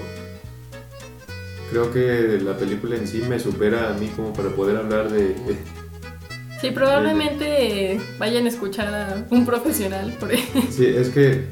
creo 1.72 1.92
que 1.92 2.40
la 2.44 2.58
película 2.58 2.96
en 2.96 3.08
sí 3.08 3.24
me 3.28 3.40
supera 3.40 3.90
a 3.90 3.94
mí 3.94 4.08
como 4.16 4.34
para 4.34 4.50
poder 4.50 4.78
hablar 4.78 5.12
de... 5.12 5.36
Sí, 6.62 6.72
probablemente 6.72 8.00
vayan 8.20 8.46
a 8.46 8.50
escuchar 8.50 8.94
a 8.94 9.26
un 9.32 9.46
profesional 9.46 10.14
por 10.20 10.32
ahí. 10.32 10.48
Sí, 10.70 10.86
es 10.86 11.10
que, 11.10 11.46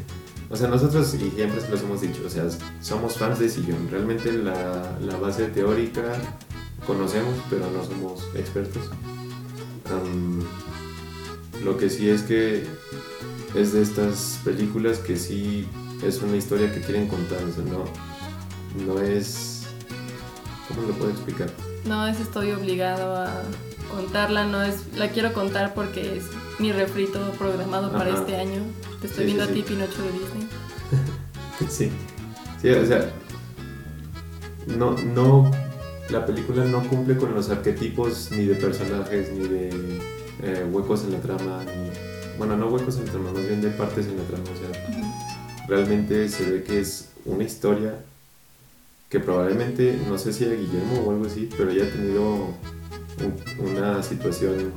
o 0.52 0.56
sea, 0.56 0.68
nosotros, 0.68 1.14
y 1.14 1.32
siempre 1.32 1.62
se 1.62 1.70
los 1.70 1.82
hemos 1.82 2.02
dicho, 2.02 2.22
o 2.26 2.30
sea, 2.30 2.44
somos 2.82 3.18
fans 3.18 3.40
de 3.40 3.50
Sillón. 3.50 3.88
Realmente 3.90 4.34
la, 4.34 4.98
la 5.00 5.16
base 5.18 5.46
teórica 5.48 6.02
conocemos, 6.86 7.36
pero 7.50 7.70
no 7.72 7.84
somos 7.86 8.28
expertos. 8.36 8.90
Lo 11.64 11.78
que 11.78 11.90
sí 11.90 12.10
es 12.10 12.24
que 12.24 12.66
es 13.56 13.74
de 13.74 13.82
estas 13.82 14.40
películas 14.44 14.98
que 14.98 15.18
sí 15.18 15.68
es 16.04 16.22
una 16.22 16.36
historia 16.36 16.72
que 16.74 16.82
quieren 16.82 17.08
contar, 17.08 17.44
o 17.44 17.54
sea, 17.54 17.64
no, 17.66 17.86
no 18.86 19.00
es... 19.00 19.68
¿Cómo 20.68 20.88
lo 20.88 20.94
puedo 20.94 21.12
explicar? 21.12 21.50
No 21.86 22.08
es 22.08 22.20
estoy 22.20 22.52
obligado 22.52 23.16
a 23.16 23.44
contarla, 23.90 24.46
no 24.46 24.64
es 24.64 24.94
la 24.96 25.10
quiero 25.10 25.34
contar 25.34 25.74
porque 25.74 26.18
es 26.18 26.24
mi 26.60 26.72
refrito 26.72 27.20
programado 27.38 27.92
para 27.92 28.12
Ajá. 28.12 28.22
este 28.22 28.38
año. 28.38 28.62
Te 29.02 29.08
estoy 29.08 29.26
Sí, 29.26 29.34
viendo 29.34 29.46
sí, 29.46 29.52
a 29.52 29.54
ti. 29.54 29.62
Pinocho 29.64 30.02
de 30.04 30.12
Disney. 30.12 30.48
Sí, 31.70 31.92
sí, 32.60 32.70
o 32.70 32.86
sea, 32.88 33.08
no, 34.66 34.96
no, 34.98 35.52
la 36.10 36.26
película 36.26 36.66
no 36.66 36.82
cumple 36.88 37.16
con 37.18 37.36
los 37.36 37.50
arquetipos 37.52 38.30
ni 38.32 38.46
de 38.46 38.56
personajes, 38.56 39.32
ni 39.32 39.48
de 39.48 39.70
eh, 40.42 40.66
huecos 40.72 41.04
en 41.04 41.12
la 41.14 41.20
trama, 41.20 41.64
ni, 41.66 41.92
bueno, 42.40 42.58
no 42.58 42.68
huecos 42.70 42.98
en 42.98 43.06
la 43.06 43.12
trama, 43.12 43.32
más 43.32 43.46
bien 43.46 43.62
de 43.62 43.70
partes 43.70 44.08
en 44.08 44.18
la 44.18 44.24
trama, 44.24 44.44
o 44.44 44.58
sea, 44.58 45.68
realmente 45.68 46.28
se 46.30 46.50
ve 46.50 46.64
que 46.64 46.80
es 46.80 47.10
una 47.26 47.44
historia 47.44 47.94
que 49.10 49.20
probablemente, 49.20 50.00
no 50.10 50.18
sé 50.18 50.34
si 50.34 50.46
era 50.46 50.56
Guillermo 50.56 51.04
o 51.06 51.12
algo 51.12 51.28
así, 51.28 51.48
pero 51.56 51.72
ya 51.72 51.84
ha 51.84 51.90
tenido 51.90 52.24
un- 53.20 53.68
una 53.70 54.02
situación 54.02 54.72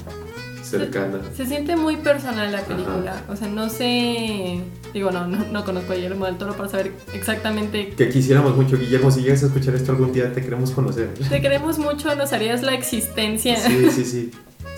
cercana. 0.78 1.18
Se 1.36 1.46
siente 1.46 1.76
muy 1.76 1.96
personal 1.96 2.50
la 2.52 2.62
película. 2.62 3.22
O 3.28 3.36
sea, 3.36 3.48
no 3.48 3.68
sé. 3.68 4.60
Digo, 4.92 5.10
no, 5.10 5.26
no, 5.26 5.44
no 5.50 5.64
conozco 5.64 5.92
a 5.92 5.96
Guillermo 5.96 6.26
del 6.26 6.36
Toro 6.36 6.54
para 6.56 6.68
saber 6.68 6.92
exactamente. 7.12 7.90
Que 7.90 8.08
quisiéramos 8.08 8.56
mucho, 8.56 8.78
Guillermo, 8.78 9.10
si 9.10 9.22
llegas 9.22 9.42
a 9.42 9.46
escuchar 9.46 9.74
esto 9.74 9.92
algún 9.92 10.12
día, 10.12 10.32
te 10.32 10.40
queremos 10.42 10.70
conocer. 10.70 11.12
Te 11.14 11.40
queremos 11.40 11.78
mucho, 11.78 12.14
nos 12.14 12.32
harías 12.32 12.62
la 12.62 12.74
existencia. 12.74 13.56
Sí, 13.56 13.90
sí, 13.90 14.04
sí. 14.04 14.30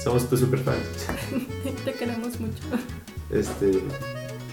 Somos 0.02 0.28
tus 0.28 0.40
super 0.40 0.60
fans. 0.60 0.78
Te 1.84 1.92
queremos 1.94 2.38
mucho. 2.38 2.62
Este, 3.30 3.82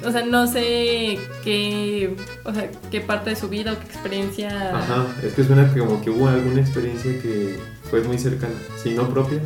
O 0.04 0.12
sea, 0.12 0.26
no 0.26 0.48
sé 0.48 1.20
qué. 1.44 2.16
O 2.44 2.54
sea, 2.54 2.72
qué 2.90 3.02
parte 3.02 3.30
de 3.32 3.36
su 3.36 3.50
vida 3.50 3.74
o 3.74 3.78
qué 3.80 3.86
experiencia. 3.86 4.76
ajá, 4.76 5.06
es 5.24 5.34
que 5.34 5.44
suena 5.44 5.72
como 5.74 6.02
que 6.02 6.10
hubo 6.10 6.28
alguna 6.28 6.62
experiencia 6.62 7.12
que 7.22 7.60
fue 7.90 8.02
muy 8.02 8.18
cercana. 8.18 8.56
Si 8.82 8.92
no 8.92 9.08
propia, 9.10 9.40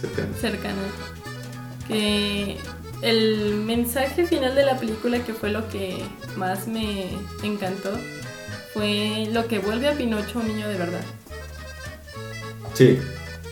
cercana. 0.00 0.28
cercana. 0.40 0.82
Que 1.88 2.56
el 3.02 3.54
mensaje 3.64 4.26
final 4.26 4.54
de 4.54 4.64
la 4.66 4.76
película, 4.78 5.18
que 5.20 5.32
fue 5.34 5.50
lo 5.50 5.68
que 5.68 6.04
más 6.36 6.68
me 6.68 7.06
encantó, 7.42 7.90
fue 8.74 9.28
lo 9.32 9.46
que 9.48 9.58
vuelve 9.58 9.88
a 9.88 9.92
Pinocho 9.92 10.38
un 10.40 10.48
niño 10.48 10.68
de 10.68 10.76
verdad. 10.76 11.00
Sí, 12.74 12.98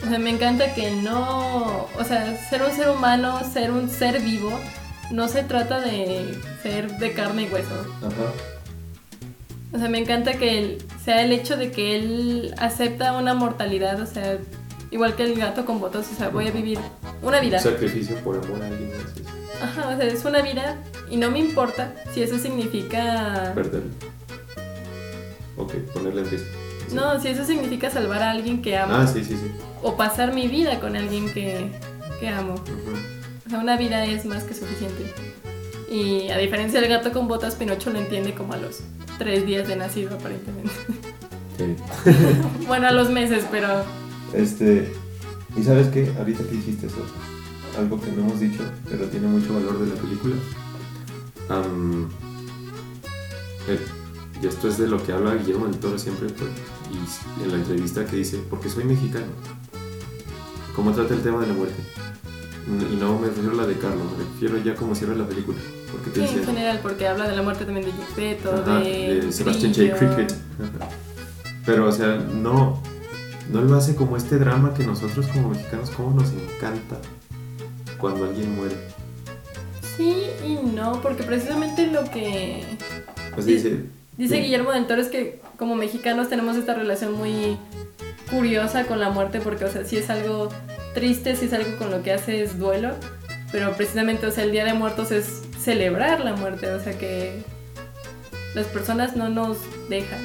O 0.04 0.08
sea, 0.08 0.18
me 0.18 0.30
encanta 0.30 0.74
que 0.74 0.90
no. 0.92 1.88
O 1.98 2.04
sea, 2.04 2.36
ser 2.48 2.62
un 2.62 2.70
ser 2.72 2.90
humano, 2.90 3.40
ser 3.50 3.70
un 3.72 3.88
ser 3.88 4.20
vivo, 4.20 4.52
no 5.10 5.26
se 5.28 5.42
trata 5.42 5.80
de 5.80 6.38
ser 6.62 6.98
de 6.98 7.12
carne 7.12 7.42
y 7.44 7.48
hueso. 7.48 7.74
ajá. 8.02 8.32
O 9.72 9.78
sea, 9.78 9.88
me 9.88 9.98
encanta 9.98 10.34
que 10.34 10.58
él- 10.58 10.78
sea 11.04 11.22
el 11.24 11.32
hecho 11.32 11.56
de 11.56 11.70
que 11.70 11.96
él 11.96 12.54
acepta 12.58 13.12
una 13.12 13.34
mortalidad, 13.34 14.00
o 14.00 14.06
sea, 14.06 14.38
igual 14.96 15.14
que 15.14 15.24
el 15.24 15.38
gato 15.38 15.64
con 15.64 15.78
botas, 15.78 16.10
o 16.12 16.16
sea, 16.16 16.30
voy 16.30 16.48
a 16.48 16.50
vivir 16.50 16.78
una 17.22 17.38
vida. 17.40 17.58
Un 17.58 17.62
sacrificio 17.62 18.16
por 18.24 18.36
amor 18.36 18.62
a 18.62 18.66
alguien 18.66 18.90
es 18.90 19.62
Ajá, 19.62 19.88
o 19.88 19.96
sea, 19.96 20.06
es 20.06 20.24
una 20.24 20.42
vida 20.42 20.76
y 21.10 21.16
no 21.16 21.30
me 21.30 21.38
importa 21.38 21.94
si 22.12 22.22
eso 22.22 22.38
significa... 22.38 23.52
Perderlo. 23.54 23.90
Ok, 25.56 25.74
ponerle 25.94 26.22
en 26.22 26.30
riesgo. 26.30 26.48
No, 26.92 27.20
si 27.20 27.28
eso 27.28 27.44
significa 27.44 27.90
salvar 27.90 28.22
a 28.22 28.30
alguien 28.30 28.62
que 28.62 28.76
amo. 28.76 28.94
Ah, 28.94 29.06
sí, 29.06 29.24
sí, 29.24 29.36
sí. 29.36 29.50
O 29.82 29.96
pasar 29.96 30.34
mi 30.34 30.48
vida 30.48 30.80
con 30.80 30.96
alguien 30.96 31.32
que, 31.32 31.70
que 32.20 32.28
amo. 32.28 32.54
Ujú. 32.54 32.96
O 33.46 33.50
sea, 33.50 33.58
una 33.58 33.76
vida 33.76 34.04
es 34.04 34.24
más 34.24 34.44
que 34.44 34.54
suficiente. 34.54 35.12
Y 35.90 36.30
a 36.30 36.38
diferencia 36.38 36.80
del 36.80 36.90
gato 36.90 37.12
con 37.12 37.28
botas, 37.28 37.54
Pinocho 37.54 37.90
lo 37.90 37.98
entiende 37.98 38.34
como 38.34 38.52
a 38.52 38.56
los 38.56 38.80
tres 39.18 39.46
días 39.46 39.68
de 39.68 39.76
nacido, 39.76 40.16
aparentemente. 40.16 40.72
Sí. 41.56 41.76
bueno, 42.66 42.88
a 42.88 42.92
los 42.92 43.08
meses, 43.10 43.44
pero 43.50 43.84
Este, 44.32 44.92
y 45.56 45.62
sabes 45.62 45.88
qué, 45.88 46.12
ahorita 46.18 46.44
que 46.44 46.50
dijiste 46.50 46.86
eso, 46.86 46.96
algo 47.78 48.00
que 48.00 48.10
no 48.12 48.22
hemos 48.22 48.40
dicho, 48.40 48.62
pero 48.88 49.06
tiene 49.06 49.26
mucho 49.26 49.54
valor 49.54 49.78
de 49.78 49.94
la 49.94 50.00
película. 50.00 50.34
Eh, 53.68 53.78
y 54.42 54.46
esto 54.46 54.68
es 54.68 54.78
de 54.78 54.86
lo 54.86 55.02
que 55.02 55.12
habla 55.12 55.34
Guillermo 55.34 55.66
del 55.66 55.78
Toro 55.78 55.98
siempre, 55.98 56.28
pues, 56.28 56.50
y 56.90 57.44
en 57.44 57.50
la 57.50 57.56
entrevista 57.56 58.04
que 58.04 58.16
dice, 58.16 58.40
porque 58.50 58.68
soy 58.68 58.84
mexicano. 58.84 59.26
¿Cómo 60.74 60.92
trata 60.92 61.14
el 61.14 61.22
tema 61.22 61.40
de 61.40 61.46
la 61.46 61.54
muerte? 61.54 61.82
Y 62.66 62.96
no 62.96 63.18
me 63.18 63.28
refiero 63.28 63.52
a 63.52 63.54
la 63.54 63.66
de 63.66 63.78
Carlos, 63.78 64.06
me 64.18 64.24
refiero 64.24 64.58
ya 64.62 64.74
como 64.74 64.94
cierra 64.94 65.14
la 65.14 65.26
película. 65.26 65.56
Porque 65.90 66.10
te 66.10 66.20
sí, 66.20 66.26
dice, 66.26 66.40
en 66.40 66.46
general, 66.46 66.80
porque 66.82 67.06
habla 67.06 67.28
de 67.28 67.36
la 67.36 67.42
muerte 67.42 67.64
también 67.64 67.86
de 67.86 67.92
Gepetto, 67.92 68.62
de, 68.62 69.20
de 69.22 69.32
Sebastian 69.32 69.72
J. 69.72 69.96
Cricket. 69.96 70.34
Pero, 71.64 71.88
o 71.88 71.92
sea, 71.92 72.16
no, 72.16 72.82
no 73.50 73.62
lo 73.62 73.76
hace 73.76 73.94
como 73.94 74.16
este 74.16 74.38
drama 74.38 74.74
que 74.74 74.84
nosotros 74.84 75.26
como 75.28 75.50
mexicanos, 75.50 75.90
como 75.90 76.18
nos 76.18 76.30
encanta 76.32 76.96
cuando 77.98 78.24
alguien 78.24 78.54
muere. 78.54 78.76
Sí 79.96 80.26
y 80.44 80.54
no, 80.74 81.00
porque 81.00 81.22
precisamente 81.22 81.86
lo 81.86 82.04
que 82.10 82.64
Pues 83.34 83.46
dice, 83.46 83.84
dice. 84.16 84.40
Guillermo 84.40 84.72
del 84.72 84.86
Toro 84.86 85.00
es 85.00 85.08
que 85.08 85.40
como 85.58 85.74
mexicanos 85.74 86.28
tenemos 86.28 86.56
esta 86.56 86.74
relación 86.74 87.14
muy 87.14 87.56
curiosa 88.30 88.84
con 88.86 89.00
la 89.00 89.10
muerte, 89.10 89.40
porque, 89.40 89.64
o 89.64 89.68
sea, 89.68 89.84
sí 89.84 89.96
es 89.96 90.10
algo 90.10 90.48
triste, 90.94 91.36
sí 91.36 91.46
es 91.46 91.52
algo 91.52 91.76
con 91.78 91.90
lo 91.90 92.02
que 92.02 92.12
haces 92.12 92.58
duelo, 92.58 92.94
pero 93.52 93.72
precisamente, 93.76 94.26
o 94.26 94.30
sea, 94.30 94.44
el 94.44 94.52
Día 94.52 94.64
de 94.64 94.74
Muertos 94.74 95.12
es 95.12 95.42
celebrar 95.60 96.20
la 96.20 96.34
muerte, 96.34 96.70
o 96.70 96.80
sea, 96.80 96.98
que 96.98 97.42
las 98.54 98.66
personas 98.66 99.16
no 99.16 99.28
nos 99.28 99.58
dejan. 99.88 100.20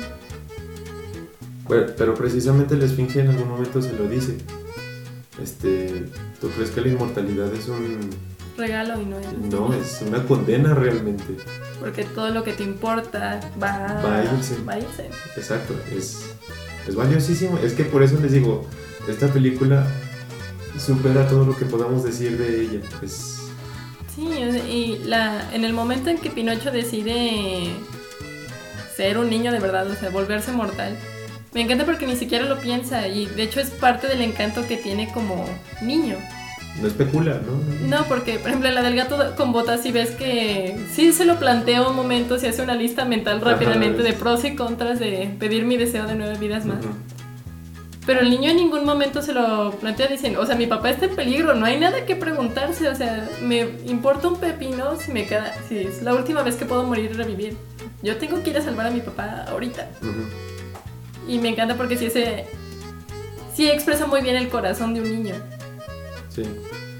Pero 1.97 2.13
precisamente 2.13 2.75
la 2.75 2.85
esfinge 2.85 3.21
en 3.21 3.29
algún 3.29 3.49
momento 3.49 3.81
se 3.81 3.93
lo 3.93 4.07
dice. 4.07 4.37
Este, 5.41 6.05
¿tú 6.39 6.49
crees 6.49 6.71
que 6.71 6.81
la 6.81 6.89
inmortalidad 6.89 7.53
es 7.53 7.67
un... 7.67 8.09
Regalo 8.57 9.01
y 9.01 9.05
no 9.05 9.17
es. 9.19 9.31
No, 9.51 9.73
es 9.73 10.01
una 10.05 10.23
condena 10.23 10.73
realmente. 10.75 11.37
Porque 11.79 12.03
todo 12.03 12.29
lo 12.29 12.43
que 12.43 12.53
te 12.53 12.63
importa 12.63 13.39
va, 13.61 14.01
Va 14.03 14.17
a 14.17 14.23
irse. 14.23 14.57
va 14.67 14.73
a 14.73 14.79
irse. 14.79 15.09
Exacto, 15.35 15.73
es, 15.95 16.35
es 16.87 16.95
valiosísimo. 16.95 17.57
Es 17.59 17.73
que 17.73 17.85
por 17.85 18.03
eso 18.03 18.19
les 18.21 18.33
digo, 18.33 18.65
esta 19.07 19.27
película 19.29 19.87
supera 20.77 21.27
todo 21.27 21.45
lo 21.45 21.55
que 21.55 21.65
podamos 21.65 22.03
decir 22.03 22.37
de 22.37 22.61
ella. 22.61 22.79
Es, 23.01 23.37
Sí, 24.13 24.27
y 24.27 25.01
la, 25.05 25.53
en 25.53 25.63
el 25.63 25.71
momento 25.71 26.09
en 26.09 26.17
que 26.17 26.29
Pinocho 26.29 26.69
decide 26.69 27.71
ser 28.95 29.17
un 29.17 29.29
niño 29.29 29.53
de 29.53 29.59
verdad, 29.59 29.89
o 29.89 29.95
sea, 29.95 30.09
volverse 30.09 30.51
mortal, 30.51 30.97
me 31.53 31.61
encanta 31.61 31.85
porque 31.85 32.07
ni 32.07 32.15
siquiera 32.15 32.45
lo 32.45 32.59
piensa 32.59 33.07
y 33.07 33.25
de 33.25 33.43
hecho 33.43 33.59
es 33.59 33.69
parte 33.71 34.07
del 34.07 34.21
encanto 34.21 34.65
que 34.67 34.77
tiene 34.77 35.11
como 35.13 35.45
niño. 35.81 36.15
no 36.81 36.87
especula, 36.87 37.39
¿no? 37.45 37.87
No, 37.97 38.05
porque 38.05 38.39
por 38.39 38.49
ejemplo 38.49 38.71
la 38.71 38.81
del 38.81 38.95
gato 38.95 39.35
con 39.35 39.51
botas 39.51 39.83
si 39.83 39.91
ves 39.91 40.11
que 40.11 40.77
sí 40.93 41.11
se 41.11 41.25
lo 41.25 41.37
plantea 41.37 41.85
un 41.87 41.95
momento, 41.95 42.39
se 42.39 42.47
hace 42.47 42.61
una 42.61 42.75
lista 42.75 43.03
mental 43.03 43.37
Ajá, 43.41 43.51
rápidamente 43.51 44.01
de 44.03 44.13
pros 44.13 44.45
y 44.45 44.55
contras 44.55 44.99
de 44.99 45.35
pedir 45.39 45.65
mi 45.65 45.75
deseo 45.77 46.07
de 46.07 46.15
nueve 46.15 46.37
vidas 46.39 46.65
más. 46.65 46.79
Ujú. 46.79 46.95
Pero 48.05 48.21
el 48.21 48.31
niño 48.31 48.49
en 48.49 48.55
ningún 48.57 48.83
momento 48.83 49.21
se 49.21 49.31
lo 49.31 49.71
plantea 49.79 50.07
diciendo, 50.07 50.41
o 50.41 50.45
sea, 50.45 50.55
mi 50.55 50.65
papá 50.65 50.89
está 50.89 51.05
en 51.05 51.15
peligro, 51.15 51.53
no 51.53 51.65
hay 51.65 51.79
nada 51.79 52.03
que 52.05 52.15
preguntarse, 52.15 52.89
o 52.89 52.95
sea, 52.95 53.29
me 53.41 53.59
importa 53.85 54.27
un 54.27 54.37
pepino 54.39 54.97
si 54.97 55.11
me 55.11 55.27
queda, 55.27 55.53
si 55.69 55.79
es 55.79 56.01
la 56.01 56.15
última 56.15 56.41
vez 56.41 56.55
que 56.55 56.65
puedo 56.65 56.83
morir 56.83 57.11
y 57.11 57.13
revivir. 57.13 57.57
Yo 58.01 58.17
tengo 58.17 58.41
que 58.41 58.49
ir 58.49 58.57
a 58.57 58.61
salvar 58.61 58.87
a 58.87 58.89
mi 58.89 59.01
papá 59.01 59.45
ahorita. 59.49 59.87
Ujú. 60.01 60.25
Y 61.27 61.39
me 61.39 61.49
encanta 61.49 61.75
porque 61.77 61.97
sí 61.97 62.05
ese 62.05 62.45
sí 63.55 63.69
expresa 63.69 64.07
muy 64.07 64.21
bien 64.21 64.35
el 64.35 64.49
corazón 64.49 64.93
de 64.93 65.01
un 65.01 65.11
niño, 65.11 65.35
Sí, 66.29 66.43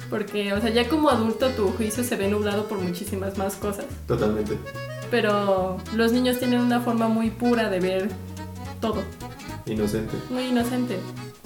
porque 0.09 0.51
o 0.53 0.59
sea, 0.59 0.69
ya 0.69 0.88
como 0.89 1.09
adulto 1.09 1.47
tu 1.51 1.69
juicio 1.72 2.03
se 2.03 2.15
ve 2.17 2.28
nublado 2.28 2.67
por 2.67 2.78
muchísimas 2.80 3.38
más 3.38 3.55
cosas, 3.55 3.86
totalmente. 4.07 4.57
pero 5.09 5.78
los 5.95 6.11
niños 6.11 6.38
tienen 6.39 6.59
una 6.59 6.82
forma 6.82 7.07
muy 7.07 7.30
pura 7.30 7.69
de 7.69 7.80
ver 7.80 8.09
todo, 8.82 9.01
Inocente. 9.65 10.15
muy 10.30 10.43
inocente. 10.47 10.97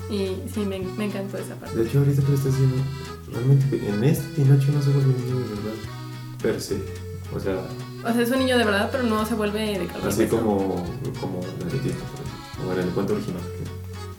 Y 0.09 0.37
sí, 0.53 0.59
me, 0.61 0.79
me 0.79 1.05
encantó 1.05 1.37
esa 1.37 1.55
parte. 1.55 1.75
De 1.77 1.87
hecho, 1.87 1.97
ahorita 1.99 2.21
que 2.21 2.27
lo 2.29 2.35
estás 2.35 2.51
diciendo, 2.51 2.77
realmente 3.31 3.87
en 3.89 4.03
este 4.03 4.27
Pinocho 4.35 4.71
no 4.71 4.81
se 4.81 4.89
vuelve 4.91 5.09
un 5.13 5.25
niño 5.25 5.39
de 5.39 5.49
verdad, 5.49 5.73
per 6.41 6.61
se. 6.61 6.75
O 7.35 7.39
sea, 7.39 7.57
O 8.07 8.13
sea, 8.13 8.21
es 8.21 8.29
un 8.31 8.37
niño 8.39 8.57
de 8.57 8.63
verdad, 8.65 8.89
pero 8.91 9.03
no 9.03 9.25
se 9.25 9.33
vuelve 9.33 9.59
de 9.59 9.83
y 9.83 10.07
así 10.07 10.27
como, 10.27 10.85
como 11.19 11.39
el 11.71 11.81
o 12.67 12.73
en 12.73 12.79
el 12.79 12.89
cuento 12.89 13.13
original. 13.13 13.41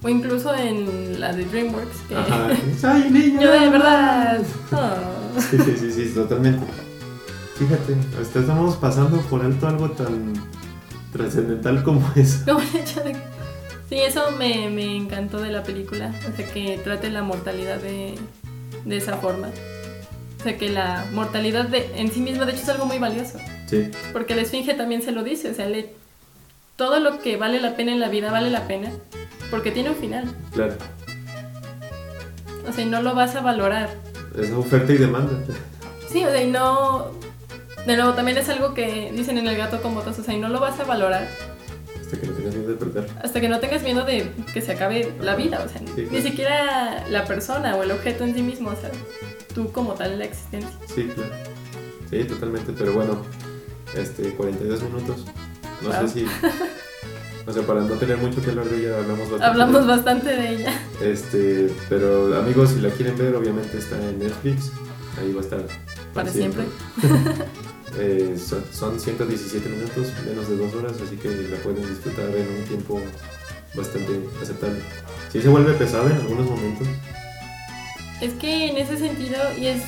O 0.02 0.08
incluso 0.08 0.54
en 0.54 1.20
la 1.20 1.32
de 1.32 1.44
DreamWorks, 1.46 1.96
que 2.08 2.14
Ajá, 2.16 2.48
¡Soy 2.80 3.10
niño! 3.10 3.40
yo 3.40 3.52
de 3.52 3.68
verdad. 3.70 4.42
Oh. 4.72 5.40
Sí, 5.40 5.58
sí, 5.58 5.76
sí, 5.78 5.92
sí, 5.92 6.12
totalmente. 6.14 6.64
Fíjate, 7.58 7.96
hasta 8.20 8.40
estamos 8.40 8.76
pasando 8.76 9.18
por 9.22 9.42
alto 9.42 9.66
algo 9.66 9.90
tan 9.90 10.34
trascendental 11.12 11.82
como 11.82 12.06
eso. 12.16 12.44
Como 12.44 12.60
el 12.60 12.76
hecho 12.76 13.00
de 13.02 13.16
Sí, 13.88 13.94
eso 13.98 14.32
me, 14.32 14.68
me 14.68 14.96
encantó 14.96 15.38
de 15.40 15.50
la 15.52 15.62
película. 15.62 16.12
O 16.32 16.36
sea, 16.36 16.46
que 16.52 16.78
trate 16.82 17.08
la 17.08 17.22
mortalidad 17.22 17.80
de, 17.80 18.16
de 18.84 18.96
esa 18.96 19.16
forma. 19.16 19.48
O 20.40 20.42
sea, 20.42 20.58
que 20.58 20.68
la 20.68 21.06
mortalidad 21.12 21.66
de, 21.68 21.92
en 21.96 22.10
sí 22.10 22.20
misma, 22.20 22.46
de 22.46 22.52
hecho, 22.52 22.62
es 22.62 22.68
algo 22.68 22.86
muy 22.86 22.98
valioso. 22.98 23.38
Sí, 23.66 23.90
Porque 24.12 24.34
la 24.34 24.42
esfinge 24.42 24.74
también 24.74 25.02
se 25.02 25.12
lo 25.12 25.22
dice. 25.22 25.50
O 25.50 25.54
sea, 25.54 25.68
le, 25.68 25.94
todo 26.76 27.00
lo 27.00 27.20
que 27.20 27.36
vale 27.36 27.60
la 27.60 27.74
pena 27.76 27.92
en 27.92 28.00
la 28.00 28.08
vida 28.08 28.30
vale 28.30 28.50
la 28.50 28.66
pena. 28.66 28.90
Porque 29.50 29.70
tiene 29.70 29.90
un 29.90 29.96
final. 29.96 30.24
claro. 30.52 30.74
O 32.68 32.72
sea, 32.72 32.84
y 32.84 32.88
no 32.88 33.00
lo 33.00 33.14
vas 33.14 33.36
a 33.36 33.40
valorar. 33.42 33.88
Es 34.36 34.50
oferta 34.50 34.92
y 34.92 34.96
demanda. 34.96 35.32
Sí, 36.10 36.24
o 36.24 36.28
sea, 36.30 36.42
y 36.42 36.50
no. 36.50 37.12
De 37.86 37.96
nuevo, 37.96 38.14
también 38.14 38.36
es 38.38 38.48
algo 38.48 38.74
que 38.74 39.12
dicen 39.14 39.38
en 39.38 39.46
el 39.46 39.56
gato 39.56 39.80
con 39.80 39.94
botas. 39.94 40.18
O 40.18 40.24
sea, 40.24 40.34
y 40.34 40.38
no 40.40 40.48
lo 40.48 40.58
vas 40.58 40.80
a 40.80 40.84
valorar 40.84 41.28
Hasta 42.00 42.16
que 42.20 42.26
no 42.26 42.32
tengas 42.34 42.54
miedo 42.56 42.68
de 42.70 42.74
perder. 42.74 43.10
hasta 43.22 43.40
que 43.40 43.48
no 43.48 43.60
tengas 43.60 43.82
miedo 43.84 44.04
de 44.04 44.32
que 44.52 44.60
se 44.62 44.72
acabe 44.72 45.12
la 45.20 45.36
vida. 45.36 45.62
O 45.64 45.68
sea, 45.68 45.80
Sí, 45.94 46.08
ni 46.10 46.22
siquiera 46.22 47.04
la 47.08 47.24
persona 47.24 47.76
o 47.76 47.84
el 47.84 47.92
objeto 47.92 48.24
en 48.24 48.34
sí 48.34 48.42
mismo. 48.42 48.70
O 48.70 48.76
sea, 48.76 48.90
tú 49.54 49.70
como 49.70 49.94
tal 49.94 50.18
la 50.18 50.24
existencia. 50.24 50.70
Sí, 50.92 51.08
claro. 51.14 51.30
Sí, 52.10 52.24
totalmente. 52.24 52.72
Pero 52.76 52.94
bueno, 52.94 53.22
este, 53.94 54.30
42 54.34 54.82
minutos. 54.82 55.24
No 55.82 55.88
Wow. 55.90 56.08
sé 56.08 56.20
si. 56.20 56.26
O 57.48 57.52
sea, 57.52 57.62
para 57.62 57.80
no 57.82 57.94
tener 57.94 58.16
mucho 58.16 58.42
que 58.42 58.50
hablar 58.50 58.66
de 58.66 58.76
ella, 58.80 58.96
hablamos 58.98 59.30
bastante. 59.30 59.44
Hablamos 59.44 59.86
bastante 59.86 60.28
de 60.30 60.48
ella. 60.50 60.80
Este, 61.00 61.70
pero 61.88 62.36
amigos, 62.36 62.70
si 62.70 62.80
la 62.80 62.90
quieren 62.90 63.16
ver, 63.16 63.36
obviamente 63.36 63.78
está 63.78 63.96
en 64.02 64.18
Netflix. 64.18 64.72
Ahí 65.20 65.32
va 65.32 65.40
a 65.40 65.44
estar. 65.44 65.62
Para 66.14 66.30
siempre. 66.30 66.64
Eh, 67.98 68.36
son, 68.36 68.62
son 68.72 69.00
117 69.00 69.66
minutos, 69.70 70.08
menos 70.28 70.50
de 70.50 70.56
dos 70.58 70.74
horas, 70.74 70.92
así 71.02 71.16
que 71.16 71.28
la 71.30 71.56
pueden 71.58 71.88
disfrutar 71.88 72.26
en 72.26 72.46
un 72.58 72.64
tiempo 72.68 73.00
bastante 73.74 74.20
aceptable. 74.42 74.80
Sí 75.32 75.40
se 75.40 75.48
vuelve 75.48 75.72
pesada 75.72 76.10
en 76.10 76.16
algunos 76.16 76.44
momentos. 76.50 76.86
Es 78.20 78.34
que 78.34 78.68
en 78.68 78.76
ese 78.76 78.98
sentido, 78.98 79.38
y 79.58 79.68
es 79.68 79.82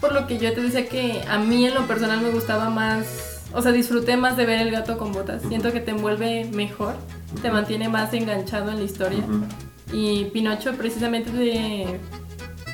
por 0.00 0.12
lo 0.14 0.26
que 0.26 0.38
yo 0.38 0.54
te 0.54 0.62
decía 0.62 0.88
que 0.88 1.22
a 1.28 1.38
mí 1.38 1.66
en 1.66 1.74
lo 1.74 1.86
personal 1.86 2.22
me 2.22 2.30
gustaba 2.30 2.70
más, 2.70 3.29
o 3.52 3.62
sea, 3.62 3.72
disfruté 3.72 4.16
más 4.16 4.36
de 4.36 4.46
ver 4.46 4.60
el 4.60 4.70
gato 4.70 4.98
con 4.98 5.12
botas. 5.12 5.42
Siento 5.48 5.72
que 5.72 5.80
te 5.80 5.90
envuelve 5.90 6.48
mejor, 6.52 6.94
te 7.42 7.50
mantiene 7.50 7.88
más 7.88 8.12
enganchado 8.14 8.70
en 8.70 8.76
la 8.76 8.82
historia. 8.82 9.18
Ujú. 9.18 9.44
Y 9.92 10.26
Pinocho 10.26 10.72
precisamente 10.74 11.32
de, 11.32 11.98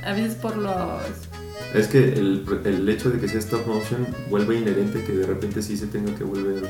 a 0.04 0.12
veces 0.12 0.34
por 0.34 0.56
los... 0.56 1.02
Es 1.74 1.88
que 1.88 2.12
el, 2.12 2.44
el 2.64 2.88
hecho 2.88 3.10
de 3.10 3.18
que 3.18 3.28
sea 3.28 3.40
stop 3.40 3.66
motion 3.66 4.06
vuelve 4.30 4.58
inherente 4.58 5.02
que 5.02 5.12
de 5.12 5.26
repente 5.26 5.62
sí 5.62 5.76
se 5.76 5.86
tenga 5.86 6.14
que 6.14 6.24
volver 6.24 6.62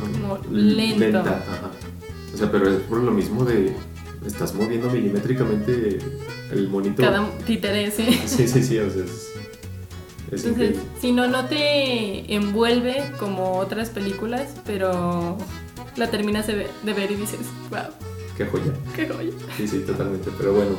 Como 0.00 0.38
lento. 0.50 1.18
Ajá. 1.20 1.70
O 2.32 2.36
sea, 2.36 2.50
pero 2.50 2.70
es 2.70 2.80
por 2.82 2.98
lo 2.98 3.10
mismo 3.10 3.44
de 3.44 3.74
estás 4.26 4.54
moviendo 4.54 4.90
milimétricamente 4.90 5.98
el 6.52 6.68
monito. 6.68 7.02
Cada 7.02 7.28
títere, 7.46 7.90
sí. 7.90 8.20
Sí, 8.26 8.48
sí, 8.48 8.62
sí, 8.62 8.78
o 8.78 8.90
sea, 8.90 9.04
es, 9.04 9.32
es 10.30 10.44
Entonces, 10.44 10.76
si 11.00 11.12
no, 11.12 11.28
no 11.28 11.46
te 11.46 12.34
envuelve 12.34 13.12
como 13.18 13.58
otras 13.58 13.90
películas, 13.90 14.54
pero 14.64 15.38
la 15.96 16.10
terminas 16.10 16.46
de 16.46 16.54
ver, 16.54 16.70
de 16.82 16.92
ver 16.92 17.10
y 17.10 17.16
dices, 17.16 17.40
wow, 17.70 17.92
Qué 18.36 18.46
joya. 18.46 18.72
qué 18.96 19.08
joya. 19.08 19.30
Sí, 19.56 19.68
sí, 19.68 19.78
totalmente. 19.80 20.30
Pero 20.36 20.54
bueno, 20.54 20.72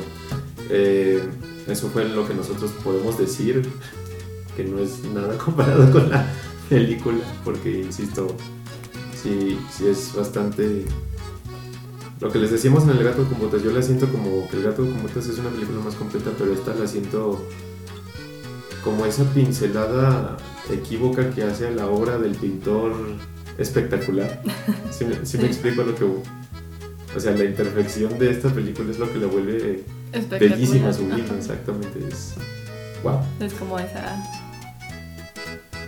eh, 0.68 1.22
eso 1.66 1.88
fue 1.88 2.04
lo 2.06 2.26
que 2.26 2.34
nosotros 2.34 2.70
podemos 2.84 3.18
decir, 3.18 3.66
que 4.56 4.64
no 4.64 4.78
es 4.78 5.04
nada 5.04 5.36
comparado 5.44 5.90
con 5.90 6.10
la 6.10 6.26
película, 6.68 7.24
porque, 7.44 7.80
insisto, 7.80 8.28
sí, 9.22 9.58
sí 9.70 9.86
es 9.86 10.14
bastante 10.14 10.84
lo 12.20 12.32
que 12.32 12.38
les 12.38 12.50
decíamos 12.50 12.84
en 12.84 12.90
El 12.90 13.04
Gato 13.04 13.24
con 13.24 13.38
Botas, 13.38 13.62
yo 13.62 13.70
la 13.70 13.82
siento 13.82 14.08
como 14.08 14.48
que 14.48 14.56
El 14.56 14.62
Gato 14.62 14.82
con 14.84 15.02
Botas 15.02 15.26
es 15.26 15.38
una 15.38 15.50
película 15.50 15.80
más 15.80 15.94
completa, 15.94 16.30
pero 16.38 16.52
esta 16.52 16.74
la 16.74 16.86
siento 16.86 17.46
como 18.86 19.04
esa 19.04 19.24
pincelada 19.24 20.36
equívoca 20.70 21.30
que 21.30 21.42
hace 21.42 21.66
a 21.66 21.70
la 21.72 21.88
obra 21.88 22.18
del 22.18 22.36
pintor 22.36 22.94
espectacular. 23.58 24.40
Si 24.92 25.04
me, 25.04 25.46
explico 25.46 25.82
lo 25.82 25.96
que... 25.96 26.04
O 26.04 27.18
sea, 27.18 27.32
la 27.32 27.42
imperfección 27.42 28.16
de 28.16 28.30
esta 28.30 28.48
película 28.48 28.92
es 28.92 29.00
lo 29.00 29.12
que 29.12 29.18
la 29.18 29.26
vuelve 29.26 29.82
bellísima, 30.38 30.92
sublime, 30.92 31.24
Ajá. 31.24 31.36
exactamente. 31.36 31.98
Es, 32.08 32.34
wow. 33.02 33.18
Es 33.40 33.54
como 33.54 33.76
esa 33.80 34.22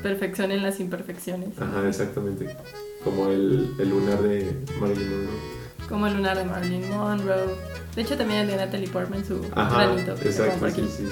perfección 0.02 0.50
en 0.50 0.64
las 0.64 0.80
imperfecciones. 0.80 1.50
Ajá, 1.60 1.88
exactamente. 1.88 2.48
Como 3.04 3.28
el, 3.28 3.74
el 3.78 3.90
lunar 3.90 4.20
de 4.22 4.56
Marilyn 4.80 5.08
Monroe. 5.08 5.88
Como 5.88 6.06
el 6.08 6.16
lunar 6.16 6.36
de 6.36 6.44
Marilyn 6.46 6.90
Monroe. 6.90 7.54
De 7.94 8.02
hecho, 8.02 8.16
también 8.16 8.40
el 8.40 8.48
de 8.48 8.56
Natalie 8.56 8.88
Portman, 8.88 9.24
su 9.24 9.40
Ajá, 9.54 9.86
granito. 9.86 10.12
exacto, 10.14 10.66
sí, 10.66 10.72
aquí. 10.72 10.88
sí. 10.96 11.08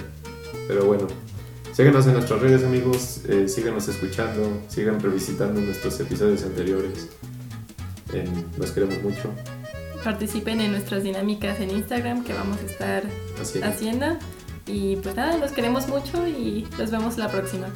Pero 0.67 0.87
bueno, 0.87 1.07
síganos 1.77 2.07
en 2.07 2.15
nuestras 2.15 2.41
redes, 2.41 2.65
amigos. 2.65 3.21
eh, 3.29 3.49
síganos 3.49 3.87
escuchando, 3.89 4.63
sigan 4.69 5.01
revisitando 5.01 5.61
nuestros 5.61 5.99
episodios 6.01 6.43
anteriores. 6.45 7.09
En- 8.13 8.47
nos 8.57 8.71
queremos 8.71 9.03
mucho. 9.03 9.31
Participen 10.05 10.61
en 10.61 10.71
nuestras 10.73 11.03
dinámicas 11.03 11.59
en 11.61 11.71
Instagram 11.71 12.23
que 12.25 12.33
vamos 12.33 12.59
a 12.59 12.65
estar 12.67 13.03
es. 13.41 13.63
haciendo. 13.65 14.07
Y 14.67 14.97
pues 14.97 15.15
nada, 15.15 15.37
los 15.39 15.53
queremos 15.53 15.87
mucho 15.89 16.27
y 16.27 16.67
los 16.79 16.91
vemos 16.91 17.19
la 17.19 17.29
próxima. 17.29 17.69